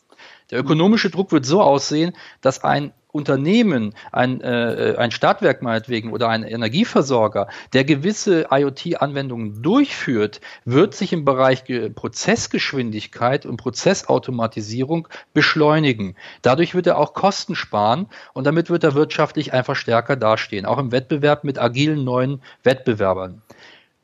Der 0.50 0.58
ökonomische 0.58 1.10
Druck 1.10 1.32
wird 1.32 1.46
so 1.46 1.62
aussehen, 1.62 2.12
dass 2.42 2.62
ein 2.62 2.92
Unternehmen, 3.12 3.94
ein, 4.10 4.40
äh, 4.40 4.94
ein 4.98 5.10
Stadtwerk 5.10 5.60
meinetwegen 5.62 6.12
oder 6.12 6.28
ein 6.28 6.42
Energieversorger, 6.44 7.48
der 7.74 7.84
gewisse 7.84 8.46
IoT-Anwendungen 8.50 9.62
durchführt, 9.62 10.40
wird 10.64 10.94
sich 10.94 11.12
im 11.12 11.24
Bereich 11.24 11.64
Prozessgeschwindigkeit 11.94 13.44
und 13.44 13.58
Prozessautomatisierung 13.58 15.08
beschleunigen. 15.34 16.16
Dadurch 16.40 16.74
wird 16.74 16.86
er 16.86 16.98
auch 16.98 17.12
Kosten 17.12 17.54
sparen 17.54 18.06
und 18.32 18.46
damit 18.46 18.70
wird 18.70 18.82
er 18.82 18.94
wirtschaftlich 18.94 19.52
einfach 19.52 19.76
stärker 19.76 20.16
dastehen, 20.16 20.64
auch 20.64 20.78
im 20.78 20.90
Wettbewerb 20.90 21.44
mit 21.44 21.58
agilen 21.58 22.04
neuen 22.04 22.42
Wettbewerbern. 22.62 23.42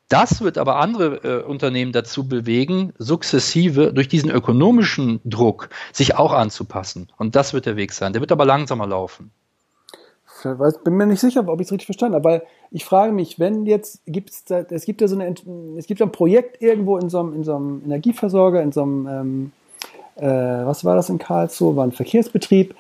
Das 0.09 0.41
wird 0.41 0.57
aber 0.57 0.77
andere 0.77 1.17
äh, 1.23 1.45
Unternehmen 1.45 1.93
dazu 1.93 2.27
bewegen, 2.27 2.95
sukzessive 2.99 3.93
durch 3.93 4.09
diesen 4.09 4.31
ökonomischen 4.31 5.21
Druck 5.25 5.69
sich 5.93 6.17
auch 6.17 6.33
anzupassen. 6.33 7.09
Und 7.19 7.37
das 7.37 7.53
wird 7.53 7.67
der 7.67 7.77
Weg 7.77 7.93
sein. 7.93 8.13
Der 8.13 8.21
wird 8.21 8.33
aber 8.33 8.47
langsamer 8.47 8.87
laufen. 8.87 9.31
Ich 10.45 10.85
bin 10.85 10.97
mir 10.97 11.07
nicht 11.07 11.21
sicher, 11.21 11.47
ob 11.47 11.61
ich 11.61 11.67
es 11.67 11.73
richtig 11.73 11.87
verstanden 11.87 12.15
habe, 12.15 12.25
weil 12.25 12.43
ich 12.71 12.85
frage 12.85 13.13
mich, 13.13 13.41
wenn 13.41 13.67
jetzt 13.67 14.01
gibt 14.07 14.31
es, 14.31 14.45
es 14.49 14.85
gibt 14.85 15.01
ja 15.01 15.09
so 15.09 15.19
eine, 15.19 15.35
es 15.77 15.87
gibt 15.87 16.01
ein 16.01 16.13
Projekt 16.13 16.63
irgendwo 16.63 16.97
in 16.97 17.11
so 17.11 17.19
einem, 17.19 17.35
in 17.35 17.45
so 17.45 17.57
einem 17.57 17.83
Energieversorger, 17.85 18.63
in 18.63 18.71
so 18.71 18.83
einem, 18.83 19.07
ähm, 19.09 19.53
äh, 20.15 20.65
was 20.65 20.85
war 20.85 20.95
das 20.95 21.09
in 21.09 21.19
Karlsruhe, 21.19 21.75
war 21.75 21.85
ein 21.85 21.93
Verkehrsbetrieb, 21.93 22.75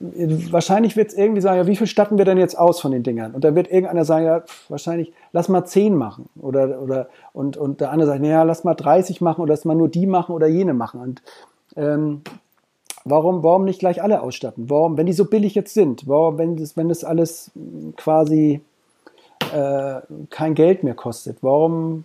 wahrscheinlich 0.00 0.96
wird 0.96 1.08
es 1.08 1.14
irgendwie 1.14 1.40
sagen, 1.40 1.58
ja, 1.58 1.66
wie 1.66 1.76
viel 1.76 1.86
statten 1.86 2.18
wir 2.18 2.24
denn 2.24 2.38
jetzt 2.38 2.56
aus 2.56 2.80
von 2.80 2.92
den 2.92 3.02
Dingern? 3.02 3.34
Und 3.34 3.42
da 3.42 3.54
wird 3.54 3.68
irgendeiner 3.68 4.04
sagen, 4.04 4.26
ja, 4.26 4.42
wahrscheinlich, 4.68 5.12
lass 5.32 5.48
mal 5.48 5.64
zehn 5.64 5.96
machen. 5.96 6.28
Oder, 6.40 6.80
oder, 6.80 7.08
und, 7.32 7.56
und 7.56 7.80
der 7.80 7.90
andere 7.90 8.08
sagt, 8.08 8.22
naja, 8.22 8.44
lass 8.44 8.64
mal 8.64 8.74
30 8.74 9.20
machen 9.20 9.42
oder 9.42 9.52
lass 9.52 9.64
mal 9.64 9.74
nur 9.74 9.88
die 9.88 10.06
machen 10.06 10.34
oder 10.34 10.46
jene 10.46 10.72
machen. 10.72 11.00
Und 11.00 11.22
ähm, 11.76 12.22
warum, 13.04 13.42
warum 13.42 13.64
nicht 13.64 13.80
gleich 13.80 14.00
alle 14.02 14.22
ausstatten? 14.22 14.70
Warum, 14.70 14.96
wenn 14.96 15.06
die 15.06 15.12
so 15.12 15.24
billig 15.24 15.54
jetzt 15.56 15.74
sind, 15.74 16.06
warum, 16.06 16.38
wenn 16.38 16.56
das, 16.56 16.76
wenn 16.76 16.88
das 16.88 17.02
alles 17.02 17.50
quasi 17.96 18.60
äh, 19.52 20.00
kein 20.30 20.54
Geld 20.54 20.84
mehr 20.84 20.94
kostet, 20.94 21.38
warum, 21.42 22.04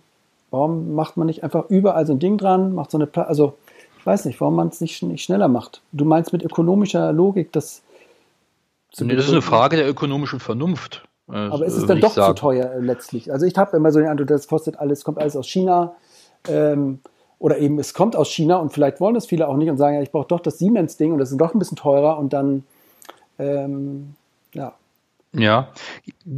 warum 0.50 0.94
macht 0.94 1.16
man 1.16 1.26
nicht 1.26 1.44
einfach 1.44 1.70
überall 1.70 2.06
so 2.06 2.14
ein 2.14 2.18
Ding 2.18 2.38
dran, 2.38 2.74
macht 2.74 2.90
so 2.90 2.98
eine, 2.98 3.08
also 3.28 3.54
weiß 4.06 4.24
nicht, 4.24 4.40
warum 4.40 4.56
man 4.56 4.68
es 4.68 4.80
nicht, 4.80 5.02
nicht 5.02 5.24
schneller 5.24 5.48
macht. 5.48 5.82
Du 5.92 6.04
meinst 6.04 6.32
mit 6.32 6.42
ökonomischer 6.42 7.12
Logik, 7.12 7.52
dass 7.52 7.82
Nee, 9.00 9.16
das 9.16 9.26
ist 9.26 9.32
eine 9.32 9.42
Frage 9.42 9.76
der 9.76 9.88
ökonomischen 9.88 10.38
Vernunft. 10.38 11.02
Äh, 11.28 11.34
Aber 11.34 11.64
ist 11.64 11.76
es 11.76 11.86
dann 11.86 12.00
doch 12.00 12.12
sagen. 12.12 12.36
zu 12.36 12.40
teuer 12.40 12.70
äh, 12.70 12.80
letztlich? 12.80 13.32
Also 13.32 13.46
ich 13.46 13.56
habe 13.56 13.76
immer 13.76 13.90
so 13.90 13.98
den 13.98 14.08
Eindruck, 14.08 14.28
das 14.28 14.46
kostet 14.46 14.78
alles, 14.78 15.04
kommt 15.04 15.18
alles 15.18 15.36
aus 15.36 15.48
China. 15.48 15.96
Ähm, 16.48 17.00
oder 17.38 17.58
eben 17.58 17.78
es 17.78 17.92
kommt 17.92 18.14
aus 18.14 18.30
China 18.30 18.56
und 18.56 18.72
vielleicht 18.72 19.00
wollen 19.00 19.14
das 19.14 19.26
viele 19.26 19.48
auch 19.48 19.56
nicht 19.56 19.68
und 19.68 19.76
sagen, 19.76 19.96
ja, 19.96 20.02
ich 20.02 20.12
brauche 20.12 20.28
doch 20.28 20.40
das 20.40 20.58
Siemens-Ding 20.58 21.12
und 21.12 21.18
das 21.18 21.32
ist 21.32 21.40
doch 21.40 21.52
ein 21.52 21.58
bisschen 21.58 21.76
teurer 21.76 22.18
und 22.18 22.32
dann 22.32 22.64
ähm, 23.38 24.14
ja, 24.54 24.74
ja, 25.34 25.68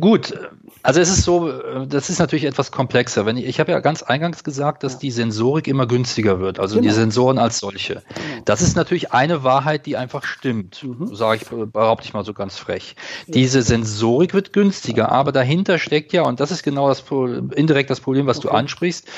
gut. 0.01 0.35
Also 0.83 1.01
es 1.01 1.09
ist 1.09 1.25
so, 1.25 1.51
das 1.87 2.11
ist 2.11 2.19
natürlich 2.19 2.45
etwas 2.45 2.71
komplexer. 2.71 3.27
Wenn 3.27 3.37
ich, 3.37 3.47
ich 3.47 3.61
habe 3.61 3.73
ja 3.73 3.81
ganz 3.81 4.03
eingangs 4.03 4.45
gesagt, 4.45 4.85
dass 4.85 4.99
die 4.99 5.11
Sensorik 5.11 5.67
immer 5.67 5.87
günstiger 5.87 6.39
wird, 6.39 6.61
also 6.61 6.77
genau. 6.77 6.89
die 6.89 6.95
Sensoren 6.95 7.39
als 7.39 7.59
solche. 7.59 7.95
Genau. 7.95 8.43
Das 8.45 8.63
ist 8.63 8.77
natürlich 8.77 9.13
eine 9.13 9.43
Wahrheit, 9.43 9.87
die 9.87 9.97
einfach 9.97 10.25
stimmt, 10.25 10.83
mhm. 10.83 11.15
sage 11.15 11.41
ich, 11.43 11.71
behaupte 11.73 12.07
ich 12.07 12.15
mal 12.15 12.25
so 12.25 12.33
ganz 12.33 12.57
frech. 12.57 12.95
Ja. 13.27 13.33
Diese 13.35 13.63
Sensorik 13.63 14.33
wird 14.33 14.53
günstiger, 14.53 15.11
aber 15.11 15.33
dahinter 15.33 15.79
steckt 15.79 16.13
ja, 16.13 16.23
und 16.23 16.41
das 16.41 16.51
ist 16.51 16.63
genau 16.63 16.89
das 16.89 17.05
indirekt 17.55 17.91
das 17.91 18.01
Problem, 18.01 18.27
was 18.27 18.39
okay. 18.39 18.49
du 18.49 18.55
ansprichst, 18.55 19.09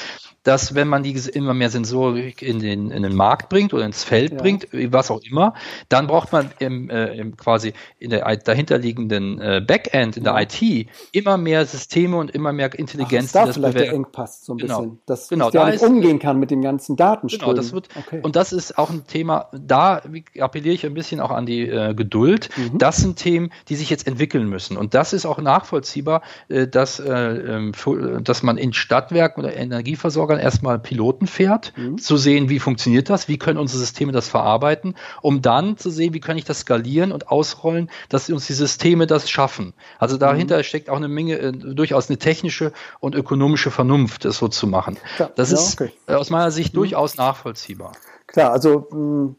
dass 0.42 0.74
wenn 0.74 0.88
man 0.88 1.03
diese 1.03 1.31
immer 1.31 1.55
mehr 1.55 1.70
Sensorik 1.70 2.42
in 2.42 2.59
den, 2.59 2.90
in 2.90 3.03
den 3.03 3.14
Markt 3.14 3.48
bringt 3.48 3.74
oder 3.74 3.85
ins 3.85 4.05
Feld 4.05 4.33
ja. 4.33 4.38
bringt, 4.38 4.68
was 4.72 5.11
auch 5.11 5.20
immer, 5.22 5.55
dann 5.88 6.07
braucht 6.07 6.33
man 6.33 6.51
im, 6.59 6.88
äh, 6.90 7.14
im 7.14 7.37
quasi 7.37 7.72
in 7.98 8.11
der 8.11 8.37
dahinterliegenden 8.37 9.40
äh, 9.40 9.62
Backend, 9.66 10.16
in 10.16 10.24
der 10.24 10.35
ja. 10.35 10.42
IT, 10.42 10.88
immer 11.12 11.37
mehr 11.37 11.66
Systeme 11.66 12.16
und 12.16 12.31
immer 12.31 12.53
mehr 12.53 12.72
Intelligenz. 12.79 13.35
Ach, 13.35 13.46
da 13.46 13.53
vielleicht 13.53 13.79
der 13.79 13.92
Engpass 13.92 14.44
so 14.44 14.55
ein 14.55 14.59
genau. 14.59 14.81
bisschen, 14.81 15.01
dass 15.07 15.29
genau, 15.29 15.51
da 15.51 15.70
nicht 15.70 15.83
umgehen 15.83 16.18
kann 16.18 16.38
mit 16.38 16.51
dem 16.51 16.62
ganzen 16.62 16.96
Datenstrom. 16.96 17.51
Genau, 17.51 17.55
das 17.55 17.72
wird, 17.72 17.88
okay. 17.96 18.20
und 18.22 18.37
das 18.37 18.53
ist 18.53 18.79
auch 18.79 18.90
ein 18.90 19.07
Thema, 19.07 19.48
da 19.53 20.03
appelliere 20.38 20.74
ich 20.74 20.87
ein 20.87 20.94
bisschen 20.94 21.20
auch 21.20 21.31
an 21.31 21.46
die 21.46 21.68
äh, 21.68 21.94
Geduld. 21.94 22.48
Mhm. 22.57 22.79
Das 22.79 22.98
sind 22.98 23.16
Themen, 23.16 23.51
die 23.68 23.77
sich 23.77 23.90
jetzt 23.90 24.07
entwickeln 24.07 24.48
müssen. 24.48 24.77
Und 24.77 24.94
das 24.94 25.12
ist 25.12 25.27
auch 25.27 25.38
nachvollziehbar, 25.38 26.22
äh, 26.48 26.66
dass, 26.66 27.01
äh, 27.01 27.12
ähm, 27.12 27.72
dass 28.22 28.42
man 28.42 28.57
in 28.57 28.72
Stadtwerken 28.72 29.42
oder 29.42 29.55
Energieversorgern 29.55 30.27
dann 30.28 30.38
erstmal 30.38 30.78
Piloten 30.78 31.26
fährt, 31.26 31.72
mhm. 31.76 31.98
zu 31.98 32.16
sehen, 32.16 32.48
wie 32.48 32.58
funktioniert 32.58 33.10
das, 33.10 33.28
wie 33.28 33.38
können 33.38 33.58
unsere 33.58 33.78
Systeme 33.78 34.12
das 34.12 34.28
verarbeiten, 34.28 34.94
um 35.22 35.42
dann 35.42 35.76
zu 35.76 35.90
sehen, 35.90 36.14
wie 36.14 36.20
kann 36.20 36.38
ich 36.38 36.44
das 36.44 36.60
skalieren 36.60 37.12
und 37.12 37.28
ausrollen, 37.28 37.90
dass 38.08 38.28
uns 38.30 38.46
die 38.46 38.52
Systeme 38.52 39.06
das 39.06 39.30
schaffen. 39.30 39.74
Also 39.98 40.16
dahinter 40.16 40.58
mhm. 40.58 40.62
steckt 40.62 40.90
auch 40.90 40.96
eine 40.96 41.08
Menge, 41.08 41.38
äh, 41.38 41.52
durchaus 41.52 42.08
eine 42.08 42.18
technische 42.18 42.72
und 43.00 43.14
ökonomische 43.14 43.70
Vernunft, 43.70 44.24
das 44.24 44.38
so 44.38 44.48
zu 44.48 44.66
machen. 44.66 44.96
Ja, 45.18 45.30
das 45.34 45.50
ja, 45.50 45.58
ist 45.58 45.80
okay. 45.80 45.92
aus 46.06 46.30
meiner 46.30 46.50
Sicht 46.50 46.74
mhm. 46.74 46.78
durchaus 46.78 47.16
nachvollziehbar. 47.16 47.92
Klar, 48.26 48.52
also 48.52 48.86
mh, 48.90 49.34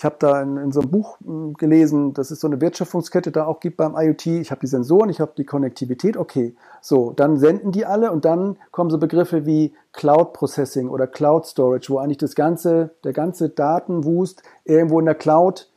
ich 0.00 0.04
habe 0.06 0.16
da 0.18 0.40
in, 0.40 0.56
in, 0.56 0.72
so 0.72 0.80
einem 0.80 0.90
Buch 0.90 1.18
hm, 1.22 1.52
gelesen, 1.58 2.14
dass 2.14 2.30
es 2.30 2.40
so 2.40 2.46
eine 2.46 2.62
Wertschöpfungskette 2.62 3.32
da 3.32 3.44
auch 3.44 3.60
gibt 3.60 3.76
beim 3.76 3.94
IoT. 3.94 4.28
Ich 4.28 4.50
habe 4.50 4.62
die 4.62 4.66
Sensoren, 4.66 5.10
ich 5.10 5.20
habe 5.20 5.32
die 5.36 5.44
Konnektivität. 5.44 6.16
Okay, 6.16 6.54
so, 6.80 7.12
dann 7.12 7.36
senden 7.36 7.70
die 7.70 7.84
alle 7.84 8.10
und 8.10 8.24
dann 8.24 8.56
kommen 8.70 8.88
so 8.88 8.96
Begriffe 8.96 9.44
wie 9.44 9.74
Cloud 9.92 10.32
Processing 10.32 10.88
oder 10.88 11.06
Cloud 11.06 11.44
Storage, 11.44 11.90
wo 11.90 11.98
eigentlich 11.98 12.16
das 12.16 12.34
ganze, 12.34 12.94
der 13.04 13.12
ganze 13.12 13.50
Datenwust 13.50 14.42
irgendwo 14.64 15.00
in 15.00 15.04
der 15.04 15.16
Cloud 15.16 15.68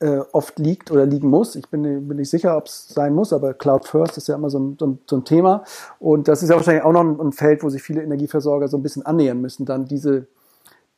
äh, 0.00 0.18
oft 0.32 0.58
liegt 0.58 0.90
oder 0.90 1.06
liegen 1.06 1.30
muss. 1.30 1.56
Ich 1.56 1.70
bin, 1.70 2.06
bin 2.06 2.18
nicht 2.18 2.28
sicher, 2.28 2.58
ob 2.58 2.66
es 2.66 2.86
sein 2.88 3.14
muss, 3.14 3.32
aber 3.32 3.54
Cloud 3.54 3.86
First 3.86 4.18
ist 4.18 4.28
ja 4.28 4.34
immer 4.34 4.50
so 4.50 4.58
ein, 4.58 4.76
so, 4.78 4.88
ein, 4.88 4.98
so 5.08 5.16
ein, 5.16 5.24
Thema. 5.24 5.64
Und 5.98 6.28
das 6.28 6.42
ist 6.42 6.50
ja 6.50 6.56
wahrscheinlich 6.56 6.84
auch 6.84 6.92
noch 6.92 7.00
ein, 7.00 7.18
ein 7.18 7.32
Feld, 7.32 7.62
wo 7.62 7.70
sich 7.70 7.82
viele 7.82 8.02
Energieversorger 8.02 8.68
so 8.68 8.76
ein 8.76 8.82
bisschen 8.82 9.06
annähern 9.06 9.40
müssen, 9.40 9.64
dann 9.64 9.86
diese 9.86 10.26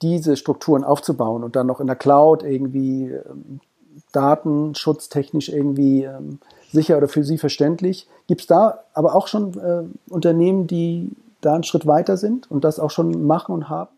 diese 0.02 0.36
Strukturen 0.36 0.84
aufzubauen 0.84 1.44
und 1.44 1.56
dann 1.56 1.66
noch 1.66 1.80
in 1.80 1.86
der 1.86 1.96
Cloud 1.96 2.42
irgendwie 2.42 3.10
ähm, 3.10 3.60
datenschutztechnisch 4.12 5.48
irgendwie 5.48 6.04
ähm, 6.04 6.38
sicher 6.70 6.96
oder 6.98 7.08
für 7.08 7.24
Sie 7.24 7.38
verständlich. 7.38 8.08
Gibt 8.26 8.42
es 8.42 8.46
da 8.46 8.80
aber 8.94 9.14
auch 9.14 9.28
schon 9.28 9.58
äh, 9.58 10.12
Unternehmen, 10.12 10.66
die 10.66 11.10
da 11.40 11.54
einen 11.54 11.64
Schritt 11.64 11.86
weiter 11.86 12.16
sind 12.16 12.50
und 12.50 12.64
das 12.64 12.78
auch 12.78 12.90
schon 12.90 13.26
machen 13.26 13.52
und 13.52 13.68
haben? 13.68 13.90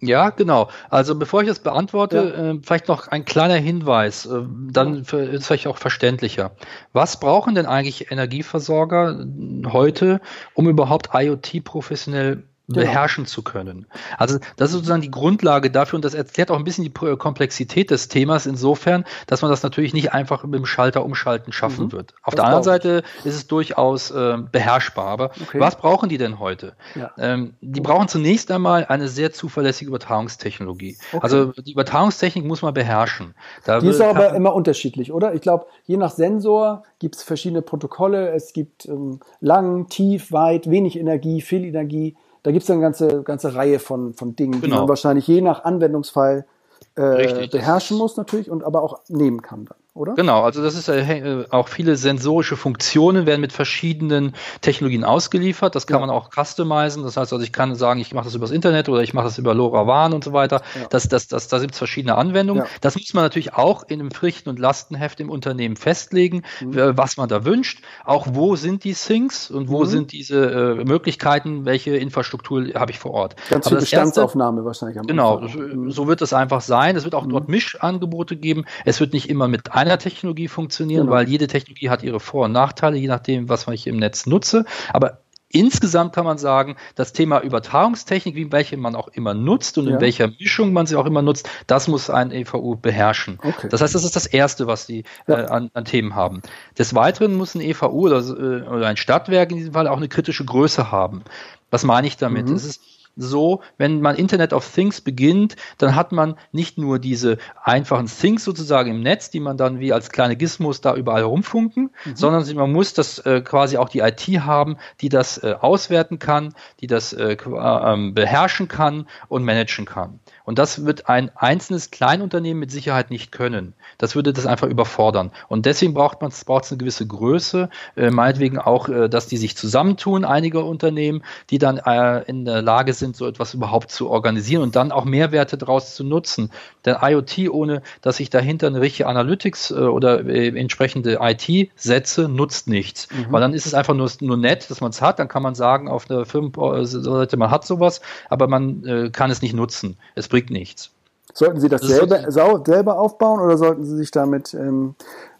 Ja, 0.00 0.30
genau. 0.30 0.68
Also 0.90 1.14
bevor 1.14 1.42
ich 1.42 1.48
das 1.48 1.60
beantworte, 1.60 2.16
ja. 2.36 2.50
äh, 2.50 2.58
vielleicht 2.62 2.88
noch 2.88 3.08
ein 3.08 3.24
kleiner 3.24 3.54
Hinweis, 3.54 4.26
äh, 4.26 4.42
dann 4.70 5.04
für, 5.04 5.18
ist 5.18 5.46
vielleicht 5.46 5.66
auch 5.66 5.78
verständlicher. 5.78 6.52
Was 6.92 7.18
brauchen 7.18 7.54
denn 7.54 7.66
eigentlich 7.66 8.10
Energieversorger 8.10 9.24
heute, 9.72 10.20
um 10.54 10.68
überhaupt 10.68 11.10
IoT 11.14 11.64
professionell 11.64 12.44
Genau. 12.66 12.80
beherrschen 12.80 13.26
zu 13.26 13.42
können. 13.42 13.84
Also 14.16 14.38
das 14.56 14.70
ist 14.70 14.76
sozusagen 14.76 15.02
die 15.02 15.10
Grundlage 15.10 15.70
dafür 15.70 15.98
und 15.98 16.04
das 16.04 16.14
erklärt 16.14 16.50
auch 16.50 16.56
ein 16.56 16.64
bisschen 16.64 16.82
die 16.82 16.90
Komplexität 16.90 17.90
des 17.90 18.08
Themas 18.08 18.46
insofern, 18.46 19.04
dass 19.26 19.42
man 19.42 19.50
das 19.50 19.62
natürlich 19.62 19.92
nicht 19.92 20.14
einfach 20.14 20.44
mit 20.44 20.54
dem 20.54 20.64
Schalter 20.64 21.04
umschalten 21.04 21.52
schaffen 21.52 21.86
mhm. 21.86 21.92
wird. 21.92 22.14
Auf 22.22 22.34
das 22.34 22.36
der 22.36 22.44
anderen 22.44 22.62
Seite 22.62 23.02
ist 23.24 23.34
es 23.34 23.46
durchaus 23.48 24.10
äh, 24.12 24.38
beherrschbar. 24.50 25.08
Aber 25.08 25.32
okay. 25.42 25.60
was 25.60 25.76
brauchen 25.76 26.08
die 26.08 26.16
denn 26.16 26.38
heute? 26.38 26.74
Ja. 26.94 27.10
Ähm, 27.18 27.52
die 27.60 27.82
brauchen 27.82 28.08
zunächst 28.08 28.50
einmal 28.50 28.86
eine 28.86 29.08
sehr 29.08 29.30
zuverlässige 29.30 29.90
Übertragungstechnologie. 29.90 30.96
Okay. 31.12 31.22
Also 31.22 31.52
die 31.52 31.72
Übertragungstechnik 31.72 32.46
muss 32.46 32.62
man 32.62 32.72
beherrschen. 32.72 33.34
Da 33.66 33.80
die 33.80 33.88
ist 33.88 34.00
aber 34.00 34.32
immer 34.34 34.54
unterschiedlich, 34.54 35.12
oder? 35.12 35.34
Ich 35.34 35.42
glaube, 35.42 35.66
je 35.84 35.98
nach 35.98 36.12
Sensor 36.12 36.84
gibt 36.98 37.16
es 37.16 37.22
verschiedene 37.24 37.60
Protokolle. 37.60 38.30
Es 38.30 38.54
gibt 38.54 38.86
ähm, 38.86 39.20
lang, 39.40 39.88
tief, 39.88 40.32
weit, 40.32 40.70
wenig 40.70 40.98
Energie, 40.98 41.42
viel 41.42 41.66
Energie. 41.66 42.16
Da 42.44 42.52
gibt 42.52 42.62
es 42.62 42.70
eine 42.70 42.80
ganze, 42.80 43.22
ganze 43.22 43.54
Reihe 43.54 43.80
von, 43.80 44.14
von 44.14 44.36
Dingen, 44.36 44.60
genau. 44.60 44.64
die 44.64 44.80
man 44.80 44.88
wahrscheinlich 44.88 45.26
je 45.26 45.40
nach 45.40 45.64
Anwendungsfall 45.64 46.46
äh, 46.94 47.48
beherrschen 47.48 47.98
muss 47.98 48.16
natürlich 48.16 48.50
und 48.50 48.62
aber 48.62 48.82
auch 48.82 49.00
nehmen 49.08 49.42
kann 49.42 49.64
dann 49.64 49.78
oder? 49.94 50.14
Genau, 50.14 50.42
also 50.42 50.60
das 50.60 50.74
ist 50.74 50.88
äh, 50.88 51.44
auch 51.50 51.68
viele 51.68 51.96
sensorische 51.96 52.56
Funktionen 52.56 53.26
werden 53.26 53.40
mit 53.40 53.52
verschiedenen 53.52 54.34
Technologien 54.60 55.04
ausgeliefert. 55.04 55.76
Das 55.76 55.86
kann 55.86 56.00
ja. 56.00 56.06
man 56.06 56.10
auch 56.10 56.30
customizen. 56.30 57.04
Das 57.04 57.16
heißt 57.16 57.32
also, 57.32 57.44
ich 57.44 57.52
kann 57.52 57.76
sagen, 57.76 58.00
ich 58.00 58.12
mache 58.12 58.24
das 58.24 58.34
übers 58.34 58.50
Internet 58.50 58.88
oder 58.88 59.02
ich 59.02 59.14
mache 59.14 59.26
das 59.26 59.38
über 59.38 59.54
LoRaWAN 59.54 60.12
und 60.12 60.24
so 60.24 60.32
weiter. 60.32 60.62
Ja. 60.74 60.88
Das, 60.90 61.06
das, 61.06 61.28
das, 61.28 61.46
da 61.46 61.60
gibt 61.60 61.74
es 61.74 61.78
verschiedene 61.78 62.16
Anwendungen. 62.16 62.64
Ja. 62.64 62.70
Das 62.80 62.96
muss 62.96 63.14
man 63.14 63.22
natürlich 63.22 63.54
auch 63.54 63.84
in 63.84 64.00
einem 64.00 64.10
Pflichten- 64.10 64.48
und 64.48 64.58
Lastenheft 64.58 65.20
im 65.20 65.30
Unternehmen 65.30 65.76
festlegen, 65.76 66.42
mhm. 66.60 66.96
was 66.96 67.16
man 67.16 67.28
da 67.28 67.44
wünscht. 67.44 67.84
Auch 68.04 68.26
wo 68.30 68.56
sind 68.56 68.82
die 68.82 68.94
Sinks 68.94 69.48
und 69.48 69.68
wo 69.68 69.84
mhm. 69.84 69.86
sind 69.86 70.12
diese 70.12 70.50
äh, 70.80 70.84
Möglichkeiten, 70.84 71.66
welche 71.66 71.96
Infrastruktur 71.96 72.64
habe 72.74 72.90
ich 72.90 72.98
vor 72.98 73.12
Ort. 73.12 73.36
Ganz 73.48 73.68
viel 73.68 73.78
Bestandsaufnahme 73.78 74.58
erste, 74.58 74.66
wahrscheinlich. 74.66 74.98
Am 74.98 75.06
genau, 75.06 75.40
mhm. 75.40 75.92
so 75.92 76.08
wird 76.08 76.20
es 76.20 76.32
einfach 76.32 76.62
sein. 76.62 76.96
Es 76.96 77.04
wird 77.04 77.14
auch 77.14 77.26
mhm. 77.26 77.30
dort 77.30 77.48
Mischangebote 77.48 78.34
geben. 78.34 78.64
Es 78.84 78.98
wird 78.98 79.12
nicht 79.12 79.30
immer 79.30 79.46
mit 79.46 79.72
einer 79.84 79.98
Technologie 79.98 80.48
funktionieren, 80.48 81.06
genau. 81.06 81.16
weil 81.16 81.28
jede 81.28 81.46
Technologie 81.46 81.90
hat 81.90 82.02
ihre 82.02 82.20
Vor- 82.20 82.46
und 82.46 82.52
Nachteile, 82.52 82.96
je 82.96 83.08
nachdem, 83.08 83.48
was 83.48 83.66
ich 83.68 83.86
im 83.86 83.96
Netz 83.96 84.26
nutze. 84.26 84.64
Aber 84.92 85.18
insgesamt 85.48 86.14
kann 86.14 86.24
man 86.24 86.36
sagen, 86.36 86.76
das 86.96 87.12
Thema 87.12 87.40
Übertragungstechnik, 87.40 88.34
wie 88.34 88.50
welche 88.50 88.76
man 88.76 88.96
auch 88.96 89.08
immer 89.08 89.34
nutzt 89.34 89.78
und 89.78 89.86
ja. 89.86 89.94
in 89.94 90.00
welcher 90.00 90.28
Mischung 90.28 90.72
man 90.72 90.86
sie 90.86 90.96
auch 90.96 91.06
immer 91.06 91.22
nutzt, 91.22 91.48
das 91.66 91.86
muss 91.86 92.10
ein 92.10 92.32
EVU 92.32 92.76
beherrschen. 92.76 93.38
Okay. 93.42 93.68
Das 93.70 93.80
heißt, 93.80 93.94
das 93.94 94.04
ist 94.04 94.16
das 94.16 94.26
Erste, 94.26 94.66
was 94.66 94.86
die 94.86 95.04
ja. 95.28 95.42
äh, 95.42 95.46
an, 95.46 95.70
an, 95.72 95.84
Themen 95.84 96.14
haben. 96.14 96.42
Des 96.76 96.94
Weiteren 96.94 97.34
muss 97.34 97.54
ein 97.54 97.60
EVU 97.60 98.06
oder, 98.06 98.18
äh, 98.18 98.62
oder, 98.68 98.86
ein 98.88 98.96
Stadtwerk 98.96 99.52
in 99.52 99.58
diesem 99.58 99.74
Fall 99.74 99.86
auch 99.86 99.96
eine 99.96 100.08
kritische 100.08 100.44
Größe 100.44 100.90
haben. 100.90 101.22
Was 101.70 101.84
meine 101.84 102.06
ich 102.06 102.16
damit? 102.16 102.48
Mhm. 102.48 102.56
Es 102.56 102.64
ist 102.64 102.80
so, 103.16 103.60
wenn 103.78 104.00
man 104.00 104.16
Internet 104.16 104.52
of 104.52 104.68
Things 104.68 105.00
beginnt, 105.00 105.56
dann 105.78 105.94
hat 105.94 106.12
man 106.12 106.36
nicht 106.52 106.78
nur 106.78 106.98
diese 106.98 107.38
einfachen 107.62 108.06
Things 108.06 108.44
sozusagen 108.44 108.90
im 108.90 109.00
Netz, 109.00 109.30
die 109.30 109.40
man 109.40 109.56
dann 109.56 109.80
wie 109.80 109.92
als 109.92 110.10
kleine 110.10 110.36
Gizmos 110.36 110.80
da 110.80 110.94
überall 110.94 111.22
rumfunken, 111.22 111.90
mhm. 112.04 112.16
sondern 112.16 112.56
man 112.56 112.72
muss 112.72 112.94
das 112.94 113.18
äh, 113.20 113.40
quasi 113.40 113.76
auch 113.76 113.88
die 113.88 114.00
IT 114.00 114.22
haben, 114.40 114.76
die 115.00 115.08
das 115.08 115.38
äh, 115.38 115.54
auswerten 115.60 116.18
kann, 116.18 116.54
die 116.80 116.86
das 116.86 117.12
äh, 117.12 117.32
äh 117.34 118.10
beherrschen 118.10 118.68
kann 118.68 119.06
und 119.28 119.44
managen 119.44 119.84
kann. 119.84 120.20
Und 120.44 120.58
das 120.58 120.84
wird 120.84 121.08
ein 121.08 121.30
einzelnes 121.34 121.90
Kleinunternehmen 121.90 122.60
mit 122.60 122.70
Sicherheit 122.70 123.10
nicht 123.10 123.32
können. 123.32 123.72
Das 123.98 124.14
würde 124.14 124.32
das 124.32 124.46
einfach 124.46 124.68
überfordern. 124.68 125.30
Und 125.48 125.66
deswegen 125.66 125.94
braucht 125.94 126.20
man 126.20 126.32
braucht 126.44 126.64
es 126.64 126.72
eine 126.72 126.78
gewisse 126.78 127.06
Größe, 127.06 127.70
äh, 127.96 128.10
meinetwegen 128.10 128.58
auch, 128.58 128.88
äh, 128.88 129.08
dass 129.08 129.26
die 129.26 129.38
sich 129.38 129.56
zusammentun, 129.56 130.24
einige 130.24 130.62
Unternehmen, 130.62 131.22
die 131.50 131.58
dann 131.58 131.78
äh, 131.78 132.22
in 132.24 132.44
der 132.44 132.60
Lage 132.60 132.92
sind, 132.92 133.16
so 133.16 133.26
etwas 133.26 133.54
überhaupt 133.54 133.90
zu 133.90 134.10
organisieren 134.10 134.62
und 134.62 134.76
dann 134.76 134.92
auch 134.92 135.04
Mehrwerte 135.04 135.56
daraus 135.56 135.94
zu 135.94 136.04
nutzen. 136.04 136.50
Denn 136.84 136.96
IoT, 137.00 137.48
ohne 137.50 137.82
dass 138.02 138.20
ich 138.20 138.28
dahinter 138.28 138.66
eine 138.66 138.80
richtige 138.80 139.08
Analytics 139.08 139.70
äh, 139.70 139.74
oder 139.74 140.26
äh, 140.26 140.48
entsprechende 140.48 141.18
IT 141.20 141.70
setze, 141.76 142.28
nutzt 142.28 142.68
nichts. 142.68 143.08
Mhm. 143.10 143.32
Weil 143.32 143.40
dann 143.40 143.54
ist 143.54 143.66
es 143.66 143.72
einfach 143.72 143.94
nur, 143.94 144.10
nur 144.20 144.36
nett, 144.36 144.70
dass 144.70 144.82
man 144.82 144.90
es 144.90 145.00
hat. 145.00 145.18
Dann 145.18 145.28
kann 145.28 145.42
man 145.42 145.54
sagen, 145.54 145.88
auf 145.88 146.04
der 146.04 146.26
Firmenseite, 146.26 147.36
man 147.38 147.50
hat 147.50 147.66
sowas, 147.66 148.02
aber 148.28 148.46
man 148.48 148.84
äh, 148.84 149.10
kann 149.10 149.30
es 149.30 149.40
nicht 149.40 149.54
nutzen. 149.54 149.96
Es 150.14 150.28
bringt 150.34 150.50
nichts. 150.50 150.90
Sollten 151.32 151.60
Sie 151.60 151.68
das, 151.68 151.80
das 151.80 151.90
selber, 151.90 152.64
selber 152.64 152.98
aufbauen 152.98 153.40
oder 153.40 153.56
sollten 153.56 153.84
Sie 153.84 153.96
sich 153.96 154.10
damit 154.10 154.52
ähm, 154.52 154.96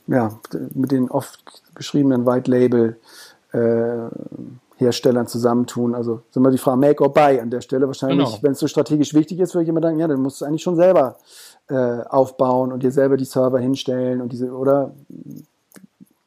ja, 0.07 0.39
mit 0.73 0.93
den 0.93 1.11
oft 1.11 1.41
beschriebenen 1.75 2.25
White 2.25 2.49
Label 2.49 2.97
äh, 3.53 4.09
Herstellern 4.77 5.27
zusammentun? 5.27 5.97
Also 5.97 6.23
sind 6.31 6.45
wir 6.45 6.53
die 6.53 6.59
Frage 6.59 6.79
Make 6.79 7.03
or 7.03 7.13
Buy 7.13 7.41
an 7.41 7.51
der 7.51 7.61
Stelle 7.61 7.89
wahrscheinlich, 7.89 8.29
genau. 8.29 8.43
wenn 8.43 8.53
es 8.53 8.61
so 8.61 8.69
strategisch 8.69 9.15
wichtig 9.15 9.41
ist, 9.41 9.55
würde 9.55 9.65
ich 9.65 9.69
immer 9.69 9.81
denken, 9.81 9.99
ja, 9.99 10.07
dann 10.07 10.21
musst 10.21 10.41
du 10.41 10.45
eigentlich 10.45 10.63
schon 10.63 10.77
selber 10.77 11.17
äh, 11.69 11.75
aufbauen 11.75 12.71
und 12.71 12.85
dir 12.85 12.93
selber 12.93 13.17
die 13.17 13.25
Server 13.25 13.59
hinstellen 13.59 14.21
und 14.21 14.33
diese, 14.33 14.53
oder 14.53 14.93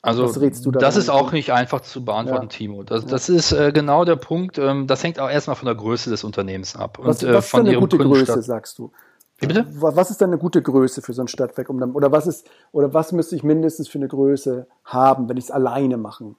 also 0.02 0.32
da 0.32 0.80
das 0.80 0.96
ist 0.96 1.10
auch 1.10 1.32
nicht 1.32 1.52
einfach 1.52 1.82
zu 1.82 2.06
beantworten, 2.06 2.46
ja. 2.46 2.50
Timo. 2.50 2.84
Das, 2.84 3.06
das 3.06 3.30
ist 3.30 3.52
äh, 3.52 3.72
genau 3.72 4.06
der 4.06 4.16
Punkt. 4.16 4.58
Ähm, 4.58 4.88
das 4.88 5.04
hängt 5.04 5.20
auch 5.20 5.30
erstmal 5.30 5.56
von 5.56 5.66
der 5.66 5.76
Größe 5.76 6.10
des 6.10 6.24
Unternehmens 6.24 6.76
ab. 6.76 7.00
Was, 7.02 7.24
und, 7.24 7.30
äh, 7.30 7.34
was 7.34 7.46
ist 7.46 7.54
denn 7.54 7.68
eine 7.68 7.80
gute 7.80 7.98
Größe, 7.98 8.42
sagst 8.42 8.78
du? 8.78 8.92
Wie 9.40 9.48
bitte? 9.48 9.66
Was 9.70 10.10
ist 10.10 10.22
denn 10.22 10.30
eine 10.30 10.38
gute 10.38 10.62
Größe 10.62 11.02
für 11.02 11.14
so 11.14 11.22
ein 11.22 11.28
Stadtwerk? 11.28 11.70
Um 11.70 11.80
dann, 11.80 11.92
oder 11.92 12.12
was 12.12 12.26
ist, 12.26 12.48
oder 12.72 12.94
was 12.94 13.12
müsste 13.12 13.36
ich 13.36 13.44
mindestens 13.44 13.88
für 13.88 13.98
eine 13.98 14.08
Größe 14.08 14.68
haben, 14.84 15.30
wenn 15.30 15.38
ich 15.38 15.46
es 15.46 15.52
alleine 15.52 15.98
machen 15.98 16.36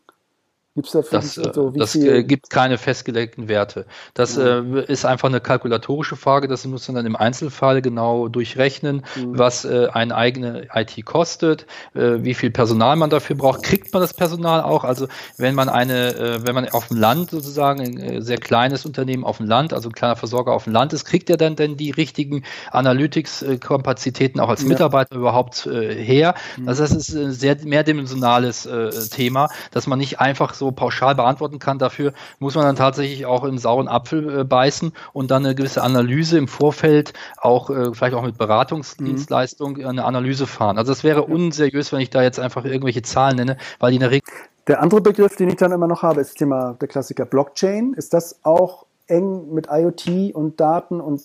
Gibt's 0.79 0.93
da 0.93 1.03
das 1.11 1.35
so, 1.35 1.71
das 1.71 1.97
äh, 1.97 2.23
gibt 2.23 2.51
keine 2.51 2.79
festgelegten 2.79 3.49
Werte. 3.49 3.85
Das 4.15 4.37
mhm. 4.37 4.77
äh, 4.77 4.85
ist 4.85 5.05
einfach 5.05 5.29
eine 5.29 5.41
kalkulatorische 5.41 6.15
Frage. 6.15 6.47
Das 6.47 6.65
muss 6.67 6.87
man 6.87 6.95
dann 6.95 7.07
im 7.07 7.17
Einzelfall 7.17 7.83
genau 7.83 8.29
durchrechnen, 8.29 9.03
mhm. 9.17 9.37
was 9.37 9.65
äh, 9.65 9.89
eine 9.93 10.15
eigene 10.15 10.69
IT 10.73 11.05
kostet, 11.05 11.67
äh, 11.95 12.19
wie 12.21 12.35
viel 12.35 12.53
Personal 12.53 12.95
man 12.95 13.11
dafür 13.11 13.35
braucht. 13.35 13.65
Kriegt 13.65 13.93
man 13.93 14.03
das 14.03 14.15
Personal 14.15 14.63
auch? 14.63 14.85
Also 14.85 15.09
wenn 15.37 15.57
man 15.57 15.69
eine, 15.69 16.15
äh, 16.15 16.47
wenn 16.47 16.55
man 16.55 16.69
auf 16.69 16.87
dem 16.87 16.97
Land 16.97 17.31
sozusagen 17.31 17.81
ein 17.81 17.99
äh, 17.99 18.23
sehr 18.23 18.39
kleines 18.39 18.87
Unternehmen 18.87 19.25
auf 19.25 19.39
dem 19.39 19.47
Land, 19.47 19.73
also 19.73 19.89
ein 19.89 19.95
kleiner 19.95 20.15
Versorger 20.15 20.53
auf 20.53 20.63
dem 20.63 20.75
Land 20.75 20.93
ist, 20.93 21.07
kriegt 21.07 21.29
er 21.29 21.39
dann 21.39 21.57
denn 21.57 21.77
die 21.77 21.91
richtigen 21.91 22.45
Analytics-Kapazitäten 22.71 24.39
auch 24.39 24.49
als 24.49 24.63
ja. 24.63 24.69
Mitarbeiter 24.69 25.17
überhaupt 25.17 25.67
her? 25.67 26.37
Mhm. 26.57 26.69
Also 26.69 26.85
das 26.85 26.93
ist 26.93 27.17
ein 27.17 27.33
sehr 27.33 27.57
mehrdimensionales 27.65 28.69
Thema, 29.11 29.49
dass 29.73 29.89
man 29.89 29.99
nicht 29.99 30.21
einfach 30.21 30.55
so 30.55 30.68
pauschal 30.73 31.15
beantworten 31.15 31.59
kann. 31.59 31.79
Dafür 31.79 32.13
muss 32.39 32.55
man 32.55 32.65
dann 32.65 32.77
tatsächlich 32.77 33.27
auch 33.27 33.45
im 33.45 33.59
sauren 33.59 33.89
Apfel 33.89 34.41
äh, 34.41 34.45
beißen 34.45 34.93
und 35.13 35.31
dann 35.31 35.45
eine 35.45 35.55
gewisse 35.55 35.83
Analyse 35.83 36.39
im 36.39 36.49
Vorfeld 36.49 37.13
auch 37.37 37.71
äh, 37.71 37.93
vielleicht 37.93 38.15
auch 38.15 38.23
mit 38.23 38.39
Beratungsdienstleistung 38.39 39.79
mhm. 39.79 39.87
eine 39.87 40.05
Analyse 40.05 40.47
fahren. 40.47 40.79
Also 40.79 40.93
es 40.93 41.05
wäre 41.05 41.25
unseriös, 41.25 41.93
wenn 41.93 42.01
ich 42.01 42.11
da 42.11 42.23
jetzt 42.23 42.41
einfach 42.41 42.65
irgendwelche 42.65 43.03
Zahlen 43.03 43.37
nenne, 43.37 43.57
weil 43.79 43.91
die 43.91 43.97
in 43.97 44.01
der 44.01 44.11
Regel 44.11 44.33
der 44.69 44.83
andere 44.83 45.01
Begriff, 45.01 45.35
den 45.35 45.49
ich 45.49 45.57
dann 45.57 45.73
immer 45.73 45.87
noch 45.87 46.03
habe, 46.03 46.21
ist 46.21 46.33
das 46.33 46.35
Thema 46.35 46.77
der 46.79 46.89
Klassiker 46.89 47.25
Blockchain. 47.25 47.95
Ist 47.95 48.13
das 48.13 48.41
auch 48.45 48.85
eng 49.07 49.55
mit 49.55 49.69
IoT 49.71 50.35
und 50.35 50.61
Daten 50.61 51.01
und 51.01 51.23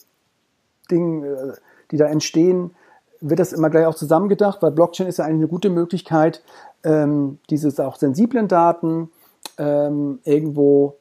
Dingen, 0.89 1.23
äh, 1.23 1.53
die 1.91 1.97
da 1.97 2.05
entstehen, 2.05 2.71
wird 3.19 3.39
das 3.39 3.51
immer 3.51 3.69
gleich 3.69 3.85
auch 3.85 3.95
zusammengedacht? 3.95 4.61
Weil 4.61 4.71
Blockchain 4.71 5.07
ist 5.07 5.17
ja 5.17 5.25
eigentlich 5.25 5.39
eine 5.39 5.47
gute 5.47 5.69
Möglichkeit, 5.69 6.41
ähm, 6.83 7.39
diese 7.49 7.85
auch 7.85 7.97
sensiblen 7.97 8.47
Daten 8.47 9.11
ähm, 9.57 10.19
irgendwo, 10.23 10.97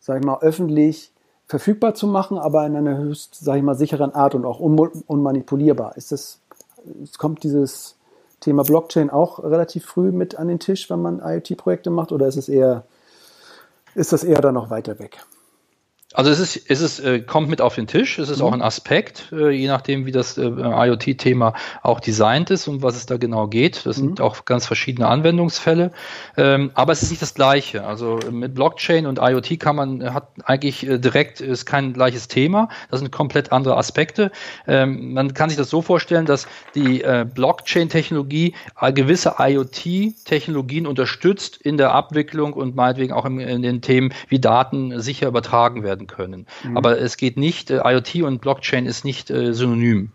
sag 0.00 0.20
ich 0.20 0.24
mal, 0.24 0.38
öffentlich 0.40 1.12
verfügbar 1.46 1.94
zu 1.94 2.06
machen, 2.06 2.38
aber 2.38 2.66
in 2.66 2.76
einer 2.76 2.98
höchst, 2.98 3.36
sag 3.36 3.56
ich 3.56 3.62
mal, 3.62 3.76
sicheren 3.76 4.14
Art 4.14 4.34
und 4.34 4.44
auch 4.44 4.58
unmanipulierbar. 4.60 5.96
Ist 5.96 6.12
das, 6.12 6.40
kommt 7.18 7.42
dieses 7.44 7.96
Thema 8.40 8.64
Blockchain 8.64 9.10
auch 9.10 9.42
relativ 9.42 9.86
früh 9.86 10.10
mit 10.12 10.36
an 10.36 10.48
den 10.48 10.58
Tisch, 10.58 10.90
wenn 10.90 11.02
man 11.02 11.20
IoT-Projekte 11.20 11.90
macht, 11.90 12.12
oder 12.12 12.26
ist 12.26 12.36
es 12.36 12.48
eher, 12.48 12.84
ist 13.94 14.12
das 14.12 14.24
eher 14.24 14.40
dann 14.40 14.54
noch 14.54 14.70
weiter 14.70 14.98
weg? 14.98 15.24
Also 16.16 16.30
es 16.30 16.38
ist, 16.40 16.70
es 16.70 16.80
ist, 16.80 16.98
äh, 17.00 17.20
kommt 17.20 17.50
mit 17.50 17.60
auf 17.60 17.74
den 17.74 17.86
Tisch, 17.86 18.18
es 18.18 18.30
ist 18.30 18.38
mhm. 18.38 18.46
auch 18.46 18.52
ein 18.54 18.62
Aspekt, 18.62 19.30
äh, 19.32 19.50
je 19.50 19.68
nachdem, 19.68 20.06
wie 20.06 20.12
das 20.12 20.38
äh, 20.38 20.46
IoT-Thema 20.46 21.52
auch 21.82 22.00
designt 22.00 22.50
ist 22.50 22.68
und 22.68 22.82
was 22.82 22.96
es 22.96 23.04
da 23.04 23.18
genau 23.18 23.48
geht. 23.48 23.84
Das 23.84 23.98
mhm. 23.98 24.02
sind 24.02 24.20
auch 24.22 24.46
ganz 24.46 24.66
verschiedene 24.66 25.08
Anwendungsfälle. 25.08 25.92
Ähm, 26.38 26.70
aber 26.72 26.94
es 26.94 27.02
ist 27.02 27.10
nicht 27.10 27.20
das 27.20 27.34
Gleiche. 27.34 27.84
Also 27.84 28.18
mit 28.30 28.54
Blockchain 28.54 29.04
und 29.04 29.18
IoT 29.20 29.60
kann 29.60 29.76
man, 29.76 30.14
hat 30.14 30.28
eigentlich 30.42 30.86
direkt, 30.88 31.42
ist 31.42 31.66
kein 31.66 31.92
gleiches 31.92 32.28
Thema. 32.28 32.70
Das 32.90 33.00
sind 33.00 33.12
komplett 33.12 33.52
andere 33.52 33.76
Aspekte. 33.76 34.32
Ähm, 34.66 35.12
man 35.12 35.34
kann 35.34 35.50
sich 35.50 35.58
das 35.58 35.68
so 35.68 35.82
vorstellen, 35.82 36.24
dass 36.24 36.48
die 36.74 37.04
Blockchain-Technologie 37.34 38.54
gewisse 38.94 39.34
IoT-Technologien 39.38 40.86
unterstützt 40.86 41.58
in 41.58 41.76
der 41.76 41.92
Abwicklung 41.92 42.54
und 42.54 42.74
meinetwegen 42.74 43.12
auch 43.12 43.26
im, 43.26 43.38
in 43.38 43.60
den 43.60 43.82
Themen, 43.82 44.14
wie 44.28 44.38
Daten 44.38 44.98
sicher 45.00 45.28
übertragen 45.28 45.82
werden 45.82 46.05
werden 46.06 46.16
können. 46.16 46.46
Mhm. 46.64 46.76
Aber 46.76 47.00
es 47.00 47.16
geht 47.16 47.36
nicht, 47.36 47.70
äh, 47.70 47.80
IoT 47.84 48.22
und 48.22 48.40
Blockchain 48.40 48.86
ist 48.86 49.04
nicht 49.04 49.30
äh, 49.30 49.52
synonym. 49.52 50.12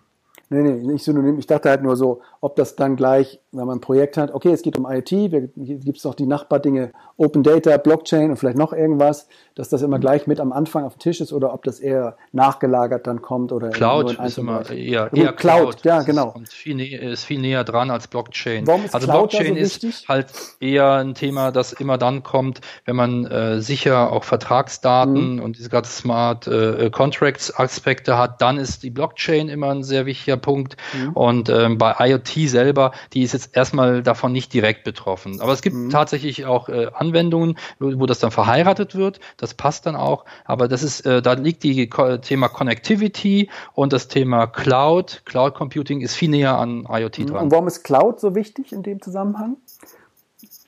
Nee, 0.49 0.63
nee, 0.63 0.93
nicht 0.93 1.03
synonym. 1.03 1.39
Ich 1.39 1.47
dachte 1.47 1.69
halt 1.69 1.81
nur 1.81 1.95
so, 1.95 2.21
ob 2.43 2.55
das 2.55 2.75
dann 2.75 2.95
gleich, 2.95 3.39
wenn 3.51 3.67
man 3.67 3.77
ein 3.77 3.81
Projekt 3.81 4.17
hat, 4.17 4.33
okay, 4.33 4.51
es 4.51 4.63
geht 4.63 4.75
um 4.75 4.91
IoT, 4.91 5.09
hier 5.09 5.49
gibt 5.55 5.99
es 5.99 6.03
noch 6.03 6.15
die 6.15 6.25
Nachbardinge 6.25 6.91
Open 7.15 7.43
Data, 7.43 7.77
Blockchain 7.77 8.31
und 8.31 8.37
vielleicht 8.37 8.57
noch 8.57 8.73
irgendwas, 8.73 9.27
dass 9.53 9.69
das 9.69 9.83
immer 9.83 9.99
gleich 9.99 10.25
mit 10.25 10.39
am 10.39 10.51
Anfang 10.51 10.83
auf 10.83 10.95
dem 10.95 10.99
Tisch 11.01 11.21
ist 11.21 11.33
oder 11.33 11.53
ob 11.53 11.63
das 11.63 11.79
eher 11.79 12.17
nachgelagert 12.31 13.05
dann 13.05 13.21
kommt 13.21 13.51
oder 13.51 13.69
Cloud 13.69 14.17
ist 14.19 14.39
immer 14.39 14.67
eher, 14.71 15.13
eher 15.13 15.33
Cloud, 15.33 15.81
Cloud, 15.81 15.85
ja 15.85 16.01
genau. 16.01 16.33
Ist 16.41 16.53
viel, 16.53 16.81
ist 16.81 17.25
viel, 17.25 17.39
näher 17.39 17.63
dran 17.63 17.91
als 17.91 18.07
Blockchain. 18.07 18.65
Warum 18.65 18.85
ist 18.85 18.95
also 18.95 19.05
Cloud 19.05 19.29
Blockchain 19.29 19.53
so 19.63 19.87
ist 19.87 20.09
halt 20.09 20.27
eher 20.59 20.93
ein 20.93 21.13
Thema, 21.13 21.51
das 21.51 21.73
immer 21.73 21.99
dann 21.99 22.23
kommt, 22.23 22.61
wenn 22.85 22.95
man 22.95 23.25
äh, 23.25 23.61
sicher 23.61 24.11
auch 24.11 24.23
Vertragsdaten 24.23 25.35
mhm. 25.35 25.43
und 25.43 25.59
diese 25.59 25.69
ganzen 25.69 25.91
Smart 25.91 26.47
äh, 26.47 26.89
Contracts 26.89 27.55
Aspekte 27.55 28.17
hat, 28.17 28.41
dann 28.41 28.57
ist 28.57 28.81
die 28.81 28.89
Blockchain 28.89 29.47
immer 29.47 29.69
ein 29.69 29.83
sehr 29.83 30.07
wichtiger 30.07 30.37
Punkt. 30.37 30.75
Mhm. 30.93 31.13
Und 31.13 31.49
ähm, 31.49 31.77
bei 31.77 31.95
IoT 31.99 32.30
selber, 32.47 32.91
die 33.13 33.23
ist 33.23 33.33
jetzt 33.33 33.55
erstmal 33.55 34.03
davon 34.03 34.31
nicht 34.31 34.53
direkt 34.53 34.83
betroffen. 34.83 35.41
Aber 35.41 35.53
es 35.53 35.61
gibt 35.61 35.75
mhm. 35.75 35.89
tatsächlich 35.89 36.45
auch 36.45 36.69
äh, 36.69 36.87
Anwendungen, 36.93 37.57
wo, 37.79 37.99
wo, 37.99 38.05
das 38.05 38.19
dann 38.19 38.31
verheiratet 38.31 38.95
wird. 38.95 39.19
Das 39.37 39.53
passt 39.53 39.85
dann 39.85 39.95
auch. 39.95 40.25
Aber 40.45 40.67
das 40.67 40.83
ist, 40.83 41.05
äh, 41.05 41.21
da 41.21 41.33
liegt 41.33 41.63
die 41.63 41.87
Ko 41.87 42.17
Thema 42.17 42.47
Connectivity 42.47 43.49
und 43.73 43.93
das 43.93 44.07
Thema 44.07 44.47
Cloud. 44.47 45.23
Cloud 45.25 45.53
Computing 45.53 46.01
ist 46.01 46.15
viel 46.15 46.29
näher 46.29 46.57
an 46.57 46.87
IoT 46.89 47.29
dran. 47.29 47.45
Und 47.45 47.51
warum 47.51 47.67
ist 47.67 47.83
Cloud 47.83 48.19
so 48.19 48.35
wichtig 48.35 48.71
in 48.71 48.83
dem 48.83 49.01
Zusammenhang? 49.01 49.57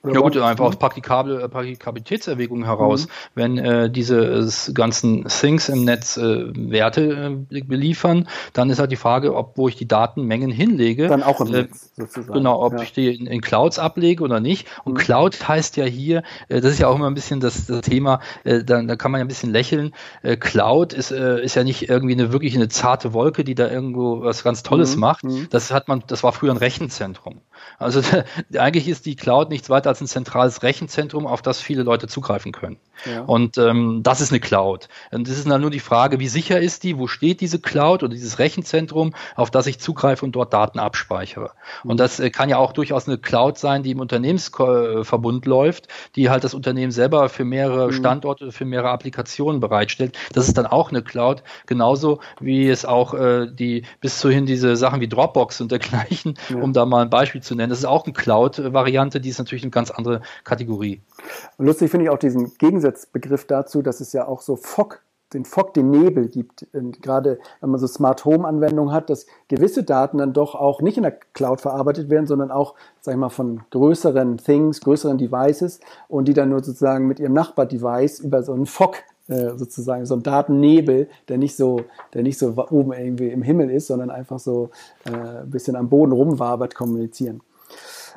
Ja 0.05 0.19
gut, 0.19 0.37
einfach 0.37 0.65
aus 0.65 0.75
Praktikabel, 0.75 1.41
äh, 1.41 1.47
Praktikabilitätserwägungen 1.47 2.65
heraus. 2.65 3.05
Mhm. 3.05 3.11
Wenn 3.35 3.57
äh, 3.57 3.89
diese 3.89 4.47
ganzen 4.73 5.25
Things 5.27 5.69
im 5.69 5.85
Netz 5.85 6.17
äh, 6.17 6.45
Werte 6.53 7.45
äh, 7.49 7.61
beliefern, 7.61 8.27
dann 8.51 8.69
ist 8.69 8.79
halt 8.79 8.91
die 8.91 8.97
Frage, 8.97 9.35
ob 9.35 9.57
wo 9.57 9.67
ich 9.67 9.75
die 9.75 9.87
Datenmengen 9.87 10.51
hinlege. 10.51 11.07
Dann 11.07 11.23
auch 11.23 11.39
im 11.39 11.47
äh, 11.47 11.61
Netz 11.63 11.91
sozusagen. 11.95 12.33
Genau, 12.33 12.61
ob 12.61 12.73
ja. 12.73 12.81
ich 12.81 12.91
die 12.91 13.15
in, 13.15 13.27
in, 13.27 13.41
Clouds 13.41 13.79
ablege 13.79 14.23
oder 14.23 14.39
nicht. 14.39 14.67
Und 14.83 14.93
mhm. 14.93 14.97
Cloud 14.97 15.47
heißt 15.47 15.77
ja 15.77 15.85
hier, 15.85 16.23
äh, 16.49 16.59
das 16.59 16.73
ist 16.73 16.79
ja 16.79 16.87
auch 16.87 16.95
immer 16.95 17.07
ein 17.07 17.13
bisschen 17.13 17.39
das, 17.39 17.65
das 17.67 17.81
Thema, 17.81 18.19
äh, 18.43 18.63
da, 18.63 18.81
da 18.81 18.95
kann 18.97 19.11
man 19.11 19.19
ja 19.19 19.25
ein 19.25 19.29
bisschen 19.29 19.51
lächeln. 19.51 19.93
Äh, 20.21 20.35
Cloud 20.35 20.91
ist, 20.91 21.11
äh, 21.11 21.41
ist 21.41 21.55
ja 21.55 21.63
nicht 21.63 21.89
irgendwie 21.89 22.13
eine 22.13 22.33
wirklich 22.33 22.55
eine 22.55 22.67
zarte 22.67 23.13
Wolke, 23.13 23.45
die 23.45 23.55
da 23.55 23.69
irgendwo 23.69 24.21
was 24.21 24.43
ganz 24.43 24.63
Tolles 24.63 24.95
mhm. 24.95 25.01
macht. 25.01 25.23
Mhm. 25.23 25.47
Das 25.49 25.71
hat 25.71 25.87
man, 25.87 26.03
das 26.07 26.23
war 26.23 26.33
früher 26.33 26.51
ein 26.51 26.57
Rechenzentrum. 26.57 27.41
Also 27.79 28.01
eigentlich 28.57 28.87
ist 28.87 29.05
die 29.05 29.15
Cloud 29.15 29.49
nichts 29.49 29.69
weiter 29.69 29.89
als 29.89 30.01
ein 30.01 30.07
zentrales 30.07 30.63
Rechenzentrum, 30.63 31.27
auf 31.27 31.41
das 31.41 31.61
viele 31.61 31.83
Leute 31.83 32.07
zugreifen 32.07 32.51
können. 32.51 32.77
Ja. 33.05 33.21
Und 33.23 33.57
ähm, 33.57 34.01
das 34.03 34.21
ist 34.21 34.31
eine 34.31 34.39
Cloud. 34.39 34.87
Und 35.11 35.27
das 35.27 35.37
ist 35.37 35.47
dann 35.47 35.61
nur 35.61 35.71
die 35.71 35.79
Frage, 35.79 36.19
wie 36.19 36.27
sicher 36.27 36.59
ist 36.59 36.83
die, 36.83 36.97
wo 36.97 37.07
steht 37.07 37.41
diese 37.41 37.59
Cloud 37.59 38.03
oder 38.03 38.13
dieses 38.13 38.39
Rechenzentrum, 38.39 39.13
auf 39.35 39.51
das 39.51 39.67
ich 39.67 39.79
zugreife 39.79 40.25
und 40.25 40.33
dort 40.33 40.53
Daten 40.53 40.79
abspeichere. 40.79 41.51
Mhm. 41.83 41.91
Und 41.91 41.99
das 41.99 42.19
äh, 42.19 42.29
kann 42.29 42.49
ja 42.49 42.57
auch 42.57 42.71
durchaus 42.71 43.07
eine 43.07 43.17
Cloud 43.17 43.57
sein, 43.57 43.83
die 43.83 43.91
im 43.91 43.99
Unternehmensverbund 43.99 45.45
läuft, 45.45 45.87
die 46.15 46.29
halt 46.29 46.43
das 46.43 46.53
Unternehmen 46.53 46.91
selber 46.91 47.29
für 47.29 47.45
mehrere 47.45 47.87
mhm. 47.87 47.93
Standorte, 47.93 48.51
für 48.51 48.65
mehrere 48.65 48.91
Applikationen 48.91 49.59
bereitstellt. 49.59 50.17
Das 50.31 50.47
ist 50.47 50.57
dann 50.57 50.65
auch 50.65 50.91
eine 50.91 51.01
Cloud, 51.01 51.43
genauso 51.65 52.19
wie 52.39 52.69
es 52.69 52.85
auch 52.85 53.13
äh, 53.13 53.47
die 53.51 53.83
bis 53.99 54.19
zuhin 54.19 54.45
diese 54.45 54.75
Sachen 54.75 55.01
wie 55.01 55.07
Dropbox 55.07 55.61
und 55.61 55.71
dergleichen, 55.71 56.35
ja. 56.49 56.57
um 56.57 56.73
da 56.73 56.85
mal 56.85 57.01
ein 57.01 57.09
Beispiel 57.09 57.41
zu 57.41 57.52
nennen. 57.55 57.69
Das 57.69 57.79
ist 57.79 57.85
auch 57.85 58.05
eine 58.05 58.13
Cloud-Variante, 58.13 59.19
die 59.19 59.29
ist 59.29 59.39
natürlich 59.39 59.63
eine 59.63 59.71
ganz 59.71 59.91
andere 59.91 60.21
Kategorie. 60.43 61.01
Lustig 61.57 61.91
finde 61.91 62.05
ich 62.05 62.09
auch 62.09 62.19
diesen 62.19 62.53
Gegensatzbegriff 62.57 63.45
dazu, 63.45 63.81
dass 63.81 64.01
es 64.01 64.13
ja 64.13 64.27
auch 64.27 64.41
so 64.41 64.55
Fog 64.55 65.01
den 65.33 65.45
Fog, 65.45 65.73
den 65.73 65.89
Nebel 65.89 66.27
gibt. 66.27 66.67
Und 66.73 67.01
gerade 67.01 67.39
wenn 67.59 67.69
man 67.69 67.79
so 67.79 67.87
Smart 67.87 68.25
Home 68.25 68.47
Anwendungen 68.47 68.93
hat, 68.93 69.09
dass 69.09 69.25
gewisse 69.47 69.83
Daten 69.83 70.19
dann 70.19 70.33
doch 70.33 70.55
auch 70.55 70.81
nicht 70.81 70.97
in 70.97 71.03
der 71.03 71.17
Cloud 71.33 71.61
verarbeitet 71.61 72.09
werden, 72.09 72.27
sondern 72.27 72.51
auch, 72.51 72.75
sag 73.01 73.13
ich 73.13 73.19
mal, 73.19 73.29
von 73.29 73.61
größeren 73.71 74.37
Things, 74.37 74.81
größeren 74.81 75.17
Devices 75.17 75.79
und 76.07 76.27
die 76.27 76.33
dann 76.33 76.49
nur 76.49 76.63
sozusagen 76.63 77.07
mit 77.07 77.19
ihrem 77.19 77.33
Nachbar-Device 77.33 78.19
über 78.19 78.43
so 78.43 78.53
einen 78.53 78.65
Fog 78.65 78.97
äh, 79.33 79.57
sozusagen 79.57 80.05
so 80.05 80.15
ein 80.15 80.23
Datennebel, 80.23 81.07
der 81.27 81.37
nicht 81.37 81.55
so, 81.55 81.81
der 82.13 82.23
nicht 82.23 82.37
so 82.37 82.53
oben 82.69 82.93
irgendwie 82.93 83.29
im 83.29 83.41
Himmel 83.41 83.69
ist, 83.69 83.87
sondern 83.87 84.09
einfach 84.09 84.39
so 84.39 84.69
äh, 85.05 85.41
ein 85.41 85.49
bisschen 85.49 85.75
am 85.75 85.89
Boden 85.89 86.11
rumwabert, 86.11 86.75
kommunizieren. 86.75 87.41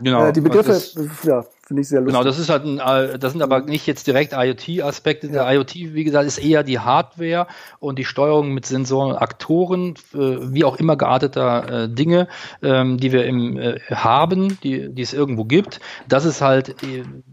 Genau. 0.01 0.27
Äh, 0.27 0.33
die 0.33 0.41
Begriffe, 0.41 0.73
das, 0.73 0.95
ja, 1.25 1.45
finde 1.67 1.83
ich 1.83 1.89
sehr 1.89 2.01
lustig. 2.01 2.15
Genau, 2.15 2.25
das 2.25 2.39
ist 2.39 2.49
halt 2.49 2.65
ein, 2.65 2.79
äh, 2.79 3.19
das 3.19 3.33
sind 3.33 3.43
aber 3.43 3.61
nicht 3.63 3.87
jetzt 3.87 4.07
direkt 4.07 4.33
IoT-Aspekte. 4.33 5.29
Der 5.29 5.53
IoT, 5.53 5.75
wie 5.75 6.05
gesagt, 6.05 6.27
ist 6.27 6.39
eher 6.39 6.63
die 6.63 6.79
Hardware 6.79 7.49
und 7.81 7.99
die 7.99 8.05
Steuerung 8.05 8.55
mit 8.55 8.67
Sensoren 8.67 9.11
und 9.11 9.17
Aktoren, 9.17 9.95
äh, 10.15 10.19
wie 10.53 10.65
auch 10.65 10.77
immer 10.77 10.97
gearteter 10.97 11.85
äh, 11.85 11.89
Dinge, 11.89 12.29
ähm, 12.63 12.99
die 12.99 13.11
wir 13.11 13.27
im, 13.27 13.59
haben, 13.91 14.59
die, 14.63 14.95
die 14.95 15.03
es 15.03 15.13
irgendwo 15.13 15.45
gibt. 15.45 15.81
Das 16.09 16.25
ist 16.25 16.41
halt 16.41 16.77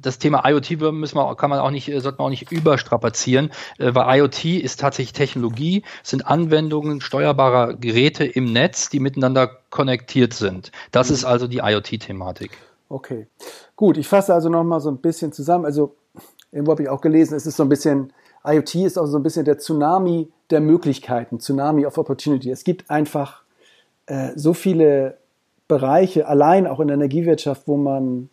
das 0.01 0.17
Thema 0.17 0.47
IoT 0.49 0.81
müssen 0.93 1.17
wir, 1.17 1.35
kann 1.35 1.49
man 1.49 1.59
auch 1.59 1.69
nicht, 1.69 1.85
sollte 1.85 2.17
man 2.17 2.27
auch 2.27 2.29
nicht 2.29 2.51
überstrapazieren, 2.51 3.51
weil 3.77 4.19
IoT 4.19 4.45
ist 4.45 4.79
tatsächlich 4.79 5.13
Technologie, 5.13 5.83
sind 6.01 6.25
Anwendungen 6.25 7.01
steuerbarer 7.01 7.73
Geräte 7.75 8.25
im 8.25 8.51
Netz, 8.51 8.89
die 8.89 8.99
miteinander 8.99 9.49
konnektiert 9.69 10.33
sind. 10.33 10.71
Das 10.91 11.09
mhm. 11.09 11.15
ist 11.15 11.25
also 11.25 11.47
die 11.47 11.59
IoT-Thematik. 11.59 12.51
Okay, 12.93 13.25
gut. 13.75 13.97
Ich 13.97 14.07
fasse 14.07 14.35
also 14.35 14.49
nochmal 14.49 14.79
so 14.79 14.91
ein 14.91 14.97
bisschen 14.97 15.31
zusammen. 15.31 15.65
Also, 15.65 15.95
irgendwo 16.51 16.73
habe 16.73 16.83
ich 16.83 16.89
auch 16.89 17.01
gelesen, 17.01 17.35
es 17.35 17.47
ist 17.47 17.57
so 17.57 17.63
ein 17.63 17.69
bisschen, 17.69 18.13
IoT 18.45 18.75
ist 18.75 18.99
auch 18.99 19.07
so 19.07 19.17
ein 19.17 19.23
bisschen 19.23 19.45
der 19.45 19.57
Tsunami 19.57 20.29
der 20.51 20.61
Möglichkeiten, 20.61 21.39
Tsunami 21.39 21.87
of 21.87 21.97
Opportunity. 21.97 22.51
Es 22.51 22.63
gibt 22.63 22.91
einfach 22.91 23.41
äh, 24.05 24.29
so 24.35 24.53
viele 24.53 25.17
Bereiche, 25.67 26.27
allein 26.27 26.67
auch 26.67 26.79
in 26.79 26.87
der 26.87 26.93
Energiewirtschaft, 26.93 27.67
wo 27.67 27.77
man 27.77 28.29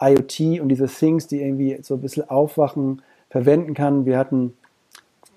IoT 0.00 0.60
und 0.60 0.68
diese 0.68 0.86
Things, 0.86 1.26
die 1.26 1.42
irgendwie 1.42 1.80
so 1.82 1.94
ein 1.94 2.00
bisschen 2.00 2.30
aufwachen, 2.30 3.02
verwenden 3.28 3.74
kann. 3.74 4.06
Wir 4.06 4.18
hatten, 4.18 4.56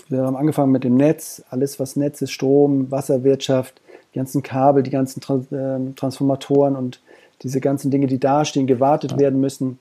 wir 0.10 0.22
haben 0.22 0.36
angefangen 0.36 0.72
mit 0.72 0.84
dem 0.84 0.96
Netz, 0.96 1.42
alles 1.50 1.80
was 1.80 1.96
Netz 1.96 2.22
ist, 2.22 2.34
Strom, 2.34 2.92
Wasserwirtschaft, 2.92 3.82
die 4.14 4.20
ganzen 4.20 4.44
Kabel, 4.44 4.84
die 4.84 4.92
ganzen 4.92 5.22
Trans 5.22 5.52
äh, 5.52 5.80
Transformatoren 5.96 6.76
und 6.76 7.02
diese 7.44 7.62
ganzen 7.62 7.92
Dinge, 7.92 8.08
die 8.08 8.20
dastehen, 8.20 8.68
gewartet 8.68 9.18
werden 9.18 9.40
müssen. 9.40 9.80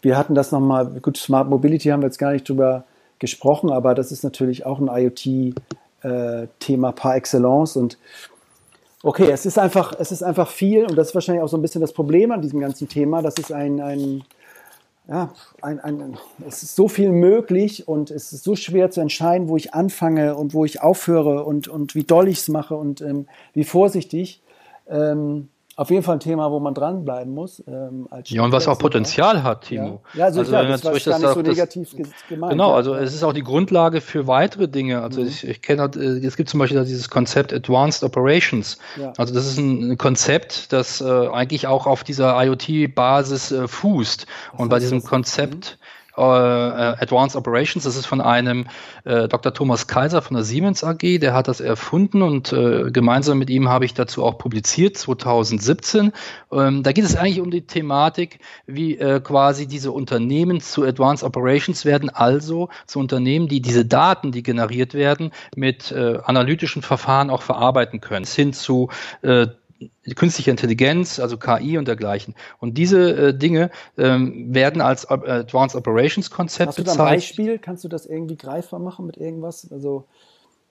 Wir 0.00 0.16
hatten 0.16 0.34
das 0.34 0.52
nochmal, 0.52 0.86
gut, 1.02 1.16
Smart 1.16 1.48
Mobility 1.48 1.88
haben 1.88 2.02
wir 2.02 2.06
jetzt 2.06 2.18
gar 2.18 2.32
nicht 2.32 2.48
drüber 2.48 2.84
gesprochen, 3.18 3.70
aber 3.70 3.94
das 3.94 4.12
ist 4.12 4.22
natürlich 4.22 4.64
auch 4.64 4.78
ein 4.78 4.88
IoT-Thema 4.88 6.88
äh, 6.88 6.92
par 6.92 7.16
excellence 7.16 7.76
und 7.76 7.98
okay, 9.02 9.30
es 9.30 9.46
ist 9.46 9.58
einfach, 9.58 9.92
es 9.98 10.12
ist 10.12 10.22
einfach 10.22 10.50
viel 10.50 10.84
und 10.84 10.96
das 10.96 11.08
ist 11.08 11.14
wahrscheinlich 11.14 11.42
auch 11.42 11.48
so 11.48 11.56
ein 11.56 11.62
bisschen 11.62 11.80
das 11.80 11.92
Problem 11.92 12.30
an 12.30 12.42
diesem 12.42 12.60
ganzen 12.60 12.88
Thema, 12.88 13.22
dass 13.22 13.38
es 13.38 13.50
ein, 13.50 13.80
ein 13.80 14.22
ja, 15.08 15.32
ein, 15.62 15.80
ein, 15.80 16.18
es 16.46 16.62
ist 16.62 16.76
so 16.76 16.86
viel 16.86 17.10
möglich 17.10 17.88
und 17.88 18.10
es 18.10 18.34
ist 18.34 18.44
so 18.44 18.56
schwer 18.56 18.90
zu 18.90 19.00
entscheiden, 19.00 19.48
wo 19.48 19.56
ich 19.56 19.72
anfange 19.72 20.36
und 20.36 20.52
wo 20.52 20.66
ich 20.66 20.82
aufhöre 20.82 21.44
und, 21.44 21.66
und 21.66 21.94
wie 21.94 22.04
doll 22.04 22.28
ich 22.28 22.40
es 22.40 22.48
mache 22.48 22.74
und 22.74 23.00
ähm, 23.00 23.26
wie 23.54 23.64
vorsichtig. 23.64 24.42
Ähm, 24.86 25.48
auf 25.78 25.90
jeden 25.90 26.02
Fall 26.02 26.16
ein 26.16 26.20
Thema, 26.20 26.50
wo 26.50 26.58
man 26.58 26.74
dranbleiben 26.74 27.32
muss. 27.32 27.62
Ähm, 27.68 28.08
ja, 28.24 28.42
und 28.42 28.50
was 28.50 28.66
auch 28.66 28.80
Potenzial 28.80 29.44
hat, 29.44 29.66
Timo. 29.66 30.02
Ja, 30.12 30.18
ja 30.18 30.24
also, 30.24 30.40
also 30.40 30.50
klar, 30.50 30.64
das 30.64 30.84
war 30.84 30.92
gar 30.92 31.18
nicht 31.20 31.34
so 31.34 31.42
negativ 31.42 31.90
das, 31.96 32.08
gemeint. 32.28 32.50
Genau, 32.50 32.74
also 32.74 32.96
es 32.96 33.14
ist 33.14 33.22
auch 33.22 33.32
die 33.32 33.44
Grundlage 33.44 34.00
für 34.00 34.26
weitere 34.26 34.66
Dinge. 34.66 35.02
Also 35.02 35.20
mhm. 35.20 35.28
ich, 35.28 35.46
ich 35.46 35.62
kenne, 35.62 35.88
äh, 35.94 36.26
es 36.26 36.36
gibt 36.36 36.48
zum 36.48 36.58
Beispiel 36.58 36.84
dieses 36.84 37.08
Konzept 37.08 37.52
Advanced 37.52 38.02
Operations. 38.02 38.78
Ja. 38.96 39.12
Also 39.18 39.32
das 39.32 39.46
ist 39.46 39.58
ein, 39.58 39.96
Konzept, 39.98 40.72
das 40.72 41.00
äh, 41.00 41.04
eigentlich 41.04 41.68
auch 41.68 41.86
auf 41.86 42.02
dieser 42.02 42.34
IoT-Basis 42.42 43.52
äh, 43.52 43.68
fußt. 43.68 44.26
Was 44.50 44.60
und 44.60 44.70
bei 44.70 44.80
diesem 44.80 45.04
Konzept 45.04 45.78
mhm 45.80 45.88
Advanced 46.22 47.36
Operations. 47.36 47.84
Das 47.84 47.96
ist 47.96 48.06
von 48.06 48.20
einem 48.20 48.66
äh, 49.04 49.28
Dr. 49.28 49.54
Thomas 49.54 49.86
Kaiser 49.86 50.22
von 50.22 50.34
der 50.34 50.44
Siemens 50.44 50.84
AG, 50.84 51.18
der 51.20 51.34
hat 51.34 51.48
das 51.48 51.60
erfunden 51.60 52.22
und 52.22 52.52
äh, 52.52 52.90
gemeinsam 52.90 53.38
mit 53.38 53.50
ihm 53.50 53.68
habe 53.68 53.84
ich 53.84 53.94
dazu 53.94 54.24
auch 54.24 54.38
publiziert, 54.38 54.96
2017. 54.96 56.12
Ähm, 56.52 56.82
da 56.82 56.92
geht 56.92 57.04
es 57.04 57.16
eigentlich 57.16 57.40
um 57.40 57.50
die 57.50 57.66
Thematik, 57.66 58.40
wie 58.66 58.98
äh, 58.98 59.20
quasi 59.20 59.66
diese 59.66 59.92
Unternehmen 59.92 60.60
zu 60.60 60.84
Advanced 60.84 61.24
Operations 61.24 61.84
werden, 61.84 62.10
also 62.10 62.68
zu 62.86 62.98
Unternehmen, 62.98 63.48
die 63.48 63.60
diese 63.60 63.84
Daten, 63.84 64.32
die 64.32 64.42
generiert 64.42 64.94
werden, 64.94 65.32
mit 65.54 65.92
äh, 65.92 66.18
analytischen 66.24 66.82
Verfahren 66.82 67.30
auch 67.30 67.42
verarbeiten 67.42 68.00
können, 68.00 68.26
hin 68.26 68.52
zu 68.52 68.88
äh, 69.22 69.48
künstliche 70.16 70.50
Intelligenz, 70.50 71.20
also 71.20 71.36
KI 71.36 71.78
und 71.78 71.86
dergleichen. 71.86 72.34
Und 72.58 72.78
diese 72.78 73.28
äh, 73.28 73.34
Dinge 73.34 73.70
ähm, 73.96 74.54
werden 74.54 74.80
als 74.80 75.04
äh, 75.04 75.14
Advanced 75.14 75.76
Operations 75.76 76.30
Konzept 76.30 76.68
Hast 76.68 76.78
du 76.78 76.82
da 76.82 76.92
ein 76.92 76.98
Beispiel? 76.98 77.58
Kannst 77.58 77.84
du 77.84 77.88
das 77.88 78.06
irgendwie 78.06 78.36
greifbar 78.36 78.80
machen 78.80 79.06
mit 79.06 79.16
irgendwas? 79.16 79.70
Also 79.70 80.04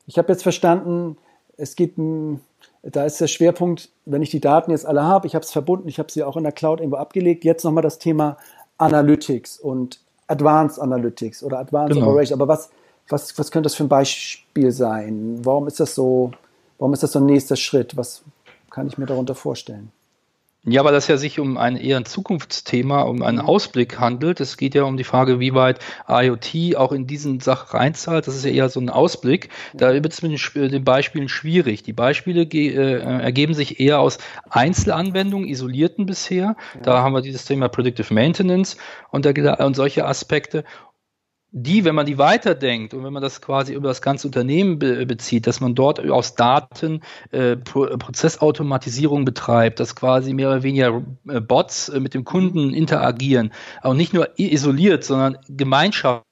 ich 0.06 0.18
habe 0.18 0.32
jetzt 0.32 0.44
verstanden, 0.44 1.18
es 1.58 1.76
gibt 1.76 1.98
ein, 1.98 2.42
da 2.84 3.06
ist 3.06 3.20
der 3.20 3.28
Schwerpunkt, 3.28 3.90
wenn 4.06 4.22
ich 4.22 4.30
die 4.30 4.40
Daten 4.40 4.72
jetzt 4.72 4.86
alle 4.86 5.04
habe, 5.04 5.28
ich 5.28 5.36
habe 5.36 5.44
es 5.44 5.52
verbunden, 5.52 5.88
ich 5.88 6.00
habe 6.00 6.12
sie 6.12 6.24
auch 6.24 6.38
in 6.38 6.44
der 6.44 6.52
Cloud 6.52 6.80
irgendwo 6.80 6.98
abgelegt. 6.98 7.44
Jetzt 7.44 7.64
nochmal 7.64 7.84
das 7.84 8.00
Thema 8.00 8.38
Analytics 8.78 9.60
und 9.60 10.00
Advanced 10.28 10.80
Analytics 10.80 11.44
oder 11.44 11.60
Advanced 11.60 11.96
genau. 11.96 12.08
Operations. 12.08 12.40
Aber 12.40 12.48
was, 12.48 12.70
was, 13.10 13.38
was 13.38 13.52
könnte 13.52 13.68
das 13.68 13.76
für 13.76 13.84
ein 13.84 13.90
Beispiel 13.90 14.72
sein? 14.72 15.40
Warum 15.44 15.68
ist 15.68 15.80
das 15.80 15.96
so, 15.96 16.32
warum 16.78 16.94
ist 16.94 17.04
das 17.04 17.14
so 17.14 17.20
ein 17.20 17.26
nächster 17.26 17.56
Schritt? 17.56 17.96
Was 17.98 18.24
kann 18.78 18.86
ich 18.86 19.00
mir 19.00 19.08
darunter 19.08 19.34
vorstellen? 19.34 19.92
Ja, 20.64 20.86
weil 20.86 20.94
das 20.94 21.08
ja 21.08 21.18
sich 21.18 21.40
um 21.40 21.58
ein 21.58 21.78
eher 21.78 21.98
ein 21.98 22.06
Zukunftsthema, 22.06 23.02
um 23.02 23.24
einen 23.24 23.40
mhm. 23.40 23.46
Ausblick 23.46 24.00
handelt. 24.00 24.40
Es 24.40 24.56
geht 24.56 24.76
ja 24.76 24.84
um 24.84 24.98
die 24.98 25.04
Frage, 25.04 25.40
wie 25.40 25.56
weit 25.56 25.80
IoT 26.08 26.76
auch 26.76 26.92
in 26.92 27.08
diesen 27.08 27.40
Sachen 27.40 27.76
reinzahlt. 27.76 28.28
Das 28.28 28.36
ist 28.36 28.46
ja 28.46 28.52
eher 28.52 28.70
so 28.70 28.80
ein 28.80 28.92
Ausblick. 28.92 29.50
Da 29.74 29.94
wird 29.94 30.14
es 30.14 30.22
mit 30.22 30.32
den 30.54 30.84
Beispielen 30.84 31.28
schwierig. 31.28 31.82
Die 31.82 31.94
Beispiele 31.94 32.44
äh, 32.44 33.00
ergeben 33.02 33.56
sich 33.56 33.80
eher 33.80 34.00
aus 34.00 34.20
Einzelanwendungen, 34.48 35.48
isolierten 35.48 36.06
bisher. 36.06 36.56
Da 36.84 37.02
haben 37.02 37.14
wir 37.14 37.22
dieses 37.22 37.46
Thema 37.46 37.70
Predictive 37.70 38.14
Maintenance 38.14 38.78
und, 39.10 39.26
der, 39.26 39.60
und 39.60 39.76
solche 39.76 40.06
Aspekte 40.06 40.64
die, 41.52 41.86
wenn 41.86 41.96
man 41.96 42.06
die 42.06 42.18
weiterdenkt 42.18 42.94
und 42.94 43.04
wenn 43.04 43.14
man 43.14 43.22
das 43.22 43.42
quasi 43.42 43.74
über 43.74 43.88
das 43.88 44.02
ganze 44.02 44.28
Unternehmen 44.28 44.80
be 44.80 45.06
bezieht, 45.06 45.48
dass 45.48 45.62
man 45.62 45.76
dort 45.76 46.00
aus 46.10 46.36
Daten 46.36 47.02
äh, 47.32 47.56
Pro 47.56 47.86
Prozessautomatisierung 47.98 49.24
betreibt, 49.26 49.80
dass 49.80 49.96
quasi 49.96 50.34
mehr 50.34 50.50
oder 50.50 50.64
weniger 50.64 51.02
äh, 51.28 51.40
Bots 51.40 51.90
äh, 51.90 52.00
mit 52.00 52.14
dem 52.14 52.26
Kunden 52.26 52.74
interagieren, 52.74 53.54
aber 53.82 53.94
nicht 53.94 54.14
nur 54.14 54.38
isoliert, 54.38 55.04
sondern 55.04 55.38
gemeinschaftlich 55.48 56.27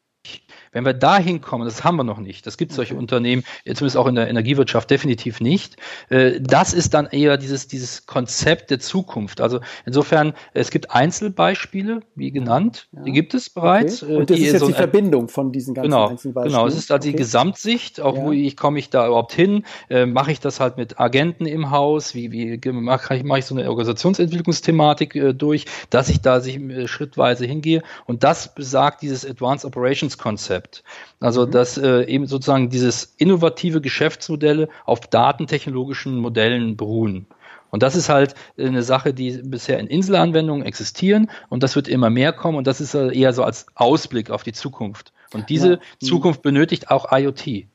wenn 0.76 0.86
wir 0.86 0.94
da 0.94 1.18
hinkommen, 1.18 1.66
das 1.66 1.86
haben 1.86 1.96
wir 1.96 2.04
noch 2.04 2.20
nicht, 2.20 2.46
das 2.46 2.58
gibt 2.58 2.72
es 2.72 2.76
solche 2.76 2.96
Unternehmen, 2.96 3.44
zumindest 3.64 3.96
auch 3.96 4.08
in 4.08 4.16
der 4.16 4.28
Energiewirtschaft 4.28 4.92
definitiv 4.92 5.40
nicht, 5.40 5.78
äh, 6.10 6.42
das 6.42 6.74
ist 6.74 6.94
dann 6.94 7.06
eher 7.08 7.38
dieses, 7.38 7.70
dieses 7.70 8.06
Konzept 8.06 8.72
der 8.72 8.82
Zukunft. 8.82 9.40
Also 9.40 9.62
insofern, 9.86 10.34
es 10.54 10.72
gibt 10.72 10.92
Einzelbeispiele, 10.92 12.02
wie 12.16 12.32
genannt, 12.32 12.90
ja. 12.92 13.04
die 13.04 13.14
gibt 13.14 13.34
es 13.34 13.50
bereits. 13.50 14.04
Okay. 14.04 14.16
Und 14.18 14.30
das 14.30 14.38
ist 14.38 14.46
jetzt 14.46 14.60
so 14.60 14.68
die 14.68 14.74
Verbindung 14.74 15.30
von 15.30 15.54
diesen 15.54 15.74
ganzen 15.74 15.92
genau, 15.92 16.10
Einzelbeispielen. 16.10 16.58
Genau, 16.58 16.68
es 16.68 16.76
ist 16.76 16.92
also 16.92 17.08
okay. 17.08 17.12
die 17.12 17.18
Gesamtsicht, 17.18 18.02
auch 18.02 18.18
ja. 18.18 18.22
wo 18.24 18.32
ich 18.34 18.58
komme 18.58 18.78
ich 18.78 18.90
da 18.90 19.08
überhaupt 19.08 19.32
hin, 19.32 19.64
äh, 19.90 20.06
mache 20.06 20.34
ich 20.34 20.42
das 20.42 20.60
halt 20.60 20.76
mit 20.76 21.00
Agenten 21.00 21.46
im 21.46 21.72
Haus, 21.72 22.14
wie, 22.14 22.34
wie 22.34 22.72
mache 22.74 23.16
ich, 23.16 23.24
mach 23.24 23.38
ich 23.38 23.46
so 23.46 23.56
eine 23.56 23.70
Organisationsentwicklungsthematik 23.70 25.16
äh, 25.16 25.34
durch, 25.34 25.68
dass 25.90 26.10
ich 26.10 26.20
da 26.20 26.42
sich 26.42 26.60
äh, 26.60 26.90
schrittweise 26.90 27.46
hingehe 27.46 27.82
und 28.08 28.26
das 28.26 28.54
besagt 28.54 29.04
dieses 29.04 29.26
Advanced 29.26 29.64
Operations 29.64 30.18
Konzept. 30.18 30.64
Konzept. 30.66 30.84
Also, 31.20 31.45
mhm. 31.45 31.51
dass 31.51 31.78
äh, 31.78 32.03
eben 32.05 32.28
sozusagen 32.28 32.70
dieses 32.70 33.13
innovative 33.18 33.82
Geschäftsmodelle 33.82 34.70
auf 34.86 35.01
datentechnologischen 35.01 36.18
Modellen 36.18 36.78
beruhen. 36.78 37.28
Und 37.72 37.84
das 37.84 37.95
ist 37.95 38.09
halt 38.09 38.36
eine 38.57 38.84
Sache, 38.84 39.13
die 39.13 39.32
bisher 39.43 39.80
in 39.80 39.88
Inselanwendungen 39.88 40.66
existieren 40.66 41.30
und 41.49 41.61
das 41.61 41.76
wird 41.76 41.88
immer 41.88 42.09
mehr 42.09 42.32
kommen 42.32 42.57
und 42.57 42.68
das 42.68 42.80
ist 42.80 42.93
eher 42.93 43.34
so 43.34 43.43
als 43.43 43.66
Ausblick 43.76 44.30
auf 44.30 44.43
die 44.43 44.53
Zukunft. 44.53 45.11
Und 45.34 45.49
diese 45.49 45.72
ja. 45.72 46.07
Zukunft 46.07 46.41
benötigt 46.41 46.89
auch 46.89 47.11
IoT. 47.11 47.47
Ich 47.47 47.66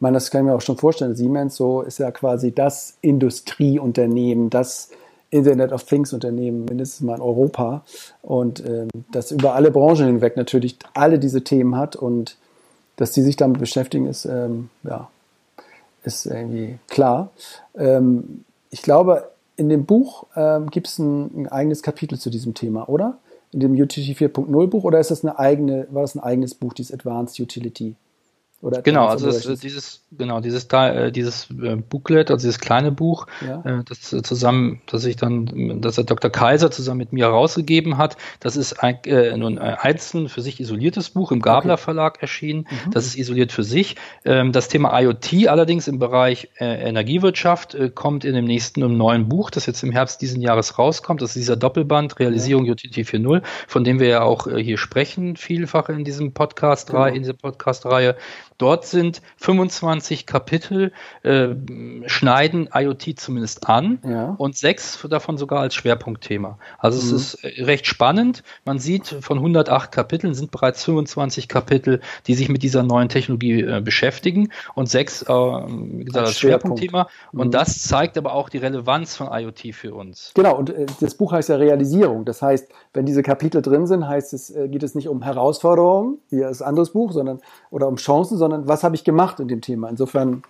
meine, 0.00 0.14
das 0.14 0.30
kann 0.30 0.42
ich 0.42 0.46
mir 0.46 0.54
auch 0.54 0.60
schon 0.60 0.76
vorstellen. 0.76 1.14
Siemens 1.14 1.56
so 1.56 1.80
ist 1.80 1.98
ja 1.98 2.10
quasi 2.10 2.52
das 2.52 2.98
Industrieunternehmen, 3.00 4.50
das 4.50 4.90
Internet 5.30 5.72
of 5.72 5.84
Things 5.84 6.12
Unternehmen, 6.12 6.64
mindestens 6.64 7.00
mal 7.04 7.16
in 7.16 7.20
Europa. 7.20 7.84
Und 8.22 8.64
ähm, 8.64 8.88
das 9.12 9.30
über 9.30 9.54
alle 9.54 9.70
Branchen 9.70 10.06
hinweg 10.06 10.36
natürlich 10.36 10.78
alle 10.94 11.18
diese 11.18 11.42
Themen 11.42 11.76
hat 11.76 11.96
und 11.96 12.36
dass 12.96 13.12
die 13.12 13.22
sich 13.22 13.36
damit 13.36 13.60
beschäftigen, 13.60 14.06
ist, 14.06 14.24
ähm, 14.24 14.70
ja, 14.82 15.10
ist 16.02 16.26
irgendwie 16.26 16.78
klar. 16.88 17.30
Ähm, 17.76 18.44
ich 18.70 18.82
glaube, 18.82 19.30
in 19.56 19.68
dem 19.68 19.84
Buch 19.84 20.26
ähm, 20.36 20.70
gibt 20.70 20.88
es 20.88 20.98
ein, 20.98 21.42
ein, 21.42 21.48
eigenes 21.48 21.82
Kapitel 21.82 22.18
zu 22.18 22.30
diesem 22.30 22.54
Thema, 22.54 22.88
oder? 22.88 23.18
In 23.52 23.60
dem 23.60 23.72
Utility 23.72 24.12
4.0 24.12 24.66
Buch 24.66 24.84
oder 24.84 25.00
ist 25.00 25.10
das 25.10 25.24
eine 25.24 25.38
eigene, 25.38 25.86
war 25.90 26.02
das 26.02 26.14
ein 26.14 26.20
eigenes 26.20 26.54
Buch, 26.54 26.72
dieses 26.72 26.92
Advanced 26.92 27.38
Utility? 27.40 27.94
Oder 28.62 28.80
genau, 28.80 29.06
also 29.06 29.26
das, 29.26 29.60
dieses, 29.60 30.02
genau, 30.12 30.40
dieses, 30.40 30.64
äh, 30.72 31.12
dieses 31.12 31.48
äh, 31.50 31.76
Booklet, 31.76 32.30
also 32.30 32.46
dieses 32.46 32.58
kleine 32.58 32.90
Buch, 32.90 33.26
ja. 33.46 33.60
äh, 33.64 33.84
das 33.84 34.14
äh, 34.14 34.22
zusammen, 34.22 34.80
das 34.86 35.04
ich 35.04 35.16
dann, 35.16 35.82
das 35.82 35.96
der 35.96 36.04
Dr. 36.04 36.30
Kaiser 36.30 36.70
zusammen 36.70 36.98
mit 36.98 37.12
mir 37.12 37.26
herausgegeben 37.26 37.98
hat, 37.98 38.16
das 38.40 38.56
ist 38.56 38.82
ein, 38.82 39.04
äh, 39.04 39.36
nun 39.36 39.58
ein 39.58 39.74
einzeln 39.74 40.30
für 40.30 40.40
sich 40.40 40.58
isoliertes 40.58 41.10
Buch 41.10 41.32
im 41.32 41.42
Gabler 41.42 41.74
okay. 41.74 41.82
Verlag 41.82 42.22
erschienen. 42.22 42.66
Mhm. 42.70 42.92
Das 42.92 43.04
ist 43.04 43.16
isoliert 43.16 43.52
für 43.52 43.62
sich. 43.62 43.96
Ähm, 44.24 44.52
das 44.52 44.68
Thema 44.68 44.98
IoT 44.98 45.48
allerdings 45.48 45.86
im 45.86 45.98
Bereich 45.98 46.48
Energiewirtschaft 46.58 47.76
kommt 47.94 48.24
in 48.24 48.34
dem 48.34 48.46
nächsten 48.46 48.82
im 48.82 48.96
neuen 48.96 49.28
Buch, 49.28 49.50
das 49.50 49.66
jetzt 49.66 49.82
im 49.82 49.92
Herbst 49.92 50.22
diesen 50.22 50.40
Jahres 50.40 50.78
rauskommt. 50.78 51.20
Das 51.20 51.30
ist 51.30 51.36
dieser 51.36 51.56
Doppelband 51.56 52.18
Realisierung 52.18 52.64
ja. 52.64 52.72
UTT 52.72 52.96
4.0, 52.96 53.42
von 53.68 53.84
dem 53.84 54.00
wir 54.00 54.08
ja 54.08 54.22
auch 54.22 54.48
hier 54.48 54.78
sprechen, 54.78 55.36
vielfach 55.36 55.88
in 55.88 56.04
diesem 56.04 56.32
Podcast, 56.32 56.90
genau. 56.90 57.06
in 57.06 57.22
dieser 57.22 57.34
Podcast-Reihe. 57.34 58.16
Dort 58.58 58.86
sind 58.86 59.22
25 59.36 60.26
Kapitel, 60.26 60.92
äh, 61.22 61.48
schneiden 62.06 62.68
IoT 62.72 63.18
zumindest 63.18 63.68
an 63.68 63.98
ja. 64.04 64.34
und 64.38 64.56
sechs 64.56 65.04
davon 65.08 65.36
sogar 65.36 65.60
als 65.60 65.74
Schwerpunktthema. 65.74 66.58
Also 66.78 67.00
mhm. 67.00 67.16
es 67.16 67.34
ist 67.34 67.44
äh, 67.44 67.64
recht 67.64 67.86
spannend. 67.86 68.42
Man 68.64 68.78
sieht, 68.78 69.08
von 69.20 69.38
108 69.38 69.92
Kapiteln 69.92 70.34
sind 70.34 70.50
bereits 70.50 70.84
25 70.84 71.48
Kapitel, 71.48 72.00
die 72.26 72.34
sich 72.34 72.48
mit 72.48 72.62
dieser 72.62 72.82
neuen 72.82 73.08
Technologie 73.08 73.60
äh, 73.60 73.80
beschäftigen 73.80 74.50
und 74.74 74.88
sechs, 74.88 75.22
äh, 75.22 75.26
wie 75.28 76.04
gesagt, 76.04 76.26
als, 76.26 76.38
Schwerpunktthema. 76.38 77.08
Mhm. 77.32 77.40
Und 77.40 77.54
das 77.54 77.82
zeigt 77.82 78.16
aber 78.18 78.32
auch 78.32 78.48
die 78.48 78.58
Relevanz 78.58 79.16
von 79.16 79.28
IoT 79.30 79.74
für 79.74 79.94
uns. 79.94 80.32
Genau, 80.34 80.56
und 80.56 80.70
äh, 80.70 80.86
das 81.00 81.14
Buch 81.14 81.32
heißt 81.32 81.48
ja 81.48 81.56
Realisierung. 81.56 82.24
Das 82.24 82.42
heißt, 82.42 82.68
wenn 82.94 83.06
diese 83.06 83.22
Kapitel 83.22 83.62
drin 83.62 83.86
sind, 83.86 84.08
heißt 84.08 84.32
es, 84.32 84.50
äh, 84.50 84.68
geht 84.68 84.82
es 84.82 84.94
nicht 84.94 85.08
um 85.08 85.22
Herausforderungen, 85.22 86.18
wie 86.30 86.40
das 86.40 86.62
anderes 86.62 86.90
Buch, 86.90 87.12
sondern 87.12 87.40
oder 87.70 87.88
um 87.88 87.96
Chancen, 87.96 88.38
sondern 88.38 88.45
was 88.50 88.84
habe 88.84 88.94
ich 88.94 89.04
gemacht 89.04 89.40
in 89.40 89.48
dem 89.48 89.60
Thema. 89.60 89.88
Insofern 89.88 90.42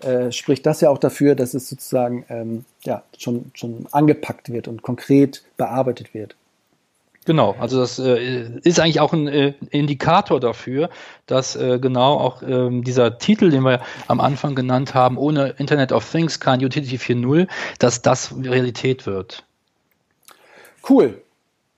äh, 0.00 0.30
spricht 0.30 0.66
das 0.66 0.80
ja 0.80 0.90
auch 0.90 0.98
dafür, 0.98 1.34
dass 1.34 1.54
es 1.54 1.68
sozusagen 1.68 2.24
ähm, 2.28 2.64
ja, 2.84 3.02
schon, 3.18 3.50
schon 3.54 3.86
angepackt 3.92 4.52
wird 4.52 4.68
und 4.68 4.82
konkret 4.82 5.42
bearbeitet 5.56 6.14
wird. 6.14 6.36
Genau, 7.26 7.56
also 7.58 7.80
das 7.80 7.98
äh, 7.98 8.48
ist 8.62 8.78
eigentlich 8.78 9.00
auch 9.00 9.12
ein 9.12 9.26
äh, 9.26 9.54
Indikator 9.70 10.38
dafür, 10.38 10.90
dass 11.26 11.56
äh, 11.56 11.80
genau 11.80 12.14
auch 12.18 12.42
ähm, 12.42 12.84
dieser 12.84 13.18
Titel, 13.18 13.50
den 13.50 13.64
wir 13.64 13.80
am 14.06 14.20
Anfang 14.20 14.54
genannt 14.54 14.94
haben, 14.94 15.18
ohne 15.18 15.48
Internet 15.58 15.90
of 15.90 16.08
Things, 16.08 16.38
kein 16.38 16.64
Utility 16.64 16.96
4.0, 16.96 17.48
dass 17.80 18.00
das 18.00 18.32
Realität 18.40 19.06
wird. 19.06 19.44
Cool. 20.88 21.20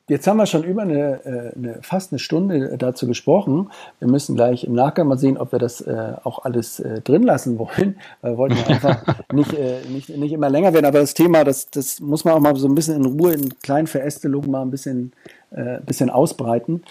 Jetzt 0.08 0.26
haben 0.26 0.38
wir 0.38 0.46
schon 0.46 0.64
über 0.64 0.82
eine, 0.82 1.24
äh, 1.24 1.56
eine, 1.56 1.78
fast 1.82 2.12
eine 2.12 2.18
Stunde 2.18 2.76
dazu 2.78 3.06
gesprochen. 3.06 3.70
Wir 3.98 4.08
müssen 4.08 4.36
gleich 4.36 4.64
im 4.64 4.72
Nachgang 4.72 5.06
mal 5.06 5.18
sehen, 5.18 5.36
ob 5.36 5.52
wir 5.52 5.58
das 5.58 5.82
äh, 5.82 6.14
auch 6.24 6.44
alles 6.44 6.80
äh, 6.80 7.02
drin 7.02 7.22
lassen 7.22 7.58
wollen. 7.58 7.96
Wir 8.22 8.36
wollten 8.38 8.56
ja 8.56 8.66
einfach 8.66 9.02
nicht, 9.32 9.52
äh, 9.52 9.80
nicht, 9.88 10.08
nicht 10.08 10.32
immer 10.32 10.48
länger 10.48 10.72
werden. 10.72 10.86
Aber 10.86 11.00
das 11.00 11.12
Thema, 11.12 11.44
das, 11.44 11.68
das 11.70 12.00
muss 12.00 12.24
man 12.24 12.34
auch 12.34 12.40
mal 12.40 12.56
so 12.56 12.68
ein 12.68 12.74
bisschen 12.74 12.96
in 12.96 13.04
Ruhe, 13.04 13.34
in 13.34 13.60
kleinen 13.60 13.86
Verästelungen 13.86 14.50
mal 14.50 14.62
ein 14.62 14.70
bisschen, 14.70 15.12
äh, 15.50 15.80
bisschen 15.84 16.08
ausbreiten. 16.08 16.82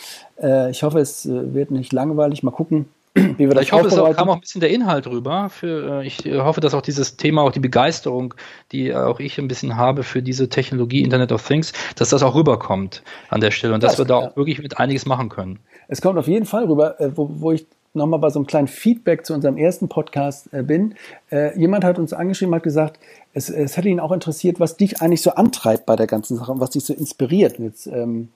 Äh, 0.41 0.69
ich 0.69 0.83
hoffe, 0.83 0.99
es 0.99 1.27
wird 1.27 1.71
nicht 1.71 1.91
langweilig. 1.93 2.43
Mal 2.43 2.51
gucken, 2.51 2.85
wie 3.17 3.47
wir 3.47 3.53
das 3.53 3.63
Ich 3.63 3.71
hoffe, 3.71 3.87
es 3.87 4.15
kam 4.15 4.29
auch 4.29 4.35
ein 4.35 4.41
bisschen 4.41 4.61
der 4.61 4.69
Inhalt 4.69 5.07
rüber. 5.07 5.49
Für, 5.49 6.01
äh, 6.01 6.07
ich 6.07 6.25
äh, 6.25 6.39
hoffe, 6.39 6.61
dass 6.61 6.73
auch 6.73 6.81
dieses 6.81 7.17
Thema, 7.17 7.41
auch 7.41 7.51
die 7.51 7.59
Begeisterung, 7.59 8.33
die 8.71 8.93
auch 8.95 9.19
ich 9.19 9.37
ein 9.37 9.47
bisschen 9.47 9.75
habe 9.75 10.03
für 10.03 10.21
diese 10.21 10.49
Technologie 10.49 11.03
Internet 11.03 11.31
of 11.31 11.45
Things, 11.45 11.73
dass 11.95 12.09
das 12.09 12.23
auch 12.23 12.35
rüberkommt 12.35 13.03
an 13.29 13.41
der 13.41 13.51
Stelle 13.51 13.73
und 13.73 13.83
das, 13.83 13.93
dass 13.93 13.99
wir 13.99 14.05
da 14.05 14.15
auch 14.15 14.37
wirklich 14.37 14.61
mit 14.61 14.77
einiges 14.79 15.05
machen 15.05 15.29
können. 15.29 15.59
Es 15.87 16.01
kommt 16.01 16.17
auf 16.17 16.27
jeden 16.27 16.45
Fall 16.45 16.65
rüber, 16.65 16.99
äh, 16.99 17.11
wo, 17.15 17.29
wo 17.33 17.51
ich 17.51 17.65
nochmal 17.93 18.19
bei 18.19 18.29
so 18.29 18.39
einem 18.39 18.45
kleinen 18.45 18.67
Feedback 18.67 19.25
zu 19.25 19.33
unserem 19.33 19.57
ersten 19.57 19.89
Podcast 19.89 20.49
bin. 20.51 20.93
jemand 21.55 21.83
hat 21.83 21.97
uns 21.97 22.13
angeschrieben, 22.13 22.53
hat 22.53 22.61
gesagt, 22.61 22.99
es, 23.33 23.49
es 23.49 23.75
hätte 23.75 23.89
ihn 23.89 23.99
auch 23.99 24.11
interessiert, 24.11 24.59
was 24.59 24.77
dich 24.77 25.01
eigentlich 25.01 25.23
so 25.23 25.31
antreibt 25.31 25.87
bei 25.87 25.95
der 25.95 26.05
ganzen 26.05 26.37
Sache 26.37 26.51
und 26.51 26.59
was 26.59 26.69
dich 26.71 26.85
so 26.85 26.93
inspiriert. 26.93 27.57
Jetzt, 27.57 27.87
ähm, 27.87 28.27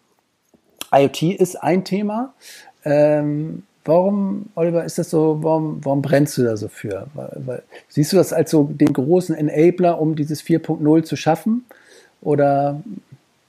IoT 0.91 1.23
ist 1.23 1.61
ein 1.61 1.86
Thema. 1.86 2.34
Ähm, 2.84 3.63
Warum, 3.84 4.47
Oliver, 4.55 4.86
ist 4.86 4.99
das 4.99 5.09
so, 5.09 5.39
warum, 5.41 5.84
warum 5.84 6.01
brennst 6.01 6.38
du 6.38 6.43
da 6.43 6.55
so 6.55 6.67
für? 6.67 7.07
Weil, 7.15 7.41
weil, 7.45 7.63
siehst 7.89 8.13
du 8.13 8.17
das 8.17 8.32
als 8.32 8.51
so 8.51 8.63
den 8.71 8.93
großen 8.93 9.36
Enabler, 9.36 9.99
um 9.99 10.15
dieses 10.15 10.43
4.0 10.43 11.03
zu 11.03 11.15
schaffen? 11.15 11.65
Oder 12.21 12.82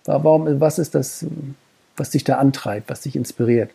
warum, 0.05 0.61
was 0.61 0.79
ist 0.79 0.95
das, 0.95 1.27
was 1.97 2.11
dich 2.11 2.25
da 2.25 2.39
antreibt, 2.39 2.89
was 2.89 3.03
dich 3.03 3.15
inspiriert? 3.17 3.71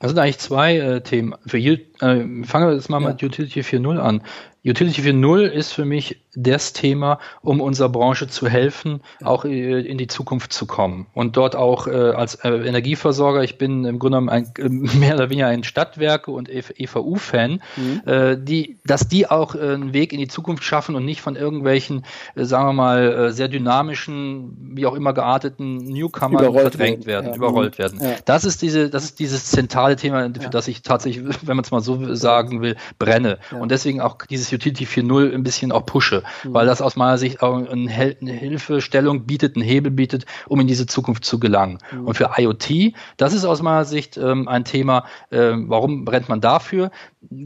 Das 0.00 0.10
sind 0.10 0.18
eigentlich 0.18 0.38
zwei 0.38 0.78
äh, 0.78 1.00
Themen. 1.00 1.34
Für, 1.46 1.58
äh, 2.02 2.44
fangen 2.44 2.68
wir 2.68 2.74
jetzt 2.74 2.90
mal 2.90 3.00
ja. 3.00 3.08
mit 3.08 3.22
Utility 3.22 3.60
4.0 3.60 3.98
an. 3.98 4.22
Utility 4.64 5.02
4.0 5.02 5.46
ist 5.46 5.72
für 5.72 5.84
mich 5.84 6.20
das 6.34 6.72
Thema, 6.72 7.18
um 7.42 7.60
unserer 7.60 7.88
Branche 7.88 8.28
zu 8.28 8.48
helfen, 8.48 9.00
auch 9.22 9.44
äh, 9.44 9.80
in 9.80 9.98
die 9.98 10.06
Zukunft 10.06 10.52
zu 10.52 10.66
kommen. 10.66 11.06
Und 11.14 11.36
dort 11.36 11.56
auch 11.56 11.88
äh, 11.88 11.90
als 11.90 12.36
äh, 12.36 12.48
Energieversorger, 12.48 13.42
ich 13.42 13.58
bin 13.58 13.84
im 13.84 13.98
Grunde 13.98 14.18
genommen 14.18 14.28
ein, 14.28 14.52
mehr 14.98 15.14
oder 15.14 15.30
weniger 15.30 15.48
ein 15.48 15.64
Stadtwerke- 15.64 16.30
und 16.30 16.48
EVU-Fan, 16.48 17.60
mhm. 17.76 18.02
äh, 18.06 18.36
die, 18.38 18.78
dass 18.84 19.08
die 19.08 19.28
auch 19.28 19.54
äh, 19.56 19.58
einen 19.58 19.92
Weg 19.92 20.12
in 20.12 20.20
die 20.20 20.28
Zukunft 20.28 20.62
schaffen 20.62 20.94
und 20.94 21.04
nicht 21.04 21.20
von 21.20 21.34
irgendwelchen, 21.34 22.04
äh, 22.36 22.44
sagen 22.44 22.68
wir 22.68 22.72
mal, 22.72 23.32
sehr 23.32 23.48
dynamischen, 23.48 24.74
wie 24.76 24.86
auch 24.86 24.94
immer 24.94 25.12
gearteten 25.12 25.78
Newcomern 25.78 26.52
verdrängt 26.52 27.06
werden, 27.06 27.26
werden 27.26 27.30
ja. 27.30 27.36
überrollt 27.36 27.78
werden. 27.78 27.98
Ja. 28.00 28.14
Das 28.24 28.44
ist 28.44 28.62
diese, 28.62 28.90
das 28.90 29.04
ist 29.04 29.18
dieses 29.18 29.46
zentrale 29.46 29.96
Thema, 29.96 30.30
für 30.32 30.42
ja. 30.42 30.48
das 30.48 30.68
ich 30.68 30.82
tatsächlich, 30.82 31.24
wenn 31.42 31.56
man 31.56 31.64
es 31.64 31.70
mal 31.70 31.80
so 31.80 31.91
so 31.96 32.14
sagen 32.14 32.60
will, 32.62 32.76
brenne. 32.98 33.38
Ja. 33.50 33.58
Und 33.58 33.70
deswegen 33.70 34.00
auch 34.00 34.18
dieses 34.28 34.52
Utility 34.52 34.84
4.0 34.84 35.34
ein 35.34 35.42
bisschen 35.42 35.72
auch 35.72 35.86
pushe, 35.86 36.22
mhm. 36.44 36.54
weil 36.54 36.66
das 36.66 36.82
aus 36.82 36.96
meiner 36.96 37.18
Sicht 37.18 37.42
auch 37.42 37.54
eine 37.54 38.32
Hilfestellung 38.32 39.24
bietet, 39.24 39.56
einen 39.56 39.64
Hebel 39.64 39.90
bietet, 39.90 40.26
um 40.46 40.60
in 40.60 40.66
diese 40.66 40.86
Zukunft 40.86 41.24
zu 41.24 41.38
gelangen. 41.38 41.78
Mhm. 41.92 42.06
Und 42.06 42.14
für 42.14 42.30
IoT, 42.36 42.94
das 43.16 43.32
ist 43.32 43.44
aus 43.44 43.62
meiner 43.62 43.84
Sicht 43.84 44.16
ähm, 44.16 44.48
ein 44.48 44.64
Thema, 44.64 45.04
äh, 45.30 45.52
warum 45.54 46.04
brennt 46.04 46.28
man 46.28 46.40
dafür? 46.40 46.90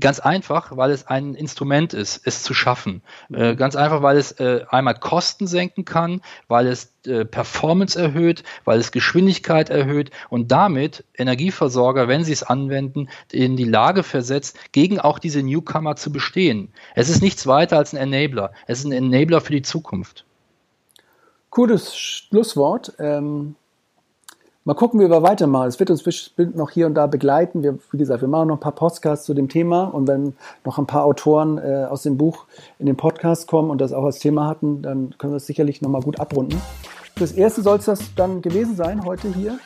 Ganz 0.00 0.20
einfach, 0.20 0.76
weil 0.76 0.90
es 0.90 1.06
ein 1.06 1.34
Instrument 1.34 1.92
ist, 1.92 2.20
es 2.24 2.42
zu 2.42 2.54
schaffen. 2.54 3.02
Äh, 3.32 3.52
mhm. 3.52 3.56
ganz 3.56 3.76
einfach, 3.76 4.02
weil 4.02 4.16
es 4.16 4.32
äh, 4.32 4.64
einmal 4.70 4.94
Kosten 4.94 5.46
senken 5.46 5.84
kann, 5.84 6.20
weil 6.48 6.66
es 6.66 6.92
äh, 7.06 7.24
Performance 7.24 8.00
erhöht, 8.00 8.42
weil 8.64 8.78
es 8.78 8.90
Geschwindigkeit 8.90 9.70
erhöht 9.70 10.10
und 10.28 10.50
damit 10.50 11.04
Energieversorger, 11.16 12.08
wenn 12.08 12.24
sie 12.24 12.32
es 12.32 12.42
anwenden, 12.42 13.08
in 13.30 13.56
die 13.56 13.64
Lage 13.64 14.02
versetzt, 14.02 14.35
gegen 14.72 15.00
auch 15.00 15.18
diese 15.18 15.42
Newcomer 15.42 15.96
zu 15.96 16.12
bestehen. 16.12 16.68
Es 16.94 17.08
ist 17.08 17.22
nichts 17.22 17.46
weiter 17.46 17.78
als 17.78 17.94
ein 17.94 18.12
Enabler. 18.12 18.52
Es 18.66 18.80
ist 18.80 18.84
ein 18.84 18.92
Enabler 18.92 19.40
für 19.40 19.52
die 19.52 19.62
Zukunft. 19.62 20.24
Cooles 21.50 21.96
Schlusswort. 21.96 22.92
Ähm, 22.98 23.54
mal 24.64 24.74
gucken, 24.74 25.00
wie 25.00 25.08
wir 25.08 25.22
weitermachen. 25.22 25.68
Es 25.68 25.78
wird 25.80 25.90
uns 25.90 26.02
bestimmt 26.02 26.56
noch 26.56 26.70
hier 26.70 26.86
und 26.86 26.94
da 26.94 27.06
begleiten. 27.06 27.62
Wir, 27.62 27.78
wie 27.92 27.98
gesagt, 27.98 28.20
wir 28.20 28.28
machen 28.28 28.48
noch 28.48 28.56
ein 28.56 28.60
paar 28.60 28.72
Podcasts 28.72 29.24
zu 29.24 29.32
dem 29.32 29.48
Thema 29.48 29.84
und 29.84 30.06
wenn 30.06 30.34
noch 30.64 30.78
ein 30.78 30.86
paar 30.86 31.04
Autoren 31.04 31.58
äh, 31.58 31.86
aus 31.88 32.02
dem 32.02 32.18
Buch 32.18 32.46
in 32.78 32.86
den 32.86 32.96
Podcast 32.96 33.46
kommen 33.46 33.70
und 33.70 33.80
das 33.80 33.92
auch 33.92 34.04
als 34.04 34.18
Thema 34.18 34.48
hatten, 34.48 34.82
dann 34.82 35.14
können 35.18 35.32
wir 35.32 35.38
es 35.38 35.46
sicherlich 35.46 35.80
nochmal 35.80 36.02
gut 36.02 36.20
abrunden. 36.20 36.60
Fürs 37.16 37.32
Erste 37.32 37.62
soll 37.62 37.78
es 37.78 37.86
das 37.86 38.14
dann 38.14 38.42
gewesen 38.42 38.76
sein 38.76 39.04
heute 39.04 39.32
hier. 39.32 39.58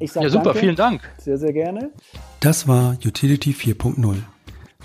Ich 0.00 0.12
sage 0.12 0.26
ja, 0.26 0.30
super, 0.30 0.44
danke. 0.44 0.58
vielen 0.60 0.76
Dank. 0.76 1.00
Sehr, 1.18 1.38
sehr 1.38 1.52
gerne. 1.52 1.90
Das 2.40 2.66
war 2.66 2.96
Utility 3.04 3.52
4.0, 3.52 4.16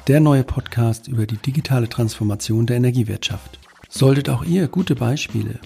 der 0.07 0.19
neue 0.19 0.43
Podcast 0.43 1.07
über 1.07 1.25
die 1.25 1.37
digitale 1.37 1.89
Transformation 1.89 2.65
der 2.65 2.77
Energiewirtschaft. 2.77 3.59
Solltet 3.89 4.29
auch 4.29 4.43
ihr 4.43 4.67
gute 4.67 4.95
Beispiele, 4.95 5.59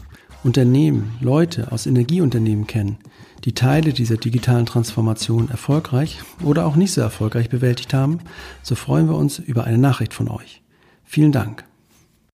Unternehmen, 0.43 1.17
Leute 1.21 1.71
aus 1.71 1.85
Energieunternehmen 1.85 2.67
kennen, 2.67 2.97
die 3.43 3.53
Teile 3.53 3.93
dieser 3.93 4.17
digitalen 4.17 4.65
Transformation 4.65 5.49
erfolgreich 5.49 6.19
oder 6.43 6.65
auch 6.65 6.75
nicht 6.75 6.93
so 6.93 7.01
erfolgreich 7.01 7.49
bewältigt 7.49 7.93
haben, 7.93 8.19
so 8.61 8.75
freuen 8.75 9.07
wir 9.07 9.15
uns 9.15 9.39
über 9.39 9.65
eine 9.65 9.77
Nachricht 9.77 10.13
von 10.13 10.29
euch. 10.29 10.61
Vielen 11.03 11.31
Dank. 11.31 11.65